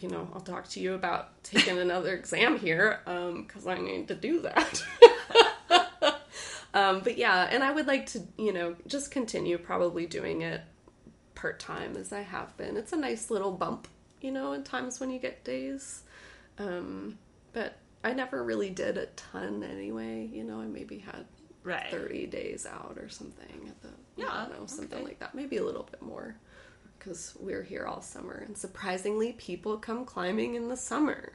you 0.00 0.08
know 0.08 0.28
i'll 0.34 0.40
talk 0.40 0.66
to 0.68 0.80
you 0.80 0.94
about 0.94 1.42
taking 1.44 1.78
another 1.78 2.14
exam 2.14 2.58
here 2.58 3.00
um 3.06 3.44
because 3.44 3.66
i 3.66 3.76
need 3.78 4.08
to 4.08 4.14
do 4.14 4.40
that 4.40 4.84
um 6.74 7.00
but 7.00 7.16
yeah 7.16 7.48
and 7.50 7.62
i 7.62 7.70
would 7.70 7.86
like 7.86 8.06
to 8.06 8.20
you 8.36 8.52
know 8.52 8.74
just 8.86 9.10
continue 9.10 9.56
probably 9.58 10.06
doing 10.06 10.42
it 10.42 10.60
part 11.34 11.58
time 11.60 11.96
as 11.96 12.10
I 12.12 12.22
have 12.22 12.56
been. 12.56 12.76
It's 12.76 12.92
a 12.92 12.96
nice 12.96 13.28
little 13.28 13.50
bump, 13.52 13.86
you 14.22 14.30
know, 14.32 14.52
in 14.52 14.62
times 14.62 14.98
when 14.98 15.10
you 15.10 15.18
get 15.18 15.44
days. 15.44 16.02
Um, 16.58 17.18
but 17.52 17.76
I 18.02 18.14
never 18.14 18.42
really 18.42 18.70
did 18.70 18.96
a 18.96 19.06
ton 19.06 19.62
anyway. 19.62 20.26
You 20.32 20.44
know, 20.44 20.60
I 20.60 20.66
maybe 20.66 20.98
had 21.00 21.26
Right. 21.62 21.90
30 21.90 22.28
days 22.28 22.66
out 22.66 22.96
or 22.98 23.08
something 23.10 23.68
at 23.68 23.82
the, 23.82 23.88
Yeah, 24.16 24.28
I 24.30 24.46
don't 24.46 24.60
know, 24.60 24.66
something 24.66 24.98
okay. 25.00 25.04
like 25.04 25.18
that. 25.18 25.34
Maybe 25.34 25.56
a 25.58 25.64
little 25.64 25.82
bit 25.82 26.00
more 26.00 26.36
because 27.04 27.36
we're 27.38 27.62
here 27.62 27.84
all 27.86 28.00
summer. 28.00 28.42
And 28.46 28.56
surprisingly, 28.56 29.32
people 29.32 29.76
come 29.76 30.04
climbing 30.04 30.54
in 30.54 30.68
the 30.68 30.76
summer. 30.76 31.32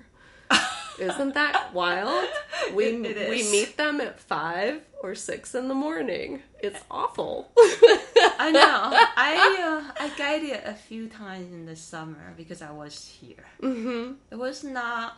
Isn't 0.99 1.33
that 1.35 1.73
wild? 1.73 2.27
We 2.73 2.85
It- 2.85 3.17
it 3.17 3.29
we 3.29 3.43
meet 3.51 3.77
them 3.77 4.01
at 4.01 4.19
five 4.19 4.81
or 5.01 5.15
six 5.15 5.53
in 5.55 5.67
the 5.67 5.73
morning. 5.75 6.41
It's 6.61 6.79
awful. 6.91 7.51
I 7.55 8.51
know. 8.51 8.91
I 9.15 9.83
uh, 9.87 10.03
I 10.03 10.09
guided 10.17 10.61
a 10.65 10.73
few 10.73 11.07
times 11.07 11.53
in 11.53 11.65
the 11.65 11.75
summer 11.75 12.33
because 12.35 12.61
I 12.61 12.71
was 12.71 13.05
here. 13.05 13.45
Mm-hmm. 13.61 14.13
It 14.31 14.35
was 14.35 14.63
not. 14.63 15.17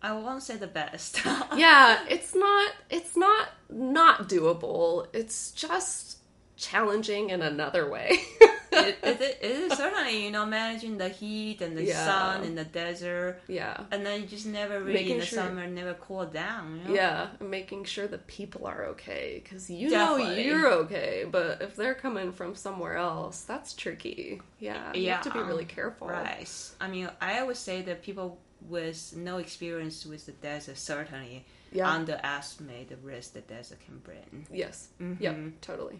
I 0.00 0.12
won't 0.12 0.42
say 0.44 0.56
the 0.56 0.66
best. 0.68 1.20
yeah, 1.56 2.04
it's 2.08 2.34
not 2.34 2.72
it's 2.88 3.16
not 3.16 3.48
not 3.68 4.28
doable. 4.28 5.08
It's 5.12 5.50
just 5.50 6.18
challenging 6.56 7.30
in 7.30 7.42
another 7.42 7.90
way. 7.90 8.20
it, 8.86 8.98
it, 9.02 9.20
it 9.20 9.38
is 9.42 9.72
certainly 9.76 10.24
you 10.24 10.30
know 10.30 10.46
managing 10.46 10.98
the 10.98 11.08
heat 11.08 11.60
and 11.60 11.76
the 11.76 11.84
Yeah. 11.84 12.04
sun 12.04 12.44
in 12.44 12.54
the 12.54 12.64
desert, 12.64 13.40
yeah. 13.48 13.84
and 13.90 14.04
then 14.04 14.20
you 14.22 14.26
just 14.26 14.46
never 14.46 14.80
really 14.80 14.92
Making 14.94 15.12
in 15.14 15.18
the 15.20 15.26
sure- 15.26 15.38
summer 15.44 15.66
never 15.66 15.94
cool 15.94 16.24
down. 16.26 16.80
You 16.82 16.88
know? 16.88 16.94
Yeah, 16.94 17.28
making 17.40 17.84
sure 17.84 18.06
the 18.06 18.18
people 18.18 18.66
are 18.66 18.84
okay 18.92 19.42
cuz 19.48 19.68
you 19.70 19.90
Definitely. 19.90 20.36
know 20.36 20.42
you're 20.42 20.72
okay, 20.84 21.26
but 21.30 21.62
if 21.62 21.76
they're 21.76 21.94
coming 21.94 22.32
from 22.32 22.54
somewhere 22.54 22.96
else, 22.96 23.42
that's 23.42 23.74
tricky. 23.74 24.40
Yeah, 24.60 24.92
you 24.94 25.10
have 25.10 25.22
to 25.22 25.30
be 25.30 25.40
really 25.40 25.64
careful. 25.64 26.08
Right. 26.08 26.48
I 26.80 26.88
mean, 26.88 27.08
I 27.20 27.40
always 27.40 27.58
say 27.58 27.82
that 27.82 28.02
people 28.02 28.38
with 28.68 29.14
no 29.16 29.38
experience 29.38 30.04
with 30.04 30.26
the 30.26 30.32
desert 30.32 30.76
certainly 30.78 31.44
Yeah. 31.70 31.88
underestimate 31.90 32.88
the 32.88 32.96
risk 32.96 33.34
the 33.34 33.40
desert 33.42 33.78
can 33.86 33.98
bring. 33.98 34.46
Yes. 34.52 34.88
Mm-hmm. 35.00 35.22
Yep, 35.22 35.36
totally. 35.60 35.98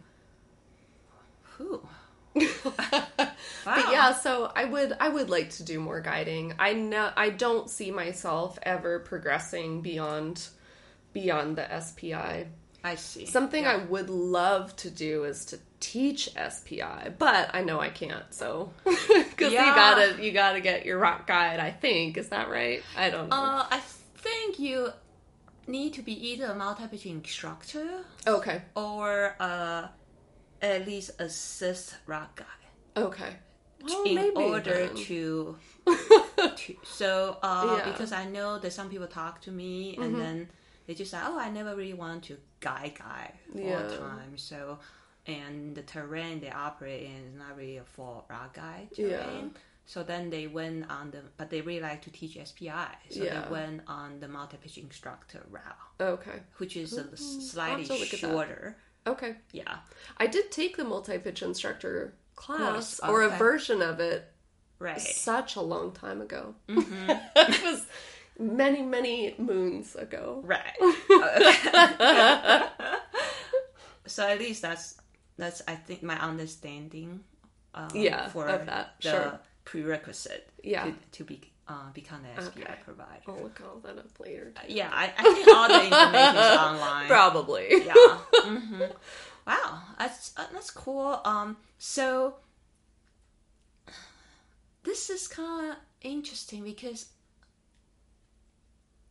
Whew. 1.56 1.86
But 3.64 3.90
yeah, 3.92 4.14
so 4.14 4.50
I 4.54 4.64
would 4.64 4.96
I 4.98 5.08
would 5.08 5.28
like 5.28 5.50
to 5.50 5.62
do 5.62 5.78
more 5.80 6.00
guiding. 6.00 6.54
I 6.58 6.72
know 6.72 7.10
I 7.16 7.30
don't 7.30 7.68
see 7.68 7.90
myself 7.90 8.58
ever 8.62 8.98
progressing 9.00 9.82
beyond 9.82 10.48
beyond 11.12 11.56
the 11.56 11.80
SPI. 11.80 12.46
I 12.84 12.94
see. 12.94 13.26
Something 13.26 13.64
Yeah. 13.64 13.72
I 13.72 13.76
would 13.84 14.08
love 14.08 14.74
to 14.76 14.90
do 14.90 15.24
is 15.24 15.44
to 15.46 15.58
teach 15.80 16.30
SPI, 16.50 17.12
but 17.18 17.50
I 17.52 17.62
know 17.62 17.78
I 17.80 17.90
can't. 17.90 18.32
So 18.32 18.72
because 18.84 19.52
Yeah. 19.52 19.66
you 19.68 19.74
gotta 19.74 20.24
you 20.24 20.32
gotta 20.32 20.60
get 20.60 20.86
your 20.86 20.98
rock 20.98 21.26
guide. 21.26 21.60
I 21.60 21.70
think 21.70 22.16
is 22.16 22.28
that 22.30 22.48
right? 22.48 22.82
I 22.96 23.10
don't 23.10 23.28
know. 23.28 23.36
Uh, 23.36 23.66
I 23.70 23.80
think 24.16 24.58
you 24.58 24.90
need 25.66 25.92
to 25.94 26.02
be 26.02 26.30
either 26.30 26.46
a 26.46 26.54
multi-pitch 26.54 27.04
instructor 27.04 28.02
okay, 28.26 28.62
or 28.74 29.36
uh, 29.38 29.88
at 30.62 30.86
least 30.86 31.10
assist 31.18 31.96
rock 32.06 32.36
guide 32.36 33.04
okay. 33.04 33.32
Well, 33.80 34.02
in 34.04 34.32
order 34.36 34.88
to, 34.88 35.56
to. 35.86 36.76
So 36.82 37.36
uh, 37.42 37.64
Yeah. 37.64 37.80
Mm-hmm. 37.82 37.90
because 37.92 38.12
I 38.12 38.24
know 38.24 38.58
that 38.58 38.72
some 38.72 38.88
people 38.90 39.06
talk 39.06 39.40
to 39.42 39.52
me 39.52 39.96
and 39.96 40.14
then 40.18 40.48
they 40.86 40.94
just 40.94 41.12
say, 41.12 41.18
"Oh, 41.22 41.38
I 41.38 41.48
never 41.48 41.76
really 41.76 41.94
want 41.94 42.24
to 42.24 42.36
guide 42.58 42.94
guy 42.98 43.32
all 43.54 43.60
Yeah. 43.60 43.82
the 43.82 43.96
time." 43.98 44.36
So. 44.36 44.78
And 45.26 45.74
the 45.76 45.82
terrain 45.82 46.40
they 46.40 46.50
operate 46.50 47.02
in 47.02 47.16
is 47.30 47.34
not 47.38 47.54
really 47.54 47.76
a 47.76 47.84
for 47.84 48.24
rock 48.30 48.54
guide 48.54 48.88
Yeah. 48.96 49.08
terrain. 49.22 49.54
So 49.84 50.02
then 50.02 50.30
they 50.30 50.46
went 50.46 50.90
on 50.90 51.10
the, 51.10 51.20
but 51.36 51.50
they 51.50 51.60
really 51.60 51.82
like 51.82 52.00
to 52.02 52.10
teach 52.10 52.38
SPI. 52.42 52.88
So 53.10 53.22
Yeah. 53.24 53.42
they 53.42 53.50
went 53.50 53.82
on 53.86 54.20
the 54.20 54.28
multi-pitch 54.28 54.78
instructor 54.78 55.42
route, 55.50 55.76
Okay, 56.00 56.40
which 56.56 56.78
is 56.78 56.94
a 56.94 57.14
slightly 57.16 57.82
have 57.84 57.88
to 57.88 57.98
look 58.02 58.14
at 58.14 58.20
that. 58.22 58.30
shorter. 58.30 58.76
Okay. 59.08 59.36
Yeah. 59.52 59.76
I 60.16 60.26
did 60.26 60.50
take 60.50 60.76
the 60.76 60.84
multi 60.84 61.18
pitch 61.18 61.42
instructor 61.42 62.14
class 62.36 63.00
or 63.00 63.22
a 63.22 63.28
version 63.30 63.82
of 63.82 64.00
it 64.00 64.30
Right. 64.78 65.00
such 65.00 65.56
a 65.56 65.60
long 65.60 65.90
time 65.92 66.20
ago. 66.20 66.54
Mm-hmm. 66.68 67.10
it 67.36 67.62
was 67.64 67.84
many, 68.38 68.82
many 68.82 69.34
moons 69.38 69.96
ago. 69.96 70.40
Right. 70.44 70.76
so 74.06 74.26
at 74.28 74.38
least 74.38 74.62
that's 74.62 74.96
that's 75.36 75.62
I 75.68 75.74
think 75.74 76.02
my 76.02 76.18
understanding. 76.20 77.24
Um, 77.74 77.88
Yeah, 77.94 78.28
for 78.28 78.46
of 78.46 78.66
that, 78.66 78.94
the 79.02 79.10
sure. 79.10 79.40
prerequisite. 79.64 80.48
Yeah. 80.62 80.84
To, 80.84 80.94
to 81.12 81.24
be 81.24 81.40
uh, 81.68 81.90
become 81.92 82.20
an 82.24 82.42
SPI 82.42 82.62
Okay. 82.62 82.74
provider. 82.84 83.22
I'll 83.26 83.42
look 83.42 83.60
all 83.62 83.80
that 83.80 83.98
up 83.98 84.18
later. 84.20 84.52
Yeah, 84.68 84.90
I, 84.92 85.12
I 85.16 85.22
think 85.22 85.48
all 85.48 85.68
the 85.68 85.84
information 85.84 86.36
is 86.36 86.56
online. 86.56 87.08
Probably. 87.08 87.68
yeah. 87.84 87.94
hmm 88.42 88.82
Wow, 89.46 89.80
that's 89.98 90.32
uh, 90.36 90.44
that's 90.52 90.70
cool. 90.70 91.20
Um, 91.24 91.56
so 91.78 92.34
this 94.84 95.10
is 95.10 95.26
kind 95.28 95.70
of 95.70 95.76
interesting 96.02 96.64
because 96.64 97.06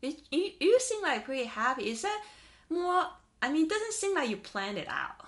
it, 0.01 0.19
you 0.31 0.51
you 0.59 0.79
seem 0.79 1.01
like 1.01 1.25
pretty 1.25 1.45
happy. 1.45 1.89
Is 1.89 2.01
that 2.03 2.23
more 2.69 3.05
I 3.41 3.51
mean, 3.51 3.65
it 3.65 3.69
doesn't 3.69 3.93
seem 3.93 4.15
like 4.15 4.29
you 4.29 4.37
planned 4.37 4.77
it 4.77 4.87
out, 4.89 5.25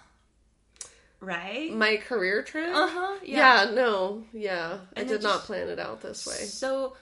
right? 1.20 1.72
My 1.72 1.98
career 1.98 2.42
trip? 2.44 2.70
Uh 2.74 2.88
huh. 2.88 3.20
Yeah. 3.24 3.72
no. 3.74 4.24
Yeah. 4.34 4.78
I 4.96 5.04
did 5.04 5.12
it 5.22 5.24
not 5.24 5.42
plan 5.44 5.70
it 5.70 5.80
out 5.80 6.02
this 6.02 6.26
way. 6.26 6.34
So, 6.36 6.96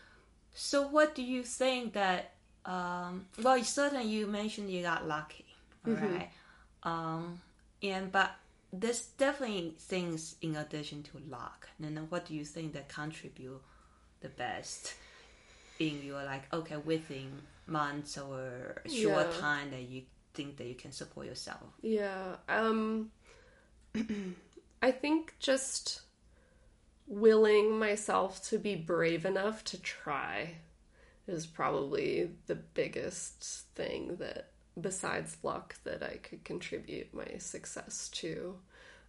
so 0.60 0.88
what 0.88 1.14
do 1.16 1.22
you 1.22 1.44
think 1.44 1.94
that? 1.94 2.34
Um, 2.66 3.28
well, 3.42 3.58
you 3.58 3.64
certainly 3.64 4.06
you 4.08 4.28
mentioned 4.28 4.70
you 4.70 4.82
got 4.82 5.08
lucky, 5.08 5.46
all 5.86 5.94
right? 5.94 6.30
Um, 6.84 7.40
and 7.82 8.12
but 8.12 8.32
there's 8.74 9.06
definitely 9.18 9.76
things 9.80 10.36
in 10.42 10.56
addition 10.56 11.04
to 11.04 11.20
luck. 11.30 11.70
And 11.80 11.96
then 11.96 12.06
what 12.10 12.26
do 12.26 12.34
you 12.34 12.44
think 12.44 12.74
that 12.74 12.90
contribute 12.90 13.62
the 14.22 14.30
best 14.30 14.96
in 15.80 16.02
your 16.04 16.24
like 16.24 16.52
okay 16.52 16.78
within 16.78 17.42
months 17.68 18.18
or 18.18 18.82
short 18.88 19.28
Yeah. 19.28 19.40
time 19.40 19.72
that 19.72 19.84
you 19.84 20.02
think 20.34 20.58
that 20.58 20.66
you 20.68 20.76
can 20.76 20.92
support 20.92 21.28
yourself? 21.28 21.70
Yeah. 21.82 22.36
Um 22.50 23.12
I 24.82 24.92
think 24.92 25.36
just 25.40 26.02
willing 27.08 27.80
myself 27.80 28.44
to 28.50 28.60
be 28.60 28.76
brave 28.76 29.26
enough 29.26 29.64
to 29.64 29.82
try 29.82 30.56
is 31.28 31.46
probably 31.46 32.30
the 32.48 32.56
biggest 32.56 33.66
thing 33.76 34.18
that 34.18 34.52
besides 34.80 35.38
luck 35.44 35.76
that 35.84 36.04
I 36.04 36.18
could 36.18 36.44
contribute 36.44 37.14
my 37.14 37.38
success 37.38 38.10
to. 38.10 38.58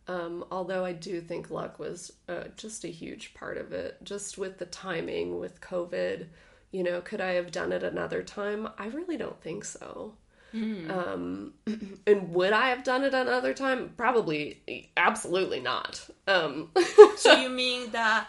Um, 0.06 0.44
although 0.50 0.84
I 0.84 0.92
do 0.92 1.20
think 1.20 1.50
luck 1.50 1.78
was 1.78 2.12
uh, 2.28 2.44
just 2.56 2.84
a 2.84 2.88
huge 2.88 3.34
part 3.34 3.58
of 3.58 3.72
it, 3.72 3.98
just 4.02 4.38
with 4.38 4.58
the 4.58 4.66
timing 4.66 5.38
with 5.38 5.60
COVID. 5.60 6.26
You 6.70 6.82
know, 6.82 7.00
could 7.02 7.20
I 7.20 7.32
have 7.32 7.50
done 7.50 7.72
it 7.72 7.82
another 7.82 8.22
time? 8.22 8.68
I 8.78 8.86
really 8.86 9.18
don't 9.18 9.40
think 9.42 9.64
so. 9.64 10.14
Um, 10.54 11.52
and 12.06 12.30
would 12.34 12.52
I 12.52 12.70
have 12.70 12.84
done 12.84 13.04
it 13.04 13.14
another 13.14 13.54
time? 13.54 13.92
Probably, 13.96 14.90
absolutely 14.96 15.60
not. 15.60 16.08
Um, 16.26 16.70
so 17.16 17.34
you 17.34 17.48
mean 17.48 17.90
that 17.92 18.28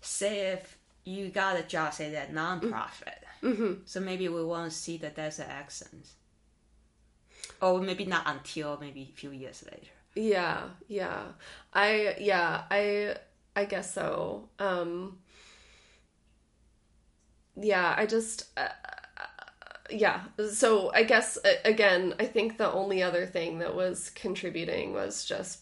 say 0.00 0.52
if 0.52 0.78
you 1.04 1.28
got 1.28 1.58
a 1.58 1.62
job 1.62 1.92
say 1.92 2.12
that 2.12 2.32
nonprofit 2.32 3.14
so 3.86 4.00
maybe 4.00 4.28
we 4.28 4.44
won't 4.44 4.72
see 4.72 4.96
that 4.98 5.16
there's 5.16 5.38
an 5.38 5.46
accent 5.48 6.06
or 7.62 7.80
maybe 7.80 8.04
not 8.04 8.22
until 8.26 8.76
maybe 8.78 9.08
a 9.10 9.16
few 9.16 9.30
years 9.30 9.64
later 9.64 9.90
yeah, 10.18 10.62
yeah. 10.88 11.22
I 11.72 12.16
yeah, 12.18 12.64
I 12.70 13.16
I 13.54 13.64
guess 13.64 13.94
so. 13.94 14.48
Um, 14.58 15.18
yeah, 17.56 17.94
I 17.96 18.06
just 18.06 18.46
uh, 18.56 18.68
yeah. 19.90 20.20
So 20.52 20.92
I 20.94 21.02
guess 21.02 21.38
again, 21.64 22.14
I 22.18 22.26
think 22.26 22.58
the 22.58 22.70
only 22.70 23.02
other 23.02 23.26
thing 23.26 23.58
that 23.58 23.74
was 23.74 24.10
contributing 24.10 24.92
was 24.92 25.24
just 25.24 25.60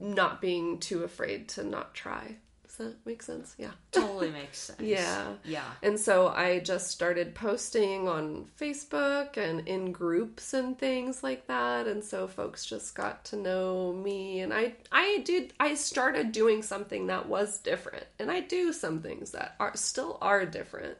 not 0.00 0.40
being 0.40 0.78
too 0.78 1.02
afraid 1.04 1.48
to 1.50 1.64
not 1.64 1.94
try. 1.94 2.36
Does 2.64 2.76
that 2.88 3.06
make 3.06 3.22
sense? 3.22 3.54
Yeah. 3.56 3.70
totally 3.90 4.30
makes 4.42 4.58
sense 4.58 4.80
Yeah. 4.80 5.34
yeah 5.44 5.64
And 5.82 5.98
so 5.98 6.28
I 6.28 6.58
just 6.58 6.90
started 6.90 7.34
posting 7.34 8.06
on 8.06 8.46
Facebook 8.60 9.38
and 9.38 9.66
in 9.66 9.92
groups 9.92 10.52
and 10.52 10.78
things 10.78 11.22
like 11.22 11.46
that. 11.46 11.86
And 11.86 12.04
so 12.04 12.28
folks 12.28 12.66
just 12.66 12.94
got 12.94 13.24
to 13.26 13.36
know 13.36 13.92
me 13.92 14.40
and 14.40 14.52
I 14.52 14.74
I 14.92 15.22
did 15.24 15.54
I 15.58 15.74
started 15.74 16.32
doing 16.32 16.62
something 16.62 17.06
that 17.06 17.26
was 17.28 17.58
different. 17.58 18.06
And 18.18 18.30
I 18.30 18.40
do 18.40 18.72
some 18.72 19.00
things 19.00 19.30
that 19.30 19.56
are 19.58 19.74
still 19.74 20.18
are 20.20 20.44
different 20.44 20.98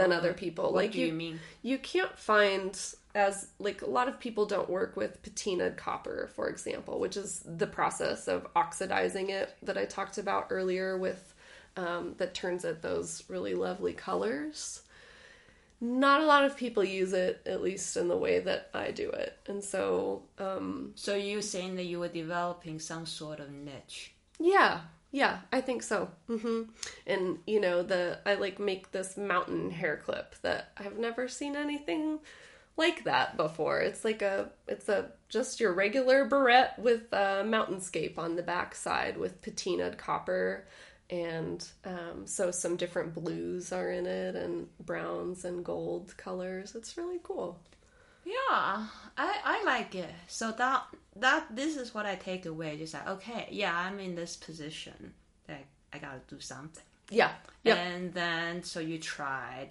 than 0.00 0.12
other 0.12 0.32
people. 0.32 0.64
what 0.64 0.84
like 0.84 0.92
do 0.92 1.00
you 1.00 1.12
mean? 1.12 1.38
you 1.62 1.78
can't 1.78 2.16
find 2.18 2.78
as 3.14 3.48
like 3.58 3.82
a 3.82 3.86
lot 3.86 4.06
of 4.08 4.20
people 4.20 4.46
don't 4.46 4.70
work 4.70 4.96
with 4.96 5.20
patinaed 5.22 5.76
copper 5.76 6.30
for 6.36 6.48
example 6.48 7.00
which 7.00 7.16
is 7.16 7.42
the 7.44 7.66
process 7.66 8.28
of 8.28 8.46
oxidizing 8.54 9.30
it 9.30 9.56
that 9.62 9.76
i 9.76 9.84
talked 9.84 10.16
about 10.16 10.46
earlier 10.50 10.96
with 10.96 11.34
um, 11.76 12.14
that 12.18 12.34
turns 12.34 12.64
it 12.64 12.82
those 12.82 13.24
really 13.28 13.54
lovely 13.54 13.92
colors. 13.92 14.82
Not 15.80 16.20
a 16.20 16.26
lot 16.26 16.44
of 16.44 16.56
people 16.56 16.84
use 16.84 17.14
it 17.14 17.40
at 17.46 17.62
least 17.62 17.96
in 17.96 18.08
the 18.08 18.16
way 18.16 18.40
that 18.40 18.68
i 18.74 18.90
do 18.90 19.10
it. 19.10 19.38
And 19.46 19.64
so 19.64 20.22
um, 20.38 20.92
so 20.94 21.14
you 21.14 21.40
saying 21.40 21.76
that 21.76 21.84
you 21.84 22.00
were 22.00 22.08
developing 22.08 22.78
some 22.78 23.06
sort 23.06 23.40
of 23.40 23.50
niche? 23.50 24.12
Yeah, 24.38 24.80
yeah, 25.12 25.40
I 25.52 25.60
think 25.60 25.82
so. 25.82 26.10
hmm 26.28 26.62
And 27.06 27.38
you 27.46 27.60
know, 27.60 27.82
the 27.82 28.18
I 28.24 28.34
like 28.34 28.58
make 28.58 28.92
this 28.92 29.16
mountain 29.16 29.70
hair 29.70 29.96
clip 30.04 30.34
that 30.42 30.72
I've 30.76 30.98
never 30.98 31.28
seen 31.28 31.56
anything 31.56 32.20
like 32.76 33.04
that 33.04 33.36
before. 33.36 33.80
It's 33.80 34.04
like 34.04 34.22
a 34.22 34.50
it's 34.68 34.88
a 34.88 35.10
just 35.28 35.60
your 35.60 35.72
regular 35.72 36.24
barrette 36.24 36.78
with 36.78 37.12
a 37.12 37.44
mountainscape 37.44 38.18
on 38.18 38.36
the 38.36 38.42
backside 38.42 39.16
with 39.16 39.42
patinaed 39.42 39.98
copper 39.98 40.66
and 41.10 41.66
um, 41.84 42.24
so 42.24 42.50
some 42.52 42.76
different 42.76 43.14
blues 43.14 43.72
are 43.72 43.90
in 43.90 44.06
it 44.06 44.36
and 44.36 44.68
browns 44.78 45.44
and 45.44 45.64
gold 45.64 46.16
colors. 46.16 46.74
It's 46.76 46.96
really 46.96 47.18
cool. 47.22 47.58
Yeah 48.24 48.86
i 49.16 49.40
i 49.44 49.62
like 49.64 49.94
it 49.94 50.10
so 50.26 50.52
that 50.52 50.82
that 51.16 51.44
this 51.54 51.76
is 51.76 51.94
what 51.94 52.06
i 52.06 52.14
take 52.14 52.46
away 52.46 52.76
just 52.76 52.94
like 52.94 53.08
okay 53.08 53.48
yeah 53.50 53.74
i'm 53.76 53.98
in 54.00 54.14
this 54.14 54.36
position 54.36 55.12
that 55.46 55.64
i 55.92 55.98
gotta 55.98 56.20
do 56.28 56.38
something 56.40 56.84
Yeah. 57.10 57.32
Yep. 57.64 57.76
and 57.78 58.14
then 58.14 58.62
so 58.62 58.78
you 58.80 58.98
tried 58.98 59.68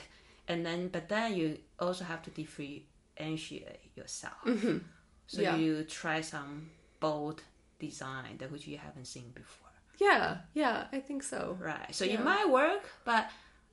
and 0.48 0.66
then 0.66 0.90
but 0.90 1.08
then 1.10 1.36
you 1.36 1.58
also 1.80 2.04
have 2.04 2.22
to 2.24 2.32
differentiate 2.32 3.80
yourself 3.96 4.34
so 4.44 4.50
Mm-hmm. 4.52 5.42
Yeah. 5.44 5.56
you 5.58 5.84
try 5.84 6.22
some 6.22 6.70
bold 7.00 7.44
design 7.80 8.38
that 8.40 8.52
which 8.52 8.66
you 8.68 8.78
haven't 8.78 9.06
seen 9.06 9.32
before 9.36 9.68
yeah. 10.00 10.38
Yeah. 10.54 10.86
I 10.94 11.00
think 11.02 11.24
so. 11.24 11.58
right 11.60 11.94
so 11.94 12.04
Yeah. 12.06 12.14
it 12.16 12.24
might 12.24 12.50
work 12.50 12.84
but 13.06 13.30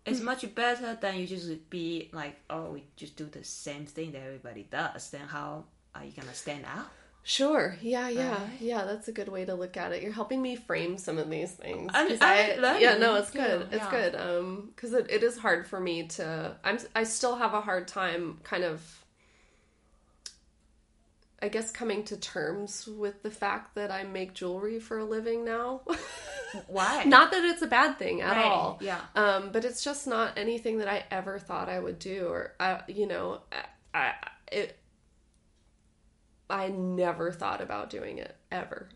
it's 0.07 0.21
much 0.21 0.43
better 0.55 0.97
than 1.01 1.17
you 1.19 1.27
just 1.27 1.69
be 1.71 2.09
like 2.13 2.37
oh 2.51 2.71
we 2.73 2.85
just 2.97 3.17
do 3.17 3.27
the 3.27 3.43
same 3.45 3.85
thing 3.87 4.13
that 4.13 4.23
everybody 4.23 4.67
does 4.71 5.11
then 5.11 5.27
how 5.27 5.65
are 5.95 6.05
you 6.05 6.13
gonna 6.13 6.35
stand 6.35 6.65
out 6.65 6.87
Sure. 7.29 7.77
Yeah, 7.83 8.09
yeah. 8.09 8.35
Right. 8.35 8.51
Yeah, 8.61 8.85
that's 8.85 9.09
a 9.09 9.13
good 9.13 9.27
way 9.27 9.45
to 9.47 9.57
look 9.57 9.77
at 9.77 9.91
it. 9.91 10.01
You're 10.01 10.13
helping 10.13 10.41
me 10.41 10.55
frame 10.55 10.97
some 10.97 11.19
of 11.19 11.29
these 11.29 11.51
things. 11.55 11.91
I'm- 11.93 12.17
I'm 12.21 12.61
learning 12.61 12.83
yeah, 12.83 12.99
no, 12.99 13.17
it's 13.17 13.33
good. 13.33 13.63
too, 13.63 13.67
It's 13.77 13.85
yeah. 13.85 13.91
good. 13.91 14.15
Um 14.15 14.71
cuz 14.77 14.93
it, 14.93 15.11
it 15.11 15.25
is 15.25 15.37
hard 15.37 15.67
for 15.67 15.81
me 15.81 16.07
to 16.19 16.57
I'm 16.63 16.79
I 16.95 17.03
still 17.03 17.35
have 17.35 17.53
a 17.53 17.61
hard 17.61 17.89
time 17.89 18.39
kind 18.45 18.63
of 18.63 19.05
I 21.43 21.49
guess 21.49 21.71
coming 21.71 22.05
to 22.05 22.17
terms 22.17 22.87
with 22.87 23.23
the 23.23 23.31
fact 23.31 23.75
that 23.75 23.91
I 23.91 24.05
make 24.05 24.33
jewelry 24.35 24.81
for 24.81 24.99
a 24.99 25.05
living 25.05 25.45
now. 25.45 25.83
why 26.69 27.05
not 27.05 27.31
that 27.33 27.45
it's 27.45 27.63
a 27.63 27.67
bad 27.67 27.99
thing 27.99 28.23
at 28.23 28.37
Right, 28.37 28.45
all. 28.47 28.79
yeah. 28.81 29.01
Um, 29.15 29.51
but 29.53 29.65
it's 29.65 29.85
just 29.85 30.07
not 30.07 30.39
anything 30.39 30.79
that 30.79 30.89
I 30.89 31.05
ever 31.11 31.39
thought 31.39 31.69
I 31.69 31.79
would 31.79 31.99
do, 31.99 32.27
or 32.29 32.55
I, 32.59 32.81
you 32.89 33.07
know, 33.07 33.41
I, 33.93 33.99
I 33.99 34.15
it. 34.51 34.79
I 36.49 36.69
never 36.69 37.33
thought 37.33 37.61
about 37.61 37.91
doing 37.91 38.19
it 38.19 38.35
ever, 38.53 38.89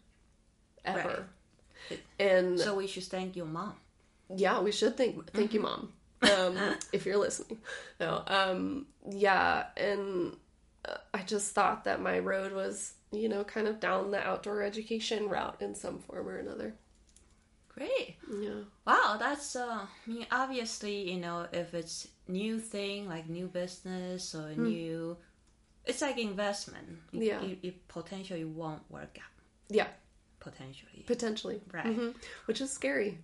ever. 0.84 1.26
And 2.18 2.60
so 2.60 2.76
we 2.76 2.86
should 2.86 3.04
thank 3.04 3.34
your 3.36 3.46
mom 3.46 3.74
yeah, 4.36 4.60
we 4.60 4.72
should 4.72 4.96
thank 4.96 5.32
thank 5.32 5.54
you, 5.54 5.60
mom, 5.60 5.92
um, 6.22 6.56
if 6.92 7.06
you're 7.06 7.16
listening. 7.16 7.58
No, 7.98 8.22
um, 8.26 8.86
yeah, 9.10 9.64
and 9.76 10.36
I 11.14 11.22
just 11.22 11.52
thought 11.54 11.84
that 11.84 12.00
my 12.00 12.18
road 12.18 12.52
was, 12.52 12.94
you 13.12 13.28
know, 13.28 13.44
kind 13.44 13.68
of 13.68 13.80
down 13.80 14.10
the 14.10 14.20
outdoor 14.26 14.62
education 14.62 15.28
route 15.28 15.56
in 15.60 15.74
some 15.74 15.98
form 15.98 16.26
or 16.28 16.36
another. 16.38 16.74
great 17.68 18.16
Yeah. 18.40 18.62
Wow, 18.86 19.16
that's 19.18 19.54
uh, 19.56 19.86
I 19.86 20.10
mean, 20.10 20.26
obviously, 20.32 21.10
you 21.12 21.18
know, 21.20 21.46
if 21.52 21.74
it's 21.74 22.08
new 22.28 22.58
thing 22.58 23.08
like 23.08 23.28
new 23.28 23.46
business 23.46 24.34
or 24.34 24.54
new, 24.54 25.16
it's 25.84 26.00
like 26.02 26.18
investment. 26.18 26.88
It, 27.12 27.22
Yeah. 27.24 27.42
it, 27.42 27.58
it 27.62 27.88
potentially 27.88 28.44
won't 28.44 28.82
work 28.90 29.18
out. 29.18 29.34
Yeah, 29.68 29.88
Potentially, 30.40 31.04
potentially. 31.06 31.60
right? 31.72 31.84
Mhm. 31.86 32.14
Which 32.46 32.60
is 32.60 32.72
scary. 32.72 33.18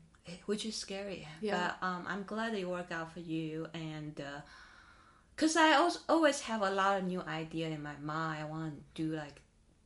Which 0.47 0.67
is 0.67 0.75
scary. 0.77 1.27
Yeah. 1.41 1.73
But 1.81 1.87
um, 1.87 2.05
I'm 2.07 2.25
glad 2.25 2.55
it 2.55 2.69
worked 2.69 2.93
out 2.93 3.13
for 3.13 3.21
you, 3.21 3.67
and 3.75 4.21
because 5.37 5.57
I 5.57 5.74
also 5.74 6.01
always 6.09 6.41
have 6.43 6.62
a 6.62 6.70
lot 6.70 6.99
of 6.99 7.05
new 7.05 7.20
idea 7.22 7.68
in 7.68 7.82
my 7.82 7.97
mind. 8.03 8.43
I 8.43 8.45
want 8.47 8.74
to 8.74 9.03
do 9.03 9.14
like 9.14 9.41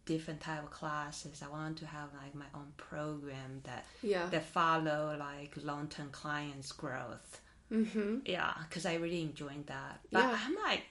different 0.07 0.41
type 0.41 0.63
of 0.63 0.71
classes. 0.71 1.43
I 1.45 1.49
want 1.51 1.77
to 1.79 1.87
have 1.87 2.09
like 2.23 2.35
my 2.35 2.47
own 2.55 2.73
program 2.77 3.61
that 3.65 3.85
Yeah. 4.03 4.27
that 4.31 4.45
follow 4.47 5.17
like 5.19 5.53
long 5.63 5.89
term 5.89 6.11
clients 6.11 6.73
growth. 6.73 7.41
Mm-hmm. 7.71 8.19
Yeah, 8.27 8.53
because 8.69 8.87
I 8.87 8.95
really 8.95 9.23
enjoyed 9.23 9.67
that. 9.67 10.01
But 10.11 10.21
Yeah. 10.21 10.39
I'm 10.45 10.55
like 10.57 10.83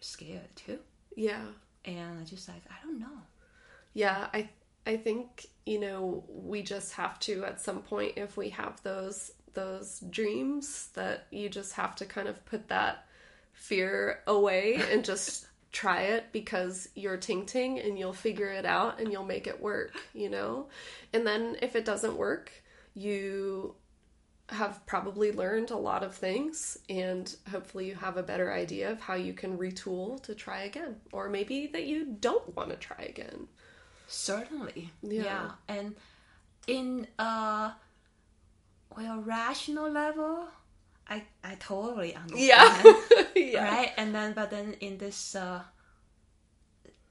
scared 0.00 0.54
too, 0.56 0.78
Yeah. 1.16 1.44
and 1.84 2.20
I 2.20 2.24
just 2.24 2.48
like 2.48 2.62
I 2.70 2.84
don't 2.84 2.98
know. 3.00 3.18
Yeah. 3.94 4.28
I 4.32 4.48
I 4.86 4.96
think, 4.98 5.46
you 5.64 5.80
know, 5.80 6.24
we 6.28 6.62
just 6.62 6.92
have 6.92 7.18
to 7.20 7.44
at 7.44 7.60
some 7.60 7.80
point 7.82 8.12
if 8.16 8.36
we 8.36 8.50
have 8.50 8.82
those 8.82 9.32
those 9.54 10.00
dreams 10.10 10.88
that 10.94 11.26
you 11.30 11.48
just 11.48 11.72
have 11.74 11.94
to 11.96 12.04
kind 12.04 12.28
of 12.28 12.44
put 12.44 12.68
that 12.68 13.06
fear 13.54 14.20
away 14.26 14.80
and 14.90 15.04
just 15.04 15.46
try 15.72 16.02
it 16.02 16.26
because 16.32 16.88
you're 16.94 17.16
ting 17.16 17.46
ting 17.46 17.80
and 17.80 17.98
you'll 17.98 18.12
figure 18.12 18.50
it 18.50 18.64
out 18.64 19.00
and 19.00 19.10
you'll 19.10 19.24
make 19.24 19.46
it 19.46 19.60
work, 19.60 19.92
you 20.12 20.28
know? 20.28 20.68
And 21.12 21.26
then 21.26 21.56
if 21.62 21.74
it 21.74 21.84
doesn't 21.84 22.16
work, 22.16 22.52
you 22.94 23.74
have 24.50 24.84
probably 24.86 25.32
learned 25.32 25.70
a 25.70 25.76
lot 25.76 26.02
of 26.04 26.14
things 26.14 26.76
and 26.90 27.34
hopefully 27.50 27.88
you 27.88 27.94
have 27.94 28.18
a 28.18 28.22
better 28.22 28.52
idea 28.52 28.92
of 28.92 29.00
how 29.00 29.14
you 29.14 29.32
can 29.32 29.56
retool 29.56 30.22
to 30.22 30.34
try 30.34 30.64
again 30.64 30.96
or 31.12 31.30
maybe 31.30 31.66
that 31.68 31.86
you 31.86 32.04
don't 32.20 32.54
want 32.54 32.68
to 32.68 32.76
try 32.76 33.02
again 33.08 33.48
Certainly. 34.06 34.90
Yeah. 35.02 35.22
Yeah. 35.22 35.50
And 35.68 35.96
in 36.66 37.06
a 37.18 37.72
well 38.96 39.20
rational 39.20 39.90
level, 39.90 40.48
I 41.08 41.22
I 41.42 41.54
totally 41.56 42.14
understand. 42.14 42.48
yeah. 42.48 43.24
Yeah. 43.36 43.68
Right? 43.68 43.92
And 43.96 44.14
then 44.14 44.32
but 44.32 44.50
then 44.50 44.74
in 44.80 44.98
this 44.98 45.34
uh 45.34 45.62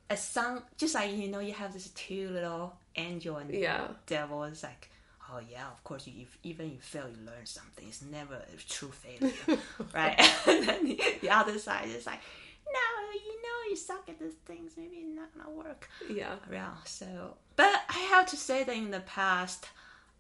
a 0.10 0.18
some 0.18 0.64
just 0.78 0.96
like 0.96 1.12
you 1.12 1.28
know 1.28 1.40
you 1.40 1.54
have 1.54 1.74
this 1.74 1.90
two 1.90 2.30
little 2.30 2.76
angel 2.96 3.38
and 3.38 3.54
yeah. 3.54 3.88
devil 4.06 4.44
it's 4.44 4.64
like 4.64 4.90
oh 5.30 5.40
yeah 5.50 5.68
of 5.68 5.84
course 5.84 6.06
you 6.08 6.14
if, 6.22 6.38
even 6.44 6.70
you 6.70 6.78
fail 6.80 7.08
you 7.10 7.26
learn 7.26 7.46
something. 7.46 7.88
It's 7.88 8.02
never 8.02 8.36
a 8.36 8.58
true 8.70 8.92
failure. 8.92 9.34
Right? 9.94 10.20
And 10.48 10.68
then 10.68 10.86
the, 10.86 11.02
the 11.22 11.30
other 11.30 11.58
side 11.60 11.88
is 11.90 12.06
like 12.06 12.20
no 12.66 12.90
you 13.14 13.42
know 13.42 13.70
you 13.70 13.76
suck 13.76 14.08
at 14.10 14.20
these 14.20 14.34
things. 14.46 14.74
Maybe 14.78 14.98
it's 14.98 15.16
not 15.16 15.30
gonna 15.36 15.56
work. 15.56 15.90
Yeah. 16.10 16.36
Yeah 16.52 16.74
so 16.86 17.36
but 17.56 17.82
i 17.90 18.00
have 18.12 18.26
to 18.28 18.38
say 18.38 18.64
that 18.64 18.76
in 18.76 18.92
the 18.92 19.02
past 19.02 19.68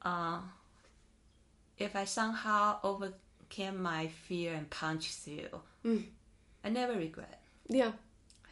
uh, 0.03 0.39
if 1.78 1.95
i 1.95 2.05
somehow 2.05 2.78
overcame 3.60 3.82
my 3.82 4.08
fear 4.28 4.54
and 4.54 4.70
punched 4.70 5.14
through 5.20 5.62
i 6.66 6.70
never 6.70 6.93
regret. 6.93 7.41
Yeah. 7.68 7.91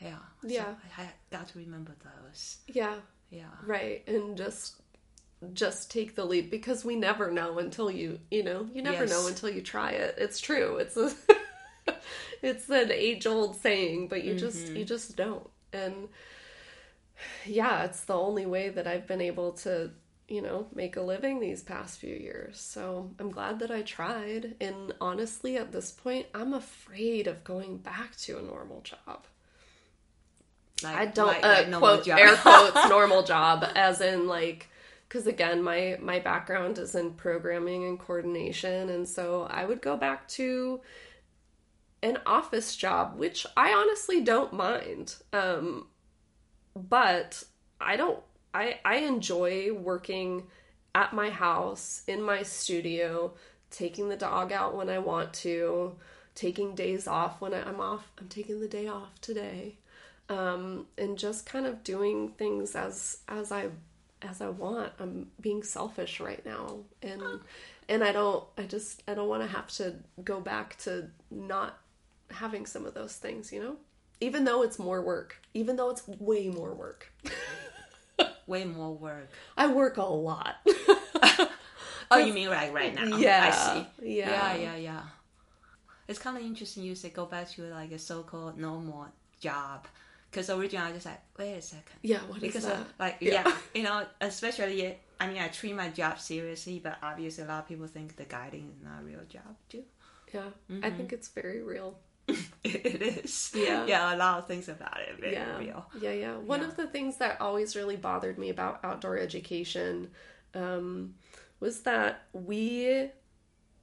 Yeah. 0.01 0.17
So 0.41 0.47
Yeah. 0.49 0.73
I, 0.97 1.03
I 1.03 1.09
got 1.31 1.47
to 1.49 1.59
remember 1.59 1.93
those. 2.03 2.57
Yeah. 2.67 2.95
Yeah. 3.29 3.45
Right. 3.65 4.03
And 4.07 4.35
just 4.37 4.75
just 5.53 5.89
take 5.89 6.15
the 6.15 6.25
leap 6.25 6.51
because 6.51 6.83
we 6.85 6.95
never 6.95 7.31
know 7.31 7.57
until 7.57 7.89
you 7.89 8.19
you 8.29 8.43
know 8.43 8.67
you 8.73 8.81
never 8.83 9.05
Yes. 9.05 9.09
know 9.09 9.27
until 9.27 9.49
you 9.49 9.61
try 9.61 9.91
it. 9.91 10.15
It's 10.17 10.39
true. 10.41 10.75
It's 10.77 10.97
a 10.97 11.11
it's 12.41 12.69
an 12.69 12.91
age 12.91 13.25
old 13.25 13.55
saying 13.55 14.07
but 14.09 14.23
you 14.25 14.35
just 14.35 14.57
Mm-hmm. 14.65 14.75
you 14.77 14.85
just 14.85 15.15
don't. 15.15 15.49
And 15.73 16.09
yeah 17.45 17.83
it's 17.85 18.01
the 18.05 18.15
only 18.17 18.47
way 18.47 18.69
that 18.69 18.87
i've 18.87 19.05
been 19.05 19.21
able 19.21 19.51
to 19.51 19.91
you 20.31 20.41
know 20.41 20.65
make 20.73 20.95
a 20.95 21.01
living 21.01 21.39
these 21.39 21.61
past 21.61 21.99
few 21.99 22.15
years. 22.15 22.59
So 22.59 23.11
i'm 23.19 23.29
glad 23.29 23.59
that 23.59 23.69
i 23.71 23.81
tried. 23.81 24.55
And 24.61 24.93
honestly 25.01 25.57
at 25.57 25.71
this 25.71 25.91
point 25.91 26.25
i'm 26.33 26.53
afraid 26.53 27.27
of 27.27 27.43
going 27.43 27.77
back 27.77 28.15
to 28.17 28.37
a 28.37 28.41
normal 28.41 28.81
job. 28.81 29.25
Like, 30.83 30.95
I 30.95 31.05
don't 31.05 31.27
like- 31.27 31.43
uh, 31.45 31.63
like 31.69 31.73
quote 31.73 32.05
job. 32.05 32.19
air 32.19 32.35
quotes 32.41 32.89
normal 32.89 33.23
job 33.23 33.65
as 33.75 33.99
in 34.01 34.27
like 34.27 34.69
because 35.07 35.27
again 35.27 35.61
my 35.61 35.97
my 36.01 36.19
background 36.19 36.77
is 36.77 36.95
in 36.95 37.11
programming 37.11 37.83
and 37.85 37.99
coordination 37.99 38.89
and 38.89 39.07
so 39.07 39.47
I 39.49 39.65
would 39.65 39.81
go 39.81 39.97
back 39.97 40.27
to 40.29 40.79
an 42.01 42.17
office 42.25 42.75
job 42.77 43.17
which 43.17 43.45
I 43.57 43.73
honestly 43.73 44.21
don't 44.21 44.53
mind. 44.53 45.15
Um 45.33 45.87
but 46.75 47.43
I 47.81 47.97
don't 47.97 48.23
I 48.53 48.79
I 48.83 48.97
enjoy 48.97 49.73
working 49.73 50.43
at 50.93 51.13
my 51.13 51.29
house 51.29 52.03
in 52.07 52.21
my 52.21 52.43
studio 52.43 53.33
taking 53.69 54.09
the 54.09 54.17
dog 54.17 54.51
out 54.51 54.75
when 54.75 54.89
I 54.89 54.99
want 54.99 55.33
to 55.35 55.95
taking 56.35 56.75
days 56.75 57.07
off 57.07 57.39
when 57.39 57.53
I, 57.53 57.61
I'm 57.61 57.79
off 57.79 58.11
I'm 58.19 58.27
taking 58.27 58.59
the 58.59 58.67
day 58.67 58.87
off 58.87 59.19
today 59.21 59.75
um, 60.31 60.87
and 60.97 61.17
just 61.17 61.45
kind 61.45 61.65
of 61.65 61.83
doing 61.83 62.29
things 62.29 62.75
as 62.75 63.19
as 63.27 63.51
I 63.51 63.69
as 64.21 64.41
I 64.41 64.49
want. 64.49 64.93
I'm 64.99 65.27
being 65.39 65.63
selfish 65.63 66.19
right 66.19 66.43
now, 66.45 66.79
and 67.01 67.21
and 67.89 68.03
I 68.03 68.11
don't. 68.11 68.43
I 68.57 68.63
just 68.63 69.03
I 69.07 69.13
don't 69.13 69.27
want 69.27 69.43
to 69.43 69.49
have 69.49 69.67
to 69.73 69.95
go 70.23 70.39
back 70.39 70.77
to 70.79 71.09
not 71.29 71.77
having 72.29 72.65
some 72.65 72.85
of 72.85 72.93
those 72.93 73.15
things. 73.15 73.51
You 73.51 73.61
know, 73.61 73.75
even 74.21 74.45
though 74.45 74.61
it's 74.63 74.79
more 74.79 75.01
work, 75.01 75.41
even 75.53 75.75
though 75.75 75.89
it's 75.89 76.07
way 76.07 76.47
more 76.47 76.73
work. 76.73 77.11
way 78.47 78.65
more 78.65 78.93
work 78.93 79.29
I 79.57 79.67
work 79.67 79.97
a 79.97 80.03
lot. 80.03 80.55
oh 82.11 82.17
you 82.17 82.33
mean 82.33 82.49
like 82.49 82.73
right 82.73 82.93
now 82.93 83.17
yeah, 83.17 83.49
i 83.51 83.51
see 83.51 84.17
Yeah, 84.17 84.29
yeah 84.29 84.55
yeah 84.55 84.75
yeah 84.75 85.01
it's 86.07 86.19
kind 86.19 86.35
of 86.37 86.43
interesting 86.43 86.83
you 86.83 86.93
say 86.95 87.09
go 87.09 87.25
back 87.25 87.49
to 87.51 87.63
like 87.63 87.91
a 87.91 87.99
so-called 87.99 88.57
normal 88.57 89.07
job 89.39 89.87
because 90.29 90.49
originally 90.49 90.87
i 90.87 90.91
was 90.91 91.03
just 91.03 91.05
like 91.05 91.21
wait 91.39 91.53
a 91.53 91.61
second 91.61 91.95
yeah. 92.01 92.19
What 92.27 92.37
is 92.37 92.41
because 92.41 92.65
uh, 92.65 92.69
that? 92.69 92.79
of, 92.81 92.93
like 92.99 93.17
Yeah. 93.21 93.43
yeah. 93.45 93.55
you 93.73 93.83
know 93.83 94.05
especially 94.19 94.97
i 95.21 95.27
mean 95.27 95.37
i 95.37 95.47
treat 95.47 95.73
my 95.73 95.87
job 95.89 96.19
seriously 96.19 96.79
but 96.83 96.97
obviously 97.01 97.45
a 97.45 97.47
lot 97.47 97.59
of 97.59 97.67
people 97.69 97.87
think 97.87 98.17
the 98.17 98.25
guiding 98.25 98.73
is 98.75 98.83
not 98.83 99.01
a 99.01 99.03
real 99.05 99.23
job 99.29 99.55
too 99.69 99.83
yeah, 100.33 100.41
I 100.69 100.73
mm-hmm. 100.73 100.97
think 100.97 101.13
it's 101.13 101.29
very 101.29 101.61
real. 101.61 101.95
it 102.63 103.01
is 103.01 103.51
Yeah. 103.55 103.85
yeah 103.85 104.15
a 104.15 104.17
lot 104.17 104.39
of 104.39 104.47
things 104.47 104.69
about 104.69 104.99
it 104.99 105.19
very 105.19 105.33
yeah. 105.33 105.57
real 105.57 105.85
Yeah, 105.93 106.11
yeah. 106.13 106.37
One 106.37 106.61
Yeah. 106.61 106.67
of 106.67 106.75
the 106.77 106.87
things 106.87 107.17
that 107.17 107.41
always 107.41 107.75
really 107.75 107.95
bothered 107.97 108.37
me 108.37 108.49
about 108.49 108.79
outdoor 108.83 109.17
education 109.17 110.11
um, 110.53 111.15
was 111.59 111.81
that 111.81 112.23
we 112.33 113.09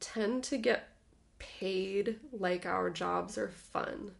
tend 0.01 0.44
to 0.44 0.57
get 0.59 0.88
paid 1.38 2.18
like 2.32 2.66
our 2.66 2.90
jobs 2.90 3.38
are 3.38 3.49
fun. 3.49 4.12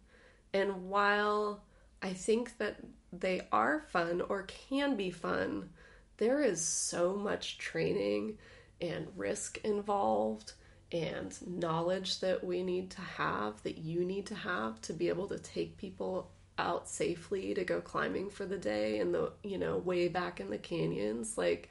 And 0.53 0.89
while 0.89 1.65
I 2.03 2.13
think 2.13 2.59
that 2.59 2.77
they 3.13 3.47
are 3.53 3.81
fun 3.81 4.21
or 4.21 4.43
can 4.45 4.97
be 4.97 5.11
fun, 5.11 5.71
there 6.19 6.43
is 6.43 6.61
so 6.61 7.15
much 7.15 7.59
training 7.59 8.39
and 8.81 9.09
risk 9.17 9.59
involved 9.65 10.53
and 10.93 11.37
knowledge 11.47 12.21
that 12.21 12.43
we 12.43 12.63
need 12.63 12.91
to 12.91 13.01
have 13.03 13.63
that 13.63 13.79
you 13.79 14.05
need 14.05 14.25
to 14.27 14.35
have 14.35 14.81
to 14.81 14.93
be 14.93 15.09
able 15.09 15.27
to 15.29 15.39
take 15.39 15.77
people 15.77 16.31
out 16.59 16.89
safely 16.89 17.55
to 17.55 17.63
go 17.65 17.81
climbing 17.81 18.31
for 18.31 18.45
the 18.47 18.57
day 18.59 18.99
and 18.99 19.15
the 19.15 19.31
you 19.45 19.59
know 19.59 19.77
way 19.77 20.09
back 20.09 20.41
in 20.41 20.51
the 20.51 20.59
canyons 20.59 21.37
like 21.39 21.69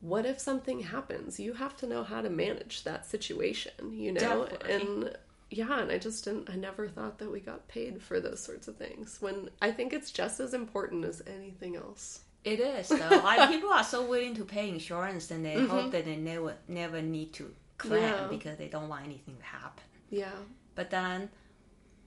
what 0.00 0.26
if 0.26 0.38
something 0.38 0.80
happens 0.80 1.40
you 1.40 1.52
have 1.54 1.76
to 1.76 1.86
know 1.86 2.02
how 2.02 2.20
to 2.20 2.30
manage 2.30 2.84
that 2.84 3.06
situation 3.06 3.72
you 3.92 4.12
know 4.12 4.46
Definitely. 4.46 4.72
and 4.72 5.16
yeah 5.50 5.80
and 5.80 5.90
i 5.90 5.98
just 5.98 6.24
didn't 6.24 6.48
i 6.50 6.54
never 6.56 6.88
thought 6.88 7.18
that 7.18 7.30
we 7.30 7.40
got 7.40 7.66
paid 7.68 8.02
for 8.02 8.20
those 8.20 8.40
sorts 8.42 8.68
of 8.68 8.76
things 8.76 9.16
when 9.20 9.48
i 9.62 9.70
think 9.70 9.92
it's 9.92 10.10
just 10.10 10.38
as 10.40 10.54
important 10.54 11.04
as 11.04 11.22
anything 11.26 11.76
else 11.76 12.20
It 12.44 12.60
is 12.60 12.88
though. 12.88 13.20
like 13.24 13.48
people 13.54 13.70
are 13.70 13.84
so 13.84 14.06
willing 14.06 14.34
to 14.36 14.44
pay 14.44 14.68
insurance, 14.68 15.30
and 15.30 15.44
they 15.44 15.54
Mm-hmm. 15.56 15.66
hope 15.66 15.92
that 15.92 16.04
they 16.04 16.16
never 16.16 16.54
never 16.68 17.00
need 17.02 17.32
to 17.34 17.52
claim 17.78 18.02
Yeah. 18.02 18.26
because 18.28 18.56
they 18.58 18.68
don't 18.68 18.88
want 18.88 19.04
anything 19.04 19.36
to 19.36 19.44
happen. 19.44 19.84
yeah 20.10 20.30
But 20.74 20.90
then, 20.90 21.30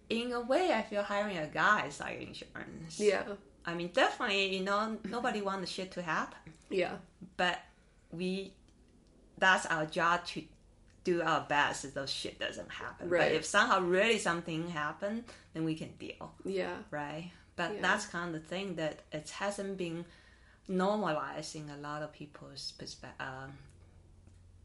in 0.09 0.31
a 0.31 0.41
way, 0.41 0.71
I 0.73 0.81
feel 0.83 1.03
hiring 1.03 1.37
a 1.37 1.47
guy 1.47 1.87
is 1.87 1.99
like 1.99 2.21
insurance. 2.21 2.99
yeah 2.99 3.23
I 3.65 3.73
mean, 3.75 3.89
definitely, 3.93 4.55
you 4.57 4.63
know, 4.63 4.97
nobody 5.03 5.41
wants 5.41 5.61
the 5.69 5.73
shit 5.75 5.91
to 5.93 6.01
happen, 6.01 6.53
yeah 6.69 6.95
but 7.37 7.59
we, 8.11 8.53
that's 9.37 9.65
our 9.67 9.85
job 9.85 10.25
to 10.27 10.43
do 11.03 11.21
our 11.21 11.41
best 11.47 11.83
that 11.83 11.93
those 11.95 12.09
shit 12.11 12.39
doesn't 12.39 12.69
happen. 12.71 13.07
Right. 13.09 13.21
But 13.29 13.31
if 13.33 13.45
somehow 13.45 13.79
really 13.81 14.17
something 14.19 14.69
happened, 14.69 15.23
then 15.53 15.63
we 15.65 15.75
can 15.75 15.91
deal, 15.99 16.33
yeah 16.45 16.75
right? 16.91 17.31
But 17.55 17.75
Yeah. 17.75 17.81
that's 17.81 18.05
kind 18.07 18.33
of 18.35 18.41
the 18.41 18.47
thing 18.47 18.75
that 18.75 19.01
it 19.11 19.29
hasn't 19.29 19.77
been 19.77 20.05
normalized 20.67 21.55
in 21.55 21.69
a 21.69 21.77
lot 21.77 22.01
of 22.03 22.11
people's 22.13 22.73
perspective. 22.77 23.19
Um, 23.27 23.53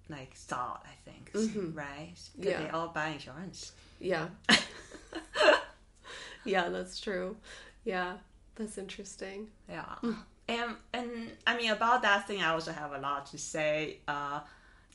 like 0.09 0.35
thought, 0.35 0.85
I 0.87 1.11
think, 1.11 1.31
right? 1.75 2.09
Because 2.15 2.29
Mm-hmm. 2.31 2.43
Yeah. 2.49 2.63
they 2.63 2.69
all 2.71 2.89
buy 2.89 3.09
insurance. 3.09 3.73
Yeah. 4.01 4.29
yeah, 6.45 6.69
that's 6.69 7.01
true. 7.01 7.37
Yeah, 7.85 8.15
that's 8.55 8.79
interesting. 8.79 9.49
Yeah. 9.69 9.85
Mm. 10.03 10.17
And 10.49 10.77
and 10.93 11.31
I 11.47 11.57
mean 11.57 11.71
about 11.71 12.03
that 12.03 12.27
thing 12.27 12.43
I 12.43 12.51
also 12.51 12.73
have 12.73 12.93
a 12.93 12.99
lot 12.99 13.27
to 13.27 13.39
say. 13.39 13.99
Uh 14.07 14.41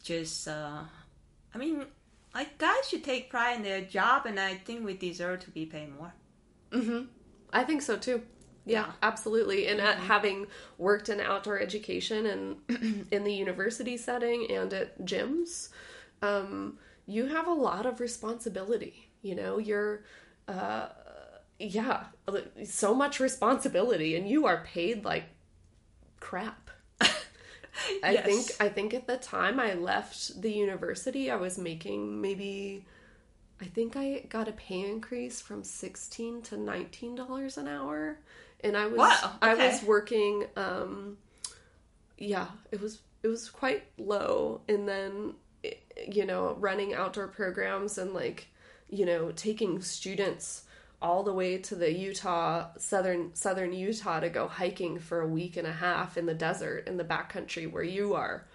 just 0.03 0.47
uh 0.47 0.81
I 1.53 1.57
mean 1.57 1.85
like 2.35 2.57
guys 2.59 2.87
should 2.87 3.03
take 3.03 3.29
pride 3.31 3.57
in 3.57 3.63
their 3.63 3.81
job 3.81 4.25
and 4.27 4.39
I 4.39 4.53
think 4.55 4.85
we 4.85 4.93
deserve 4.95 5.39
to 5.45 5.51
be 5.51 5.65
paid 5.65 5.89
more. 5.97 6.13
I 7.51 7.63
think 7.63 7.81
so 7.81 7.97
too. 7.97 8.21
Yeah, 8.69 8.91
absolutely. 9.01 9.67
And 9.67 9.81
at 9.81 9.97
having 9.97 10.47
worked 10.77 11.09
in 11.09 11.19
outdoor 11.19 11.59
education 11.59 12.25
and 12.27 13.07
in 13.11 13.23
the 13.23 13.33
university 13.33 13.97
setting 13.97 14.47
and 14.51 14.71
at 14.73 15.01
gyms, 15.05 15.69
um, 16.21 16.77
you 17.07 17.27
have 17.27 17.47
a 17.47 17.53
lot 17.53 17.85
of 17.85 17.99
responsibility. 17.99 19.09
You 19.23 19.35
know, 19.35 19.57
you're, 19.57 20.01
uh, 20.47 20.89
yeah, 21.59 22.05
so 22.63 22.93
much 22.93 23.19
responsibility, 23.19 24.15
and 24.15 24.29
you 24.29 24.45
are 24.45 24.63
paid 24.65 25.03
like 25.03 25.25
crap. 26.19 26.69
I 28.03 28.15
Yes. 28.15 28.17
think 28.17 28.55
I 28.59 28.69
think 28.69 28.93
at 28.93 29.07
the 29.07 29.17
time 29.17 29.59
I 29.59 29.73
left 29.73 30.41
the 30.41 30.51
university, 30.51 31.31
I 31.31 31.35
was 31.35 31.57
making 31.57 32.21
maybe 32.21 32.85
I 33.61 33.65
think 33.65 33.95
I 33.95 34.25
got 34.29 34.47
a 34.47 34.53
pay 34.53 34.89
increase 34.89 35.41
from 35.41 35.63
sixteen 35.63 36.41
to 36.43 36.57
nineteen 36.57 37.15
dollars 37.15 37.57
an 37.57 37.67
hour, 37.67 38.19
and 38.63 38.75
I 38.75 38.87
was 38.87 38.97
Wow, 38.97 39.31
I 39.41 39.53
was 39.53 39.83
working. 39.83 40.45
Um, 40.55 41.17
yeah, 42.17 42.47
it 42.71 42.81
was 42.81 42.99
it 43.23 43.27
was 43.27 43.49
quite 43.49 43.83
low, 43.97 44.61
and 44.67 44.87
then 44.87 45.33
eh, 45.63 45.73
you 46.11 46.25
know 46.25 46.55
running 46.59 46.93
outdoor 46.93 47.27
programs 47.27 47.97
and 47.97 48.13
like 48.13 48.47
you 48.89 49.05
know 49.05 49.31
taking 49.31 49.81
students 49.81 50.63
all 51.01 51.23
the 51.23 51.33
way 51.33 51.57
to 51.57 51.75
the 51.75 51.91
Utah 51.91 52.67
southern 52.77 53.33
southern 53.35 53.71
Utah 53.71 54.19
to 54.19 54.29
go 54.29 54.47
hiking 54.47 54.99
for 54.99 55.21
a 55.21 55.27
week 55.27 55.55
and 55.55 55.67
a 55.67 55.71
half 55.71 56.17
in 56.17 56.25
the 56.25 56.33
desert 56.33 56.87
in 56.87 56.97
the 56.97 57.05
backcountry 57.05 57.71
where 57.71 57.83
you 57.83 58.15
are 58.15 58.45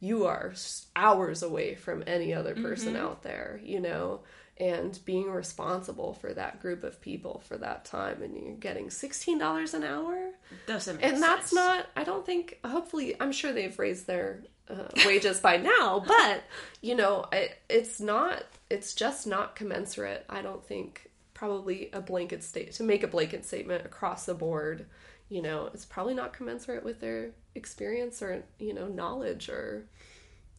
you 0.00 0.24
are 0.26 0.54
hours 0.96 1.42
away 1.42 1.74
from 1.74 2.02
any 2.06 2.32
other 2.32 2.54
person 2.54 2.96
out 2.96 3.22
there, 3.22 3.60
you 3.62 3.80
know, 3.80 4.20
and 4.60 4.98
being 5.06 5.30
responsible 5.30 6.12
for 6.12 6.34
that 6.34 6.60
group 6.60 6.84
of 6.84 7.00
people 7.00 7.42
for 7.48 7.56
that 7.56 7.86
time 7.86 8.22
and 8.22 8.36
you're 8.36 8.54
getting 8.56 8.88
$16 8.88 9.74
an 9.74 9.84
hour. 9.84 10.32
Doesn't 10.66 11.00
make 11.00 11.04
And 11.06 11.22
that's 11.22 11.50
sense. 11.50 11.54
not, 11.54 11.86
I 11.96 12.04
don't 12.04 12.26
think, 12.26 12.58
hopefully, 12.64 13.16
I'm 13.18 13.32
sure 13.32 13.52
they've 13.52 13.76
raised 13.78 14.06
their 14.06 14.42
uh, 14.68 14.88
wages 15.06 15.40
by 15.40 15.56
now, 15.56 16.04
but, 16.06 16.44
you 16.82 16.94
know, 16.94 17.24
it, 17.32 17.56
it's 17.70 18.00
not, 18.00 18.44
it's 18.68 18.94
just 18.94 19.26
not 19.26 19.56
commensurate. 19.56 20.26
I 20.28 20.42
don't 20.42 20.64
think 20.64 21.10
probably 21.32 21.88
a 21.94 22.02
blanket 22.02 22.44
state, 22.44 22.72
to 22.72 22.82
make 22.84 23.02
a 23.02 23.08
blanket 23.08 23.46
statement 23.46 23.86
across 23.86 24.26
the 24.26 24.34
board, 24.34 24.84
you 25.30 25.40
know, 25.40 25.70
it's 25.72 25.86
probably 25.86 26.12
not 26.14 26.34
commensurate 26.34 26.84
with 26.84 27.00
their 27.00 27.30
experience 27.54 28.20
or, 28.20 28.44
you 28.58 28.74
know, 28.74 28.88
knowledge 28.88 29.48
or, 29.48 29.86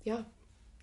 yeah, 0.03 0.23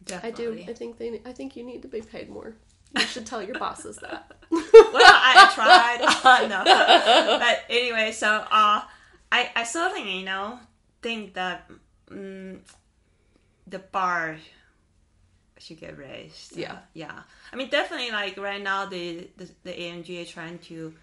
Definitely. 0.04 0.62
I 0.62 0.66
do. 0.66 0.70
I 0.70 0.74
think 0.74 0.98
they, 0.98 1.20
I 1.26 1.32
think 1.32 1.56
you 1.56 1.64
need 1.64 1.82
to 1.82 1.88
be 1.88 2.00
paid 2.00 2.30
more. 2.30 2.54
You 2.96 3.02
should 3.06 3.26
tell 3.26 3.42
your 3.42 3.58
bosses 3.58 3.96
that. 3.98 4.32
well, 4.50 4.62
I 4.64 5.50
tried. 5.54 6.00
Uh, 6.02 6.46
no, 6.48 6.64
but 7.38 7.60
anyway, 7.68 8.12
so 8.12 8.28
uh, 8.28 8.80
I 9.30 9.50
I 9.54 9.64
certainly 9.64 10.18
you 10.20 10.24
know 10.24 10.58
think 11.02 11.34
that 11.34 11.70
mm, 12.10 12.58
the 13.66 13.78
bar 13.78 14.36
should 15.58 15.80
get 15.80 15.98
raised. 15.98 16.56
Yeah. 16.56 16.78
yeah. 16.94 17.20
I 17.52 17.56
mean, 17.56 17.68
definitely 17.68 18.10
like 18.10 18.36
right 18.38 18.62
now 18.62 18.86
the 18.86 19.28
the, 19.36 19.48
the 19.64 19.72
AMG 19.72 20.08
is 20.22 20.30
trying 20.30 20.58
to. 20.70 20.94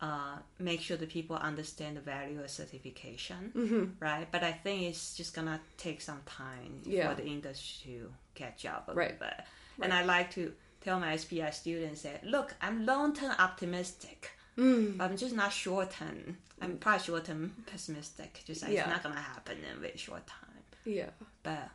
Uh, 0.00 0.36
make 0.58 0.82
sure 0.82 0.98
that 0.98 1.08
people 1.08 1.34
understand 1.36 1.96
the 1.96 2.00
value 2.00 2.38
of 2.38 2.50
certification, 2.50 3.52
Mm-hmm. 3.56 3.84
right? 4.00 4.26
But 4.30 4.42
I 4.42 4.52
think 4.52 4.82
it's 4.82 5.16
just 5.16 5.32
gonna 5.34 5.58
take 5.78 6.02
some 6.02 6.20
time 6.26 6.82
Yeah. 6.84 7.08
for 7.08 7.22
the 7.22 7.26
industry 7.26 7.92
to 8.02 8.12
catch 8.34 8.66
up 8.66 8.88
a 8.88 8.92
Right. 8.92 9.18
bit. 9.18 9.32
And 9.80 9.94
I 9.94 10.04
like 10.04 10.30
to 10.32 10.52
tell 10.84 11.00
my 11.00 11.16
SPI 11.16 11.50
students 11.50 12.02
that, 12.02 12.24
look, 12.24 12.54
I'm 12.60 12.84
long 12.86 13.14
term 13.14 13.34
optimistic, 13.38 14.30
Mm. 14.56 14.98
but 14.98 15.10
I'm 15.10 15.16
just 15.16 15.34
not 15.34 15.52
short 15.52 15.90
term. 15.90 16.36
I'm 16.60 16.78
probably 16.78 17.02
short 17.04 17.24
term 17.24 17.54
pessimistic. 17.66 18.42
Just 18.46 18.62
like 18.62 18.72
Yeah. 18.72 18.82
it's 18.82 18.90
not 18.90 19.02
gonna 19.02 19.20
happen 19.20 19.58
in 19.58 19.76
a 19.76 19.80
very 19.80 19.96
short 19.96 20.26
time. 20.26 20.40
yeah. 20.84 21.10
But 21.42 21.70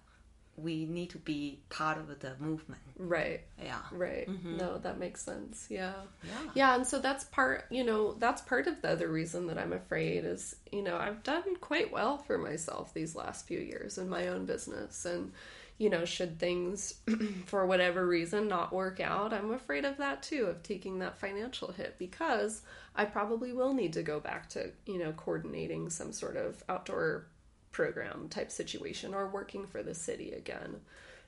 we 0.56 0.86
need 0.86 1.10
to 1.10 1.18
be 1.18 1.62
part 1.70 1.98
of 1.98 2.20
the 2.20 2.36
movement. 2.38 2.82
Right. 2.98 3.42
Yeah. 3.62 3.80
Right. 3.92 4.28
No, 4.44 4.78
that 4.78 4.98
makes 5.00 5.22
sense. 5.22 5.66
Yeah. 5.70 5.94
Yeah. 6.24 6.52
Yeah, 6.54 6.76
and 6.76 6.86
so 6.86 7.00
that's 7.00 7.24
part, 7.26 7.66
you 7.70 7.84
know, 7.84 8.14
that's 8.14 8.42
part 8.42 8.68
of 8.68 8.82
the 8.82 8.90
other 8.90 9.08
reason 9.08 9.48
that 9.48 9.58
I'm 9.58 9.72
afraid 9.74 10.26
is, 10.26 10.56
you 10.72 10.84
know, 10.84 10.98
I've 10.98 11.24
done 11.24 11.56
quite 11.62 11.92
well 11.94 12.18
for 12.18 12.38
myself 12.38 12.94
these 12.94 13.16
last 13.16 13.48
few 13.48 13.60
years 13.60 13.98
in 13.98 14.10
my 14.10 14.28
own 14.28 14.46
business 14.46 15.06
and 15.06 15.32
you 15.80 15.90
know, 15.90 16.06
should 16.06 16.38
things 16.38 16.96
for 17.46 17.66
whatever 17.66 18.06
reason 18.06 18.48
not 18.48 18.74
work 18.74 19.00
out, 19.00 19.34
I'm 19.34 19.52
afraid 19.52 19.86
of 19.86 19.98
that 19.98 20.22
too, 20.22 20.46
of 20.46 20.62
taking 20.62 21.00
that 21.00 21.18
financial 21.18 21.72
hit 21.72 21.96
because 21.98 22.62
I 22.96 23.06
probably 23.06 23.54
will 23.54 23.74
need 23.74 23.94
to 23.94 24.04
go 24.04 24.20
back 24.20 24.50
to, 24.50 24.72
you 24.86 25.00
know, 25.00 25.14
coordinating 25.14 25.90
some 25.90 26.12
sort 26.12 26.36
of 26.36 26.62
outdoor 26.68 27.28
program 27.72 28.28
type 28.30 28.52
situation 28.52 29.14
or 29.14 29.28
working 29.30 29.66
for 29.66 29.82
the 29.82 29.94
city 29.94 30.32
again 30.32 30.76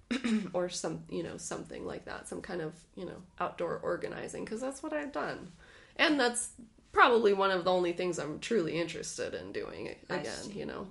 or 0.53 0.67
some 0.69 1.03
you 1.09 1.23
know 1.23 1.37
something 1.37 1.85
like 1.85 2.05
that 2.05 2.27
some 2.27 2.41
kind 2.41 2.61
of 2.61 2.73
you 2.95 3.05
know 3.05 3.21
outdoor 3.39 3.77
organizing 3.77 4.43
because 4.43 4.59
that's 4.59 4.83
what 4.83 4.91
i've 4.91 5.11
done. 5.11 5.51
And 5.97 6.19
that's 6.19 6.49
probably 6.91 7.31
one 7.31 7.51
of 7.51 7.63
the 7.63 7.71
only 7.71 7.93
things 7.93 8.19
i'm 8.19 8.39
truly 8.39 8.79
interested 8.79 9.33
in 9.33 9.51
doing 9.51 9.95
again 10.09 10.51
you 10.53 10.65
know? 10.65 10.87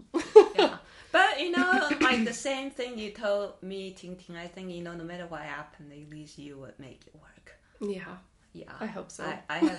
Yeah. 0.56 0.76
But 1.12 1.40
you 1.40 1.50
know, 1.50 1.88
like 2.00 2.24
the 2.24 2.32
same 2.32 2.70
thing 2.70 2.98
you 2.98 3.10
told 3.10 3.62
me, 3.62 3.92
Ting 3.92 4.16
Ting. 4.16 4.36
I 4.36 4.46
think 4.46 4.70
you 4.70 4.82
know, 4.82 4.94
no 4.94 5.04
matter 5.04 5.26
what 5.26 5.42
happened, 5.42 5.92
at 5.92 6.10
least 6.10 6.38
you 6.38 6.58
would 6.58 6.78
make 6.78 7.02
it 7.06 7.14
work. 7.14 7.58
yeah 7.80 8.16
Yeah, 8.52 8.72
I 8.80 8.86
hope 8.86 9.10
so. 9.10 9.24
I, 9.24 9.38
I 9.48 9.58
have, 9.58 9.78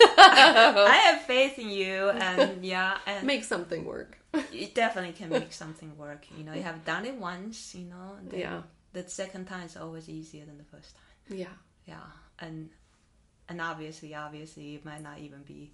I 0.77 0.95
have 1.07 1.21
faith 1.21 1.59
in 1.59 1.69
you, 1.69 2.09
and 2.09 2.63
yeah, 2.65 2.97
and 3.05 3.25
make 3.25 3.43
something 3.43 3.85
work 3.85 4.17
you 4.51 4.67
definitely 4.67 5.13
can 5.13 5.29
make 5.29 5.53
something 5.53 5.97
work. 5.97 6.25
You 6.37 6.43
know, 6.43 6.53
you 6.53 6.61
have 6.63 6.85
done 6.85 7.05
it 7.05 7.15
once. 7.15 7.75
You 7.75 7.85
know, 7.85 8.15
then 8.23 8.39
Yeah. 8.39 8.61
The 8.93 9.07
second 9.07 9.45
time 9.45 9.65
is 9.65 9.77
always 9.77 10.09
easier 10.09 10.45
than 10.45 10.57
the 10.57 10.63
first 10.65 10.95
time. 10.95 11.37
yeah 11.37 11.55
Yeah, 11.85 12.07
and 12.39 12.69
and 13.49 13.61
obviously, 13.61 14.15
obviously, 14.15 14.75
it 14.75 14.85
might 14.85 15.01
not 15.01 15.19
even 15.19 15.43
be. 15.43 15.71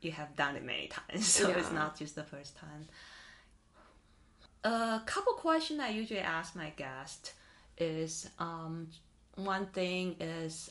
You 0.00 0.10
have 0.12 0.34
done 0.36 0.56
it 0.56 0.64
many 0.64 0.88
times, 0.88 1.26
so 1.26 1.48
it's 1.50 1.72
not 1.72 1.96
just 1.98 2.14
the 2.14 2.24
first 2.24 2.56
time. 2.56 2.88
A 4.64 5.00
couple 5.06 5.32
questions 5.34 5.80
I 5.80 5.88
usually 5.88 6.20
ask 6.20 6.54
my 6.54 6.70
guest 6.70 7.32
is 7.78 8.28
um, 8.38 8.88
one 9.34 9.66
thing 9.66 10.16
is 10.20 10.70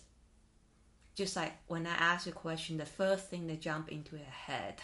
just 1.15 1.35
like 1.35 1.53
when 1.67 1.85
I 1.85 1.93
ask 1.95 2.25
a 2.27 2.31
question, 2.31 2.77
the 2.77 2.85
first 2.85 3.29
thing 3.29 3.47
that 3.47 3.59
jump 3.59 3.89
into 3.89 4.15
your 4.15 4.25
head, 4.25 4.75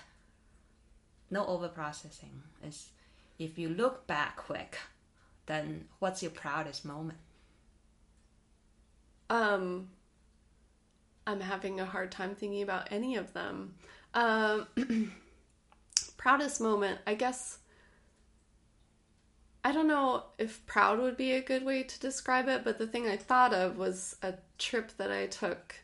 no 1.31 1.45
over 1.45 1.69
processing, 1.69 2.41
is 2.65 2.89
if 3.39 3.57
you 3.57 3.69
look 3.69 4.07
back 4.07 4.35
quick, 4.35 4.77
then 5.45 5.85
what's 5.99 6.21
your 6.21 6.31
proudest 6.31 6.83
moment? 6.83 7.19
um 9.29 9.89
i'm 11.25 11.39
having 11.39 11.79
a 11.79 11.85
hard 11.85 12.11
time 12.11 12.35
thinking 12.35 12.61
about 12.61 12.87
any 12.91 13.15
of 13.15 13.33
them 13.33 13.73
um 14.13 14.67
proudest 16.17 16.61
moment 16.61 16.99
i 17.05 17.13
guess 17.13 17.59
I 19.67 19.73
don't 19.73 19.87
know 19.87 20.23
if 20.37 20.65
proud 20.65 20.99
would 20.99 21.17
be 21.17 21.33
a 21.33 21.41
good 21.41 21.65
way 21.65 21.83
to 21.83 21.99
describe 21.99 22.47
it, 22.47 22.63
but 22.63 22.77
the 22.77 22.87
thing 22.87 23.05
I 23.05 23.17
thought 23.17 23.53
of 23.53 23.77
was 23.77 24.15
a 24.23 24.35
trip 24.57 24.93
that 24.95 25.11
I 25.11 25.25
took 25.25 25.75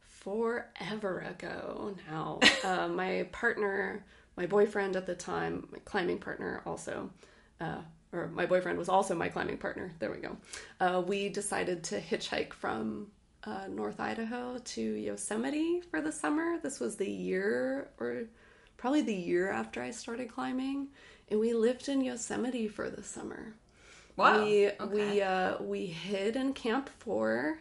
forever 0.00 1.20
ago 1.20 1.94
now. 2.10 2.40
uh, 2.64 2.88
my 2.88 3.28
partner, 3.30 4.02
my 4.38 4.46
boyfriend 4.46 4.96
at 4.96 5.04
the 5.04 5.14
time, 5.14 5.68
my 5.70 5.78
climbing 5.80 6.16
partner 6.20 6.62
also, 6.64 7.10
uh, 7.60 7.82
or 8.14 8.28
my 8.28 8.46
boyfriend 8.46 8.78
was 8.78 8.88
also 8.88 9.14
my 9.14 9.28
climbing 9.28 9.58
partner. 9.58 9.92
There 9.98 10.10
we 10.10 10.20
go. 10.20 10.38
Uh, 10.80 11.02
we 11.06 11.28
decided 11.28 11.84
to 11.84 12.00
hitchhike 12.00 12.54
from 12.54 13.08
uh, 13.44 13.66
North 13.68 14.00
Idaho 14.00 14.56
to 14.56 14.80
Yosemite 14.80 15.82
for 15.90 16.00
the 16.00 16.12
summer. 16.12 16.58
This 16.62 16.80
was 16.80 16.96
the 16.96 17.10
year, 17.10 17.90
or 18.00 18.22
probably 18.78 19.02
the 19.02 19.12
year 19.12 19.50
after 19.50 19.82
I 19.82 19.90
started 19.90 20.32
climbing, 20.32 20.88
and 21.30 21.40
we 21.40 21.52
lived 21.52 21.88
in 21.88 22.00
Yosemite 22.02 22.68
for 22.68 22.88
the 22.90 23.02
summer. 23.02 23.54
Wow, 24.16 24.44
We 24.44 24.68
okay. 24.68 24.86
we 25.12 25.22
uh, 25.22 25.62
we 25.62 25.86
hid 25.86 26.36
in 26.36 26.52
Camp 26.52 26.90
Four, 26.98 27.58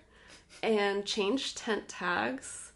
and 0.63 1.05
changed 1.05 1.57
tent 1.57 1.87
tags, 1.87 2.71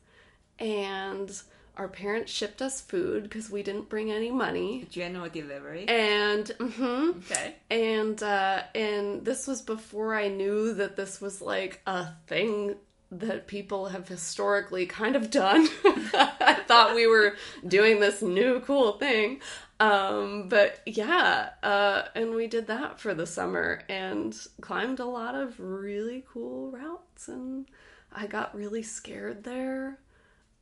and 0.60 1.32
our 1.78 1.88
parents 1.88 2.32
shipped 2.32 2.62
us 2.62 2.82
food 2.82 3.24
because 3.24 3.50
we 3.50 3.64
didn't 3.64 3.90
bring 3.90 4.12
any 4.12 4.30
money. 4.30 4.86
General 4.92 5.30
delivery. 5.30 5.88
And 5.88 6.46
mhm, 6.60 7.18
Okay. 7.18 7.56
and 7.72 8.22
uh, 8.22 8.64
and 8.76 9.26
this 9.26 9.48
was 9.48 9.62
before 9.62 10.16
I 10.16 10.28
knew 10.28 10.74
that 10.76 10.96
this 10.96 11.20
was 11.22 11.42
like 11.42 11.82
a 11.88 12.08
thing 12.28 12.76
that 13.14 13.46
people 13.48 13.88
have 13.88 14.08
historically 14.08 14.86
kind 14.86 15.16
of 15.16 15.30
done. 15.30 15.68
I 16.14 16.62
thought 16.68 16.96
we 16.96 17.08
were 17.08 17.36
doing 17.68 18.00
this 18.00 18.22
new 18.22 18.60
cool 18.62 18.94
thing. 18.94 19.42
Um, 19.82 20.48
but 20.48 20.80
yeah, 20.86 21.50
uh, 21.64 22.04
and 22.14 22.36
we 22.36 22.46
did 22.46 22.68
that 22.68 23.00
for 23.00 23.16
the 23.16 23.26
summer 23.26 23.82
and 23.90 24.38
climbed 24.62 25.00
a 25.00 25.06
lot 25.06 25.34
of 25.34 25.60
really 25.60 26.24
cool 26.32 26.70
routes 26.70 27.28
and 27.28 27.66
I 28.14 28.28
got 28.28 28.56
really 28.56 28.84
scared 28.84 29.44
there. 29.44 29.98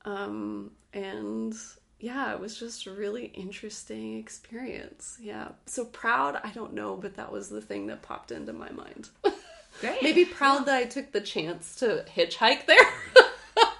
Um, 0.06 0.72
and 0.94 1.54
yeah, 2.00 2.32
it 2.32 2.40
was 2.40 2.58
just 2.58 2.88
a 2.88 2.92
really 2.92 3.26
interesting 3.26 4.18
experience. 4.18 5.18
Yeah. 5.22 5.50
So 5.66 5.84
proud, 5.84 6.40
I 6.42 6.52
don't 6.52 6.74
know, 6.74 6.96
but 6.96 7.18
that 7.18 7.30
was 7.30 7.50
the 7.50 7.62
thing 7.62 7.88
that 7.88 8.02
popped 8.02 8.32
into 8.32 8.54
my 8.54 8.72
mind. 8.72 9.10
Great. 9.82 10.02
Maybe 10.02 10.24
proud 10.24 10.66
that 10.68 10.76
I 10.76 10.86
took 10.86 11.12
the 11.12 11.20
chance 11.20 11.76
to 11.76 12.06
hitchhike 12.16 12.68
there. 12.68 12.78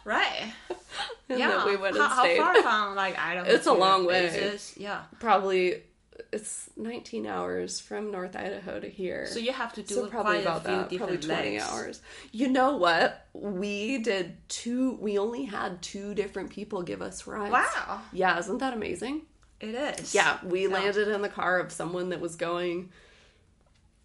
Right. 0.06 0.54
and 1.30 1.40
yeah. 1.40 1.66
we 1.66 1.76
went 1.76 1.96
how, 1.98 2.04
and 2.04 2.14
stayed. 2.14 2.40
how 2.40 2.54
far 2.54 2.62
from 2.64 2.96
like 2.96 3.18
Idaho? 3.20 3.50
It's 3.50 3.68
a 3.68 3.74
long 3.74 4.06
way. 4.06 4.58
Yeah. 4.78 5.04
Probably 5.20 5.84
it's 6.32 6.70
19 6.78 7.26
hours 7.26 7.80
from 7.80 8.12
North 8.12 8.36
Idaho 8.36 8.80
to 8.80 8.90
here. 8.90 9.26
So 9.28 9.40
you 9.40 9.52
have 9.52 9.74
to 9.74 9.84
do 9.84 9.96
so 9.96 10.08
probably 10.08 10.42
about 10.42 10.64
that, 10.64 10.90
probably 10.96 11.18
20 11.18 11.28
legs. 11.28 11.64
hours. 11.64 12.02
You 12.32 12.50
know 12.50 12.78
what? 12.78 13.28
We 13.34 14.00
did 14.00 14.38
two. 14.48 14.98
We 15.02 15.18
only 15.18 15.46
had 15.46 15.82
two 15.82 16.14
different 16.14 16.50
people 16.50 16.82
give 16.84 17.02
us 17.02 17.26
rides. 17.26 17.52
Wow, 17.52 18.02
Yeah, 18.12 18.38
isn't 18.40 18.60
that 18.60 18.74
amazing? 18.74 19.24
it 19.60 19.76
is. 19.76 20.16
Yeah, 20.16 20.38
we 20.44 20.68
landed 20.68 21.10
in 21.10 21.22
the 21.22 21.30
car 21.30 21.60
of 21.60 21.72
someone 21.72 22.10
that 22.10 22.22
was 22.22 22.36
going 22.36 22.92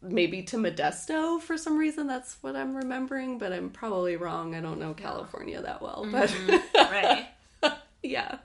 maybe 0.04 0.42
to 0.42 0.56
Modesto 0.56 1.40
for 1.40 1.56
some 1.56 1.76
reason. 1.76 2.06
That's 2.06 2.36
what 2.40 2.56
I'm 2.56 2.76
remembering, 2.76 3.38
but 3.38 3.52
I'm 3.52 3.70
probably 3.70 4.16
wrong. 4.16 4.54
I 4.54 4.60
don't 4.60 4.78
know 4.78 4.94
California 4.94 5.60
that 5.62 5.82
well, 5.82 6.04
mm-hmm. 6.06 6.56
but 6.72 6.90
right. 6.90 7.26
yeah. 8.02 8.38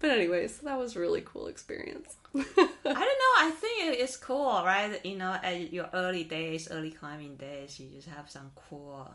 But 0.00 0.10
anyways, 0.10 0.58
that 0.58 0.78
was 0.78 0.96
a 0.96 1.00
really 1.00 1.22
cool 1.22 1.46
experience. 1.46 2.16
I 2.34 2.42
don't 2.44 2.56
know. 2.56 3.34
I 3.38 3.52
think 3.58 3.98
it's 3.98 4.16
cool, 4.16 4.62
right? 4.64 5.00
You 5.04 5.16
know, 5.16 5.38
at 5.42 5.72
your 5.72 5.88
early 5.94 6.24
days, 6.24 6.68
early 6.70 6.90
climbing 6.90 7.36
days, 7.36 7.80
you 7.80 7.88
just 7.88 8.08
have 8.08 8.28
some 8.30 8.50
cool 8.68 9.10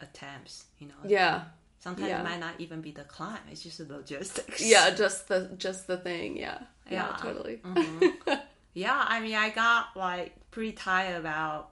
attempts. 0.00 0.66
You 0.78 0.88
know, 0.88 0.94
yeah. 1.06 1.42
sometimes 1.80 2.08
yeah. 2.08 2.20
it 2.20 2.24
might 2.24 2.40
not 2.40 2.54
even 2.58 2.80
be 2.80 2.92
the 2.92 3.04
climb; 3.04 3.38
it's 3.50 3.62
just 3.62 3.78
the 3.78 3.92
logistics. 3.92 4.60
Yeah, 4.64 4.90
just 4.90 5.28
the 5.28 5.50
just 5.56 5.86
the 5.86 5.96
thing. 5.96 6.36
Yeah. 6.36 6.58
Yeah, 6.90 7.08
Yeah. 7.08 7.16
totally. 7.20 7.56
Mm-hmm. 7.64 8.32
yeah. 8.78 9.04
I 9.08 9.20
mean, 9.20 9.34
I 9.34 9.50
got 9.50 9.96
like 9.96 10.34
pretty 10.50 10.72
tired 10.72 11.16
about 11.18 11.70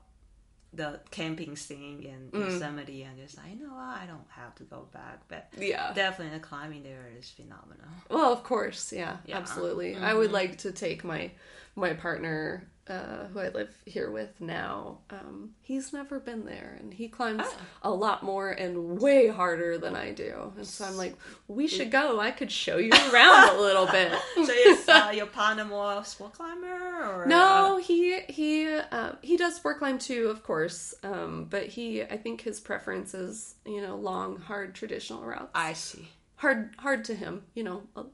the 0.73 1.01
camping 1.11 1.57
scene 1.57 2.03
in 2.03 2.31
Mm. 2.33 2.51
Yosemite, 2.53 3.03
and 3.03 3.17
just 3.19 3.39
like, 3.39 3.47
you 3.51 3.67
know 3.67 3.73
what, 3.73 3.99
I 4.03 4.05
don't 4.07 4.27
have 4.31 4.55
to 4.57 4.65
go 4.65 4.87
back, 4.93 5.23
but 5.29 5.49
Yeah. 5.57 5.93
definitely 5.95 6.37
the 6.39 6.45
climbing 6.45 6.83
there 6.83 7.09
is 7.19 7.31
phenomenal. 7.31 7.87
Well, 8.11 8.31
of 8.33 8.43
course, 8.43 8.93
yeah, 8.93 9.17
Yeah. 9.25 9.39
absolutely. 9.39 9.97
I 9.97 10.13
would 10.13 10.33
like 10.33 10.59
to 10.59 10.73
take 10.73 11.03
my 11.03 11.31
my 11.77 11.93
partner, 11.93 12.69
uh, 12.89 13.27
who 13.33 13.41
I 13.41 13.49
live 13.49 13.69
here 13.85 14.11
with 14.11 14.41
now. 14.41 14.99
Um, 15.11 15.51
he's 15.61 15.93
never 15.93 16.19
been 16.21 16.45
there, 16.47 16.77
and 16.81 16.95
he 16.95 17.09
climbs 17.09 17.45
a 17.83 17.91
lot 17.91 18.23
more 18.23 18.51
and 18.51 18.99
way 19.01 19.29
harder 19.29 19.77
than 19.77 19.95
I 19.97 20.13
do. 20.13 20.53
And 20.57 20.67
so 20.67 20.85
I'm 20.85 20.97
like, 20.97 21.17
we 21.49 21.67
should 21.69 21.91
go. 21.91 22.19
I 22.21 22.31
could 22.31 22.51
show 22.51 22.79
you 22.79 22.93
around 23.13 23.57
a 23.57 23.61
little 23.61 23.87
bit. 23.87 24.13
So 24.37 24.53
is 24.53 24.89
uh, 24.89 25.11
your 25.15 25.27
partner 25.27 25.65
more 25.65 26.05
sport 26.05 26.35
climber 26.35 27.23
or 27.23 27.27
No, 27.27 27.79
he 27.79 28.21
he 28.29 28.69
uh, 28.69 29.13
he 29.23 29.37
does 29.37 29.57
sport 29.57 29.79
climb 29.79 29.99
too, 29.99 30.29
of 30.29 30.43
course. 30.45 30.95
Um, 31.03 31.47
but 31.51 31.67
he, 31.67 32.03
I 32.03 32.17
think 32.17 32.43
his 32.43 32.61
preference 32.61 33.13
is 33.15 33.57
you 33.67 33.81
know 33.83 33.97
long, 33.97 34.39
hard 34.39 34.75
traditional 34.75 35.25
routes. 35.25 35.51
I 35.55 35.73
see. 35.73 36.09
hard 36.37 36.71
hard 36.79 37.05
to 37.07 37.15
him 37.15 37.43
you 37.55 37.65
know 37.65 37.83
uh, 37.97 38.05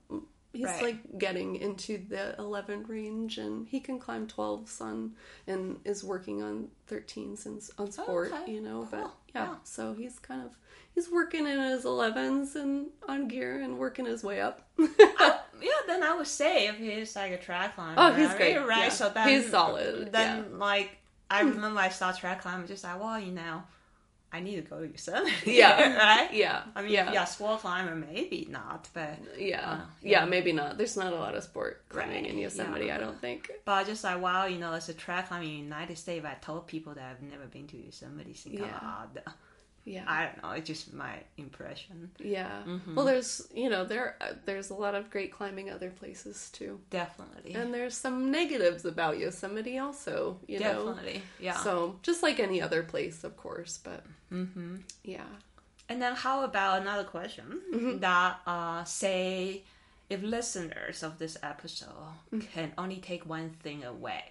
he's 0.53 0.67
Right. 0.67 0.83
like 0.83 1.19
getting 1.19 1.57
into 1.57 1.99
the 2.09 2.35
11 2.39 2.85
range 2.87 3.39
and 3.39 3.67
he 3.67 3.81
can 3.81 3.99
climb 3.99 4.27
12s 4.27 4.81
on 4.81 5.13
and 5.47 5.79
is 5.85 6.05
working 6.05 6.43
on 6.43 6.69
13s 6.91 7.47
and 7.47 7.63
on 7.79 7.91
sport 7.91 8.33
okay. 8.33 8.53
you 8.53 8.61
know 8.61 8.87
but 8.91 9.11
yeah, 9.35 9.47
Yeah. 9.47 9.55
so 9.65 9.95
he's 9.95 10.19
kind 10.19 10.43
of 10.43 10.57
he's 10.95 11.11
working 11.11 11.47
in 11.47 11.59
his 11.59 11.85
11s 11.85 12.55
and 12.55 12.89
on 13.09 13.29
gear 13.29 13.61
and 13.61 13.79
working 13.79 14.05
his 14.05 14.23
way 14.23 14.41
up 14.41 14.69
Yeah, 14.79 15.71
then 15.87 16.03
I 16.03 16.17
would 16.17 16.27
say 16.27 16.67
if 16.67 16.77
he's 16.77 17.15
like 17.15 17.31
a 17.33 17.39
trad 17.39 17.75
climber. 17.77 17.95
Oh, 17.97 18.13
he's 18.13 18.27
right? 18.31 18.37
great, 18.37 18.57
Right. 18.59 18.79
yeah. 18.85 18.89
So 18.89 19.11
then 19.11 19.29
He's 19.29 19.49
solid, 19.49 20.11
Then 20.11 20.59
like 20.59 20.99
I 21.31 21.43
remember 21.43 21.79
I 21.81 21.89
started 21.89 22.21
trad 22.21 22.41
climbing, 22.41 22.67
just 22.67 22.83
like, 22.85 23.01
well, 23.01 23.19
you 23.21 23.31
know, 23.33 23.63
I 24.35 24.41
need 24.41 24.57
to 24.57 24.62
go 24.62 24.80
to 24.80 24.89
Yosemite. 24.89 25.30
Yeah. 25.61 25.97
right. 25.97 26.33
yeah 26.33 26.62
I 26.74 26.83
mean, 26.83 26.93
yeah 26.93 27.12
yeah, 27.12 27.24
sport 27.24 27.61
climber 27.61 27.95
maybe 27.95 28.47
not, 28.51 28.89
but 28.95 29.18
yeah. 29.39 29.72
Uh, 29.72 29.80
yeah 30.01 30.24
maybe 30.24 30.53
not 30.53 30.78
there's 30.78 30.97
not 30.97 31.12
a 31.12 31.16
lot 31.16 31.35
of 31.35 31.43
sport 31.45 31.83
climbing 31.91 32.24
Right, 32.24 32.33
in 32.33 32.39
yosemite 32.39 32.87
yeah. 32.87 32.97
i 32.97 32.99
don't 32.99 33.20
think 33.20 33.51
but 33.64 33.87
just 33.87 34.03
like 34.05 34.20
wow, 34.20 34.47
you 34.47 34.59
know, 34.59 34.72
as 34.72 34.89
a 34.89 34.95
trad 34.95 35.28
climber 35.28 35.45
in 35.45 35.51
the 35.51 35.57
United 35.57 35.99
States, 35.99 36.24
I 36.24 36.35
told 36.41 36.66
people 36.66 36.95
that 36.95 37.05
I've 37.11 37.22
never 37.22 37.47
been 37.47 37.66
to 37.68 37.76
Yosemite, 37.76 38.33
of 38.47 38.53
Yeah. 38.53 38.78
odd. 38.83 39.22
yeah 39.85 40.05
I 40.07 40.26
don't 40.26 40.43
know, 40.43 40.51
it's 40.53 40.66
just 40.68 40.93
my 40.95 41.14
impression. 41.37 42.11
yeah 42.20 42.62
Mm-hmm. 42.66 42.95
well 42.95 43.05
there's 43.05 43.49
you 43.55 43.68
know 43.68 43.85
there 43.85 44.16
uh, 44.20 44.35
there's 44.45 44.70
a 44.70 44.74
lot 44.74 44.95
of 44.95 45.11
great 45.11 45.33
climbing 45.33 45.70
other 45.70 45.91
places 45.91 46.51
too 46.53 46.78
Definitely. 46.91 47.55
And 47.55 47.72
there's 47.74 47.97
some 47.97 48.30
negatives 48.30 48.85
about 48.85 49.18
Yosemite 49.18 49.78
also, 49.78 50.39
you 50.47 50.61
know. 50.61 50.87
Definitely. 50.87 51.22
Yeah. 51.41 51.57
So 51.57 51.99
just 52.03 52.22
like 52.22 52.39
any 52.41 52.61
other 52.62 52.83
place, 52.83 53.24
of 53.24 53.37
course, 53.37 53.78
but 53.83 54.05
mm-hmm. 54.33 54.76
yeah. 55.05 55.30
And 55.89 56.01
then 56.01 56.14
how 56.14 56.45
about 56.45 56.80
another 56.83 57.05
question 57.05 57.61
Mm-hmm. 57.74 57.99
that 57.99 58.41
uh, 58.47 58.85
say 58.85 59.62
if 60.09 60.22
listeners 60.22 61.03
of 61.03 61.18
this 61.18 61.37
episode 61.43 61.89
Mm-hmm. 62.33 62.47
can 62.55 62.72
only 62.78 62.97
take 63.11 63.26
one 63.28 63.51
thing 63.64 63.83
away, 63.85 64.24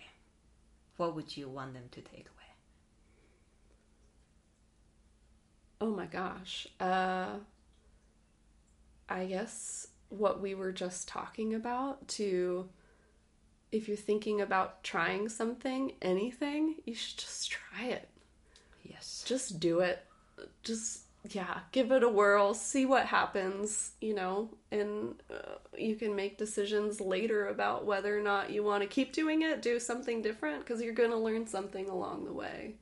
what 0.97 1.14
would 1.16 1.36
you 1.38 1.49
want 1.49 1.74
them 1.74 1.88
to 1.91 2.02
take 2.02 2.28
away? 2.34 2.41
Oh 5.82 5.92
my 5.92 6.06
gosh. 6.06 6.68
Uh 6.80 7.40
I 9.10 9.26
guess 9.26 9.88
what 10.10 10.42
we 10.42 10.56
were 10.56 10.72
just 10.72 11.08
talking 11.08 11.54
about 11.54 12.08
to 12.08 12.70
if 13.72 13.88
you're 13.88 13.98
thinking 13.98 14.42
about 14.42 14.84
trying 14.84 15.30
something, 15.30 15.94
anything, 16.02 16.76
you 16.86 16.94
should 16.94 17.18
just 17.18 17.52
try 17.52 17.86
it. 17.86 18.10
Yes. 18.84 19.24
Just 19.26 19.60
do 19.60 19.80
it. 19.80 20.06
Just 20.64 21.04
yeah, 21.30 21.60
give 21.72 21.92
it 21.92 22.04
a 22.04 22.10
whirl, 22.10 22.54
see 22.56 22.86
what 22.86 23.06
happens, 23.06 23.92
you 24.02 24.16
know, 24.16 24.50
and 24.72 25.16
uh, 25.32 25.58
you 25.78 25.96
can 25.96 26.16
make 26.16 26.38
decisions 26.38 27.00
later 27.00 27.48
about 27.48 27.86
whether 27.86 28.18
or 28.18 28.24
not 28.24 28.50
you 28.50 28.64
want 28.64 28.82
to 28.82 28.88
keep 28.88 29.14
doing 29.14 29.44
it, 29.44 29.62
do 29.62 29.80
something 29.80 30.22
different 30.24 30.62
because 30.62 30.82
you're 30.82 30.94
going 30.96 31.12
to 31.12 31.18
learn 31.18 31.46
something 31.46 31.90
along 31.90 32.26
the 32.26 32.34
way. 32.34 32.76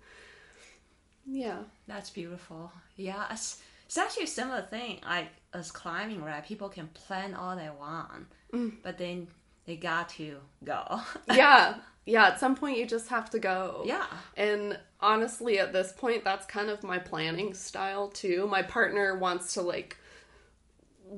Yeah. 1.30 1.60
That's 1.88 2.10
beautiful. 2.10 2.72
Yeah, 2.96 3.26
it's, 3.32 3.62
it's 3.86 3.98
actually 3.98 4.24
a 4.24 4.28
similar 4.28 4.62
thing. 4.62 5.00
Like 5.06 5.28
as 5.54 5.72
climbing, 5.72 6.24
right? 6.24 6.46
People 6.46 6.70
can 6.70 6.88
plan 6.88 7.34
all 7.34 7.56
they 7.56 7.70
want, 7.70 8.28
Mm. 8.54 8.74
but 8.84 8.98
then 8.98 9.28
they 9.66 9.76
got 9.76 10.10
to 10.10 10.38
go. 10.64 11.02
Yeah. 11.34 11.76
Yeah, 12.06 12.28
at 12.30 12.40
some 12.40 12.56
point 12.56 12.78
you 12.80 12.88
just 12.88 13.10
have 13.10 13.30
to 13.32 13.40
go. 13.40 13.84
yeah. 13.86 14.06
And 14.36 14.80
honestly, 15.00 15.60
at 15.60 15.74
this 15.74 15.92
point, 15.92 16.24
that's 16.24 16.46
kind 16.48 16.70
of 16.72 16.82
my 16.82 16.98
planning 16.98 17.54
style 17.54 18.08
too. 18.08 18.48
My 18.48 18.64
partner 18.64 19.16
wants 19.16 19.54
to 19.54 19.62
like, 19.62 19.98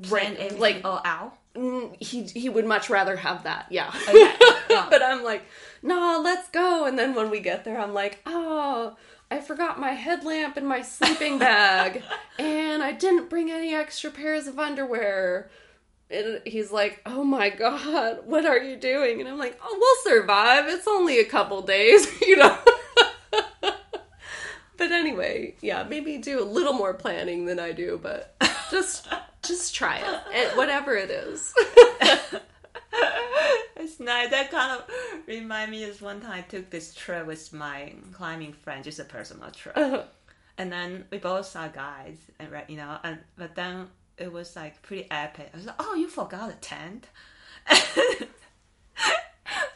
Plan 0.04 0.36
right, 0.38 0.60
like 0.60 0.82
all 0.86 1.02
out. 1.06 1.38
mm, 1.56 1.96
he 2.02 2.24
he 2.24 2.48
would 2.50 2.66
much 2.66 2.90
rather 2.90 3.16
have 3.18 3.44
that. 3.44 3.68
Yeah. 3.70 3.88
Okay. 4.08 4.34
Yeah. 4.70 4.88
but 4.90 5.04
I'm 5.04 5.22
like, 5.22 5.44
no, 5.84 6.22
let's 6.24 6.48
go. 6.50 6.86
And 6.86 6.98
then 6.98 7.14
when 7.14 7.30
we 7.30 7.42
get 7.42 7.66
there, 7.66 7.78
I'm 7.78 7.94
like, 7.94 8.20
oh, 8.26 8.96
I 9.32 9.40
forgot 9.40 9.80
my 9.80 9.92
headlamp 9.92 10.58
in 10.58 10.66
my 10.66 10.82
sleeping 10.82 11.40
bag, 11.40 12.04
and 12.40 12.84
I 12.84 12.92
didn't 12.92 13.30
bring 13.30 13.50
any 13.50 13.74
extra 13.74 14.12
pairs 14.12 14.46
of 14.46 14.60
underwear. 14.60 15.50
And 16.10 16.42
he's 16.46 16.70
like, 16.74 17.02
oh 17.06 17.24
my 17.24 17.50
god, 17.50 18.26
what 18.26 18.46
are 18.46 18.58
you 18.58 18.76
doing? 18.76 19.22
And 19.22 19.30
I'm 19.30 19.38
like, 19.38 19.58
oh, 19.64 19.78
we'll 19.80 20.14
survive. 20.14 20.66
It's 20.68 20.86
only 20.86 21.20
a 21.20 21.26
couple 21.26 21.62
days, 21.62 22.06
you 22.22 22.36
know. 22.36 22.58
but 23.62 24.92
anyway, 24.92 25.56
yeah, 25.62 25.84
maybe 25.84 26.18
do 26.18 26.44
a 26.44 26.46
little 26.46 26.74
more 26.74 26.94
planning 26.94 27.46
than 27.46 27.58
I 27.58 27.72
do, 27.72 27.98
but 28.04 28.36
just 28.70 29.08
just 29.44 29.74
try 29.74 30.04
it, 30.34 30.58
whatever 30.58 30.94
it 30.96 31.10
is. 31.10 31.54
It's 33.84 34.00
nice. 34.00 34.30
That 34.30 34.52
kind 34.52 34.80
of 34.80 34.86
remind 35.28 35.72
me 35.72 35.84
of 35.86 36.02
one 36.02 36.22
time 36.22 36.32
I 36.32 36.42
took 36.42 36.70
this 36.70 36.94
trip 36.94 37.26
with 37.26 37.52
my 37.52 37.94
climbing 38.14 38.54
friend, 38.54 38.84
just 38.84 39.00
a 39.00 39.04
personal 39.04 39.50
trip, 39.52 39.76
Uh-huh. 39.78 40.04
and 40.58 40.72
then 40.72 41.06
we 41.12 41.18
both 41.18 41.48
saw 41.48 41.68
guys, 41.68 42.18
and 42.40 42.52
right, 42.52 42.70
you 42.70 42.78
know, 42.78 42.98
and 43.04 43.20
but 43.38 43.56
then 43.56 43.88
it 44.18 44.32
was 44.32 44.56
like 44.56 44.82
pretty 44.84 45.08
epic. 45.10 45.50
I 45.54 45.58
was 45.58 45.66
like, 45.66 45.76
"Oh, 45.80 45.96
you 45.96 46.08
forgot 46.08 46.52
a 46.52 46.54
tent," 46.56 47.08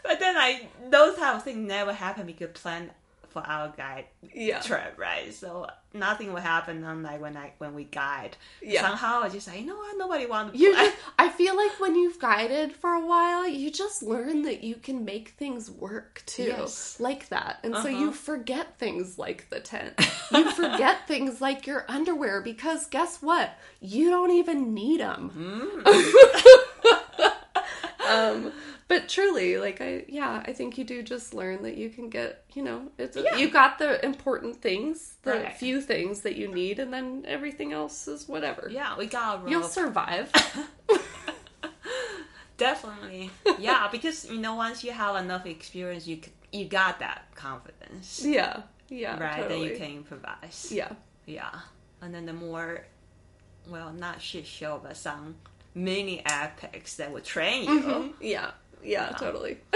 but 0.04 0.20
then 0.20 0.38
I 0.38 0.68
those 0.90 1.16
type 1.18 1.36
of 1.38 1.44
things 1.44 1.68
never 1.68 1.94
happen 1.94 2.26
because 2.28 2.50
plan 2.54 2.92
for 3.36 3.46
our 3.46 3.68
guide 3.76 4.06
Yeah. 4.34 4.62
trip, 4.62 4.96
right? 4.98 5.34
So 5.34 5.68
nothing 5.94 6.32
will 6.32 6.40
happen 6.42 6.86
unlike 6.86 7.20
when 7.20 7.36
I 7.36 7.52
when 7.58 7.74
we 7.76 7.84
guide. 7.84 8.38
Yeah. 8.62 8.82
Somehow 8.88 9.24
I 9.24 9.30
just 9.30 9.46
like, 9.48 9.60
you 9.60 9.66
know 9.66 9.76
what? 9.76 9.98
Nobody 9.98 10.26
want 10.26 10.54
to 10.54 10.58
You 10.58 10.74
just, 10.74 10.96
I 11.20 11.28
feel 11.28 11.56
like 11.58 11.78
when 11.82 11.96
you've 11.96 12.18
guided 12.18 12.72
for 12.72 12.92
a 12.94 13.06
while, 13.06 13.46
you 13.46 13.72
just 13.72 14.02
learn 14.02 14.44
that 14.44 14.64
you 14.64 14.76
can 14.76 15.04
make 15.04 15.30
things 15.38 15.70
work 15.70 16.24
too. 16.26 16.44
Yes. 16.44 16.98
Like 16.98 17.28
that. 17.30 17.60
And 17.64 17.74
so 17.76 17.90
Uh-huh. 17.90 17.92
you 18.02 18.12
forget 18.14 18.80
things 18.80 19.20
like 19.20 19.50
the 19.50 19.60
tent. 19.60 19.94
You 20.32 20.50
forget 20.52 21.08
things 21.08 21.40
like 21.40 21.68
your 21.68 21.86
underwear 21.88 22.42
because 22.42 22.88
guess 22.88 23.22
what? 23.22 23.52
You 23.80 24.10
don't 24.10 24.32
even 24.32 24.74
need 24.74 25.00
them. 25.02 25.84
um 28.10 28.52
but 28.88 29.10
truly 29.10 29.58
like 29.58 29.82
I 29.82 30.06
yeah, 30.08 30.44
I 30.46 30.54
think 30.54 30.78
you 30.78 30.84
do 30.84 31.02
just 31.04 31.34
learn 31.34 31.64
that 31.64 31.76
you 31.78 31.90
can 31.90 32.10
get, 32.10 32.44
you 32.54 32.64
know, 32.64 32.90
it's 32.98 33.18
Yeah. 33.18 33.36
you 33.38 33.50
got 33.50 33.80
the 33.80 34.04
important 34.06 34.62
things, 34.62 35.16
the 35.24 35.32
Right. 35.32 35.54
few 35.58 35.82
things 35.82 36.22
that 36.22 36.36
you 36.36 36.48
need 36.48 36.80
and 36.80 36.94
then 36.94 37.26
everything 37.28 37.74
else 37.74 38.08
is 38.08 38.28
whatever. 38.28 38.68
yeah, 38.72 38.98
we 38.98 39.08
got. 39.08 39.48
You'll 39.50 39.64
survive. 39.64 40.32
definitely. 42.58 43.30
Yeah, 43.60 43.88
because 43.92 44.30
you 44.30 44.38
know, 44.38 44.56
once 44.56 44.84
you 44.84 44.92
have 44.92 45.16
enough 45.16 45.46
experience, 45.46 46.08
you 46.08 46.20
you 46.52 46.66
got 46.66 47.00
that 47.00 47.26
confidence, 47.36 48.24
Yeah. 48.24 48.62
Yeah. 48.90 49.20
right? 49.20 49.42
Then 49.42 49.50
Totally. 49.50 49.72
you 49.72 49.78
can 49.78 49.92
improvise. 49.98 50.72
Yeah. 50.72 50.92
Yeah, 51.26 51.50
and 52.02 52.14
then 52.14 52.26
the 52.28 52.34
more, 52.34 52.86
well, 53.68 53.92
not 53.92 54.22
shit 54.22 54.46
show, 54.46 54.80
but 54.82 54.96
some 54.96 55.36
mini 55.74 56.22
epics 56.26 56.96
that 56.98 57.12
will 57.12 57.20
train 57.22 57.64
you. 57.68 57.82
Mm-hmm. 57.82 58.08
Yeah. 58.22 58.52
Yeah. 58.86 59.10
Totally. 59.10 59.58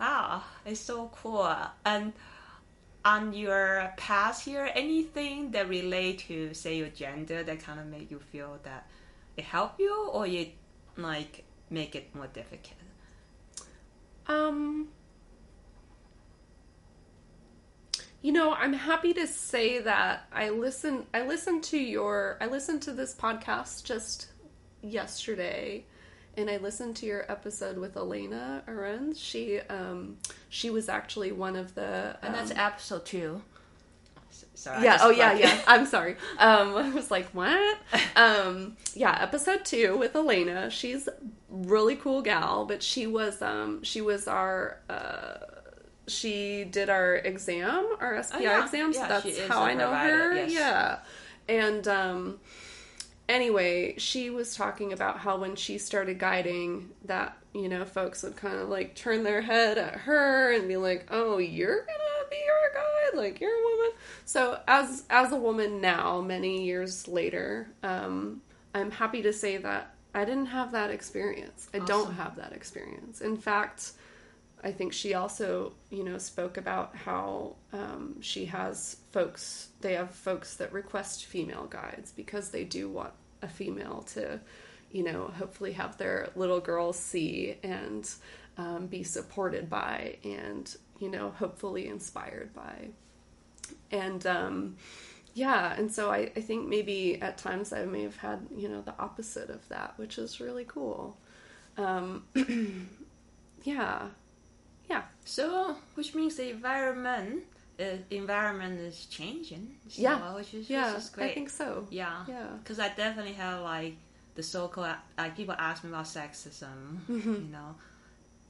Wow, 0.00 0.44
it's 0.64 0.80
so 0.80 1.10
cool. 1.14 1.54
And 1.84 2.14
on 3.04 3.34
your 3.34 3.92
past 3.98 4.46
here, 4.46 4.70
anything 4.74 5.50
that 5.50 5.68
relate 5.68 6.20
to 6.28 6.54
say 6.54 6.78
your 6.78 6.88
gender 6.88 7.42
that 7.42 7.60
kind 7.60 7.78
of 7.78 7.86
make 7.86 8.10
you 8.10 8.18
feel 8.18 8.58
that 8.62 8.86
it 9.36 9.44
help 9.44 9.78
you, 9.78 10.08
or 10.10 10.26
you 10.26 10.46
like 10.96 11.44
make 11.68 11.94
it 11.94 12.14
more 12.14 12.28
difficult? 12.28 12.72
Um, 14.26 14.88
you 18.22 18.32
know, 18.32 18.54
I'm 18.54 18.72
happy 18.72 19.12
to 19.14 19.26
say 19.26 19.80
that 19.80 20.26
I 20.32 20.48
listen. 20.48 21.04
I 21.12 21.26
listened 21.26 21.62
to 21.64 21.78
your. 21.78 22.38
I 22.40 22.46
listened 22.46 22.80
to 22.82 22.92
this 22.92 23.14
podcast 23.14 23.84
just 23.84 24.28
yesterday, 24.82 25.84
and 26.36 26.48
I 26.50 26.56
listened 26.58 26.96
to 26.96 27.06
your 27.06 27.30
episode 27.30 27.76
with 27.78 27.96
Elena 27.96 28.62
Arends. 28.68 29.16
She, 29.18 29.60
um, 29.60 30.18
she 30.48 30.70
was 30.70 30.88
actually 30.88 31.32
one 31.32 31.56
of 31.56 31.74
the. 31.74 32.16
And 32.22 32.34
that's 32.34 32.50
um, 32.50 32.58
episode 32.58 33.04
two. 33.04 33.42
Sorry. 34.54 34.84
Yeah. 34.84 34.98
Oh, 35.00 35.10
yeah. 35.10 35.32
Yeah. 35.32 35.58
I'm 35.66 35.86
sorry. 35.86 36.16
Um, 36.38 36.74
I 36.76 36.90
was 36.90 37.10
like, 37.10 37.28
what? 37.30 37.78
Um, 38.16 38.76
yeah. 38.94 39.16
Episode 39.20 39.64
two 39.64 39.96
with 39.96 40.14
Elena. 40.14 40.70
She's 40.70 41.08
really 41.48 41.96
cool 41.96 42.20
gal, 42.22 42.66
but 42.66 42.82
she 42.82 43.06
was 43.06 43.40
um 43.40 43.82
she 43.82 44.00
was 44.02 44.28
our 44.28 44.78
uh 44.90 45.38
she 46.06 46.64
did 46.64 46.90
our 46.90 47.16
exam, 47.16 47.88
our 48.00 48.22
SPI 48.22 48.36
Oh, 48.38 48.40
yeah. 48.40 48.64
exam. 48.64 48.92
So 48.92 49.00
Yeah, 49.00 49.08
that's 49.08 49.38
how 49.46 49.62
I 49.62 49.74
know 49.74 49.92
her. 49.94 50.34
yes. 50.34 50.52
Yeah. 50.52 50.98
And 51.48 51.88
um 51.88 52.40
anyway, 53.30 53.94
she 53.96 54.28
was 54.28 54.54
talking 54.54 54.92
about 54.92 55.18
how 55.18 55.38
when 55.38 55.56
she 55.56 55.78
started 55.78 56.18
guiding 56.18 56.90
that, 57.04 57.36
you 57.54 57.68
know, 57.68 57.84
folks 57.84 58.22
would 58.22 58.36
kind 58.36 58.58
of 58.58 58.68
like 58.68 58.94
turn 58.94 59.22
their 59.22 59.40
head 59.40 59.78
at 59.78 59.94
her 59.94 60.52
and 60.52 60.68
be 60.68 60.76
like, 60.76 61.06
"Oh, 61.10 61.38
you're 61.38 61.76
to 61.86 62.26
be 62.30 62.36
our 62.36 62.82
guide? 62.82 63.18
Like 63.18 63.40
you're 63.40 63.50
a 63.50 63.62
woman." 63.62 63.92
So, 64.24 64.60
as 64.68 65.04
as 65.08 65.32
a 65.32 65.36
woman 65.36 65.80
now, 65.80 66.20
many 66.20 66.64
years 66.64 67.08
later, 67.08 67.70
um 67.82 68.42
I'm 68.74 68.90
happy 68.90 69.22
to 69.22 69.32
say 69.32 69.56
that 69.56 69.94
I 70.14 70.24
didn't 70.24 70.46
have 70.46 70.72
that 70.72 70.90
experience. 70.90 71.68
I 71.72 71.78
don't 71.80 72.14
have 72.14 72.36
that 72.36 72.52
experience. 72.52 73.20
In 73.20 73.36
fact, 73.36 73.92
I 74.62 74.72
think 74.72 74.92
she 74.92 75.14
also, 75.14 75.72
you 75.90 76.04
know, 76.04 76.18
spoke 76.18 76.56
about 76.56 76.94
how 76.94 77.56
um, 77.72 78.20
she 78.20 78.44
has 78.46 78.98
folks, 79.10 79.68
they 79.80 79.94
have 79.94 80.10
folks 80.10 80.56
that 80.56 80.72
request 80.72 81.24
female 81.24 81.66
guides 81.66 82.12
because 82.12 82.50
they 82.50 82.64
do 82.64 82.88
want 82.88 83.12
a 83.42 83.48
female 83.48 84.02
to, 84.14 84.40
you 84.92 85.02
know, 85.02 85.32
hopefully 85.38 85.72
have 85.72 85.96
their 85.96 86.28
little 86.34 86.60
girls 86.60 86.98
see 86.98 87.56
and 87.62 88.08
um, 88.58 88.86
be 88.86 89.02
supported 89.02 89.70
by 89.70 90.16
and, 90.24 90.76
you 90.98 91.10
know, 91.10 91.30
hopefully 91.30 91.88
inspired 91.88 92.52
by. 92.54 92.88
And, 93.90 94.26
um, 94.26 94.76
yeah, 95.34 95.74
and 95.76 95.92
so 95.92 96.10
I, 96.10 96.30
I 96.36 96.40
think 96.40 96.68
maybe 96.68 97.20
at 97.22 97.38
times 97.38 97.72
I 97.72 97.84
may 97.84 98.02
have 98.02 98.16
had, 98.16 98.46
you 98.54 98.68
know, 98.68 98.82
the 98.82 98.94
opposite 98.98 99.48
of 99.48 99.66
that, 99.68 99.94
which 99.96 100.18
is 100.18 100.40
really 100.40 100.64
cool. 100.66 101.16
Um, 101.76 102.24
yeah, 103.62 104.08
yeah. 104.88 105.02
So, 105.24 105.76
which 105.94 106.14
means 106.14 106.36
the 106.36 106.50
environment, 106.50 107.44
environment 108.10 108.80
is 108.80 109.06
changing. 109.06 109.76
So, 109.88 110.02
Yeah. 110.02 110.34
Which 110.34 110.54
is, 110.54 110.68
Yeah, 110.70 110.92
which 110.92 111.02
is 111.04 111.08
great. 111.10 111.30
I 111.30 111.34
think 111.34 111.50
so. 111.50 111.86
Yeah. 111.90 112.24
Yeah. 112.28 112.48
Because 112.62 112.78
I 112.78 112.88
definitely 112.88 113.34
have 113.34 113.62
like 113.62 113.94
the 114.34 114.42
so-called 114.42 114.94
like 115.18 115.36
people 115.36 115.54
ask 115.58 115.82
me 115.84 115.90
about 115.90 116.04
sexism, 116.06 116.98
Mm-hmm. 117.08 117.34
you 117.34 117.48
know, 117.56 117.74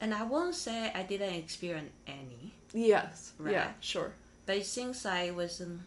and 0.01 0.15
I 0.15 0.23
won't 0.25 0.55
say 0.55 0.91
I 0.95 1.03
didn't 1.03 1.35
experience 1.35 1.91
any, 2.07 2.53
Yes. 2.73 3.33
Right. 3.39 3.53
Yeah, 3.53 3.69
sure. 3.81 4.13
but 4.47 4.57
it 4.57 4.67
seems 4.67 5.05
like 5.05 5.29
it 5.29 5.35
was 5.35 5.61
um, 5.61 5.81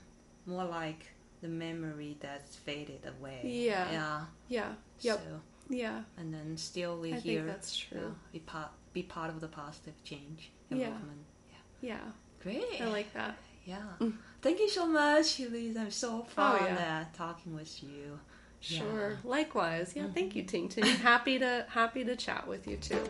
more 0.46 0.66
like 0.66 1.02
the 1.42 1.48
memory 1.48 2.18
that's 2.20 2.56
faded 2.56 3.02
away. 3.20 3.42
Yeah. 3.44 3.92
Yeah. 3.92 4.20
Yeah. 4.50 4.72
Yep. 5.02 5.18
So, 5.18 5.40
Yeah. 5.70 6.02
and 6.18 6.34
then 6.34 6.58
still 6.58 6.98
we 7.00 7.14
I 7.14 7.18
think 7.20 7.46
that's 7.48 7.76
true. 7.78 8.00
yeah, 8.02 8.10
be 8.34 8.40
part 8.40 8.70
be 8.94 9.04
part 9.04 9.30
of 9.30 9.40
the 9.42 9.48
positive 9.48 9.98
change 10.04 10.52
Yeah. 10.70 10.90
movement. 10.90 11.24
Yeah. 11.82 11.90
Yeah. 11.96 12.06
Great. 12.44 12.82
I 12.82 12.86
like 12.88 13.14
that. 13.14 13.36
Yeah. 13.66 13.78
Thank 14.42 14.60
you 14.60 14.70
so 14.70 14.86
much, 14.86 15.40
Elise. 15.40 15.78
I'm 15.78 15.90
so 15.92 16.24
fun 16.24 16.60
Oh, 16.62 16.66
yeah. 16.66 17.06
uh, 17.12 17.18
talking 17.18 17.56
with 17.56 17.82
you. 17.82 18.20
Sure. 18.60 19.18
Likewise. 19.24 19.94
Yeah. 19.96 20.08
Thank 20.14 20.36
you, 20.36 20.44
Ting 20.44 20.68
Ting. 20.70 20.84
happy 20.86 21.40
to 21.40 21.66
happy 21.70 22.04
to 22.04 22.16
chat 22.16 22.48
with 22.48 22.68
you 22.68 22.78
too. 22.78 23.04